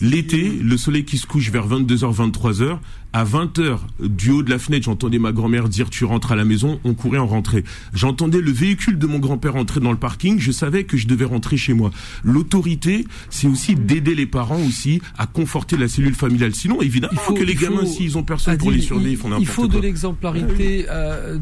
[0.00, 2.78] l'été, le soleil qui se couche vers 22h, 23h,
[3.16, 6.44] à 20h, du haut de la fenêtre, j'entendais ma grand-mère dire tu rentres à la
[6.44, 7.64] maison, on courait, on rentrait.
[7.94, 11.24] J'entendais le véhicule de mon grand-père entrer dans le parking, je savais que je devais
[11.24, 11.90] rentrer chez moi.
[12.24, 16.54] L'autorité, c'est aussi d'aider les parents aussi à conforter la cellule familiale.
[16.54, 19.28] Sinon, évidemment Il faut- que les gamins, s'ils ont personne pour les surveiller, ils font
[19.30, 19.76] n'importe il faut quoi.
[19.80, 21.38] de l'exemplarité euh,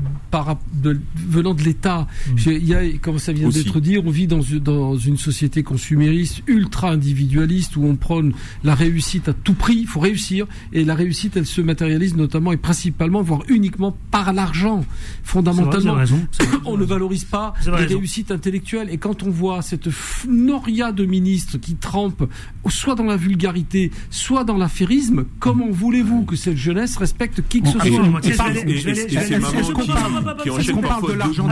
[1.28, 2.06] venant de l'État.
[2.36, 5.16] Je- Il y a, comme ça vient d'être dit, on vit dans, une- dans une
[5.18, 9.78] société consumériste, ultra individualiste, où on prône la réussite à tout prix.
[9.80, 14.32] Il faut réussir, et la réussite, elle se matérialise notamment et principalement, voire uniquement par
[14.32, 14.84] l'argent.
[15.22, 16.06] Fondamentalement, vrai,
[16.64, 17.98] on ne valorise pas les raison.
[17.98, 18.88] réussites intellectuelles.
[18.90, 19.88] Et quand on voit cette
[20.28, 22.28] noria de ministres qui trempent
[22.68, 27.68] soit dans la vulgarité, soit dans l'affairisme, comment voulez-vous que cette jeunesse respecte qui que
[27.68, 27.84] ce soit?
[27.84, 31.48] est-ce qu'on parle- qui parle de l'argent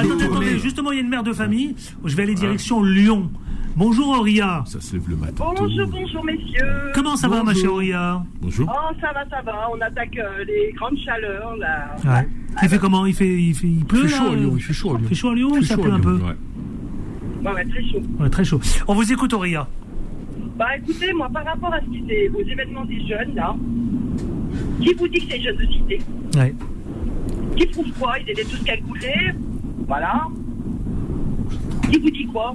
[0.63, 1.75] justement, il y a une mère de famille.
[2.05, 3.31] Je vais aller direction Lyon.
[3.75, 4.63] Bonjour Auria.
[4.67, 5.45] Ça se lève le matin.
[5.57, 6.93] Bonjour, bonjour messieurs.
[6.95, 8.23] Comment ça va ma chère Auria?
[8.41, 8.71] Bonjour.
[8.71, 9.69] Oh, ça va, ça va.
[9.75, 11.97] On attaque euh, les grandes chaleurs là.
[12.05, 12.29] Ouais.
[12.63, 13.07] Il fait comment?
[13.07, 14.91] Il fait, il fait, il pleut Il fait là chaud à Lyon, il fait chaud
[14.91, 15.01] à Lyon.
[15.05, 16.17] Il fait chaud à Lyon Il ou fait ça pleut un peu?
[16.17, 16.37] Ouais.
[17.45, 18.03] Ouais, ouais, très chaud.
[18.21, 18.61] Ouais, très chaud.
[18.87, 19.67] On vous écoute Auria.
[20.57, 23.57] Bah écoutez, moi par rapport à ce qui s'est aux événements des jeunes là,
[24.81, 25.99] qui vous dit que c'est les jeunes de cité?
[26.37, 26.55] Ouais.
[27.57, 28.19] Qui prouve quoi?
[28.19, 29.33] Ils étaient tous calculés.
[29.89, 30.27] Voilà.
[31.91, 32.55] Qui vous dit quoi?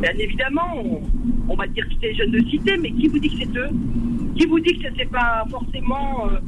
[0.00, 1.00] Bien évidemment, on,
[1.48, 3.58] on va dire que c'est les jeunes de cité, mais qui vous dit que c'est
[3.58, 3.68] eux?
[4.36, 6.38] Qui vous dit que ce n'est pas forcément euh,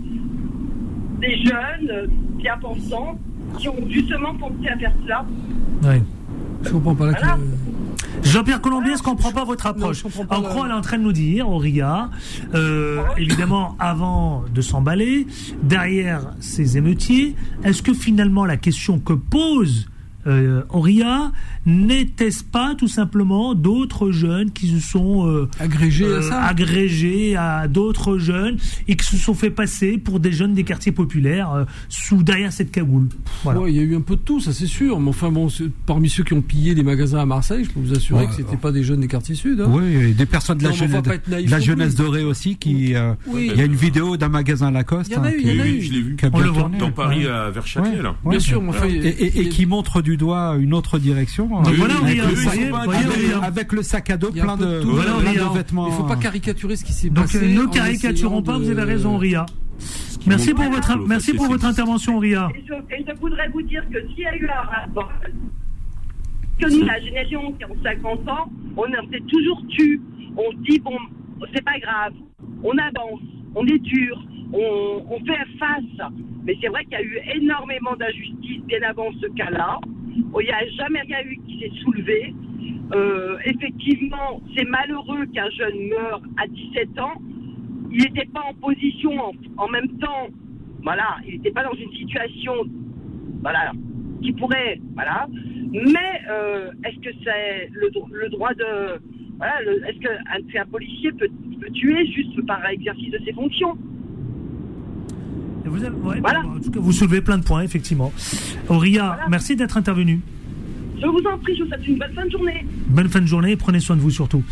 [1.21, 2.07] des jeunes euh,
[2.39, 3.19] bien pensants
[3.59, 5.27] qui ont justement pensé à faire cela?
[5.83, 6.03] Ouais.
[6.63, 7.39] Je comprends pas la Voilà.
[8.23, 9.99] Jean-Pierre Colombier, est-ce qu'on comprend pas votre approche.
[9.99, 12.09] Je comprends pas En gros, elle est en train de nous dire, Auria,
[12.55, 15.27] euh, évidemment, avant de s'emballer,
[15.63, 17.35] derrière ces émeutiers,
[17.65, 19.89] est-ce que finalement la question que pose
[20.27, 21.33] Euh, Auria,
[21.67, 26.43] n'était-ce pas tout simplement d'autres jeunes qui se sont euh, Agrégés à euh, ça.
[26.45, 28.57] agrégés à d'autres jeunes
[28.89, 32.53] et qui se sont fait passer pour des jeunes des quartiers populaires euh, sous derrière
[32.53, 33.09] cette cagoule
[33.43, 33.61] Voilà.
[33.61, 35.01] Ouais, il y a eu un peu de tout, ça c'est sûr.
[35.01, 35.49] Mais enfin bon,
[35.87, 38.35] parmi ceux qui ont pillé les magasins à Marseille, je peux vous assurer Ouais, que
[38.37, 39.61] c'était pas des jeunes des quartiers sud.
[39.61, 39.69] hein.
[39.71, 42.95] Oui, et des personnes de la Non, jeunesse, de la dorée aussi qui.
[42.95, 43.51] euh, Oui.
[43.53, 45.11] Il y a une vidéo d'un magasin Lacoste.
[45.11, 45.81] Il y en a hein, eu, qui- il y en a eu.
[45.81, 46.17] Je l'ai vu.
[46.79, 47.31] Dans Paris, Ouais.
[47.31, 48.03] à vers Châtelet, Ouais.
[48.03, 48.15] là.
[48.25, 48.31] Ouais.
[48.31, 51.47] Bien sûr, mais enfin, Et, et- et qui montre du doigt une autre direction.
[51.49, 51.73] Donc hein.
[51.77, 54.65] voilà, avec, Auria, le vous sac- voyez, avec- le sac à dos a plein de,
[54.67, 54.91] de tout.
[54.91, 55.45] Voilà, plein Auria.
[55.49, 55.87] de vêtements.
[55.89, 57.39] il faut pas caricaturer ce qui s'est Donc passé.
[57.39, 59.47] euh, ne caricaturons pas, de- vous avez raison, Ria.
[60.27, 61.03] Merci pour votre, Voilà.
[61.09, 62.49] merci pour votre intervention, Ria.
[62.55, 65.11] Et je, et je voudrais vous dire que s'il y a eu un rapport,
[66.61, 70.01] que nous, la génération qui ont 50 ans, on on s'est toujours tu.
[70.37, 70.97] On se dit, bon,
[71.53, 72.13] c'est pas grave,
[72.63, 73.21] on avance,
[73.55, 74.23] on est dur,
[74.53, 76.11] on, on fait face.
[76.45, 79.79] Mais c'est vrai qu'il y a eu énormément d'injustices bien avant ce cas-là.
[80.15, 82.35] Il n'y a jamais rien eu qui s'est soulevé.
[82.95, 87.15] Euh, effectivement, c'est malheureux qu'un jeune meure à 17 ans.
[87.91, 90.29] Il n'était pas en position en, en même temps.
[90.83, 92.55] Voilà, il n'était pas dans une situation,
[93.41, 93.73] voilà,
[94.23, 95.27] qui pourrait, voilà.
[95.73, 99.01] Mais euh, est-ce que c'est le, le droit de,
[99.87, 101.29] est-ce qu'un un policier peut,
[101.61, 103.77] peut tuer juste par exercice de ses fonctions?
[105.65, 106.41] Vous, avez- ouais, Voilà.
[106.41, 108.13] En tout cas, vous soulevez plein de points, effectivement.
[108.69, 110.21] Auria, merci d'être intervenu.
[111.01, 112.67] Je vous en prie, je vous souhaite une bonne fin de journée.
[112.89, 114.43] Bonne fin de journée, prenez soin de vous surtout.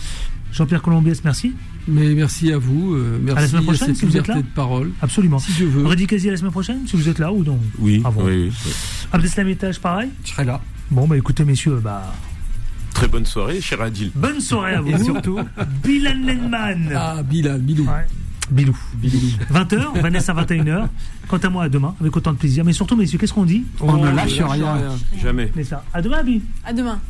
[0.52, 1.52] Jean-Pierre Colombiès, merci.
[1.86, 4.40] Mais merci à vous, euh, merci À la semaine prochaine, cette si vous êtes liberté
[4.42, 4.48] là.
[4.50, 4.90] de parole.
[5.00, 5.38] Absolument.
[5.38, 6.06] Si je veux.
[6.06, 8.24] Quasi la semaine prochaine, si vous êtes là ou non Oui, Ah bon.
[8.26, 8.72] oui, oui.
[9.12, 10.60] Abdeslam Etage, pareil Je serai là.
[10.90, 12.12] Bon, bah écoutez, messieurs, bah,
[12.94, 14.10] Très bonne soirée, cher Adil.
[14.16, 14.90] bonne soirée à vous.
[14.90, 15.38] Et surtout,
[15.84, 16.92] Bilal Nenman.
[16.96, 17.84] Ah, Bilal, Bilou.
[17.84, 18.06] Ouais.
[18.50, 18.76] Bilou.
[19.52, 20.88] 20h, Vanessa 21h.
[21.28, 22.64] Quant à moi, à demain, avec autant de plaisir.
[22.64, 24.76] Mais surtout, messieurs, qu'est-ce qu'on dit on Oh, ne lâche rien.
[25.20, 25.50] Jamais.
[25.56, 25.84] Mais ça.
[25.92, 26.42] À demain, Abi.
[26.64, 27.00] À demain.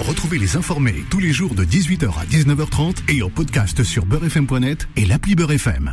[0.00, 4.88] Retrouvez les informés tous les jours de 18h à 19h30 et en podcast sur beurrefm.net
[4.96, 5.86] et l'appli Beurrefm.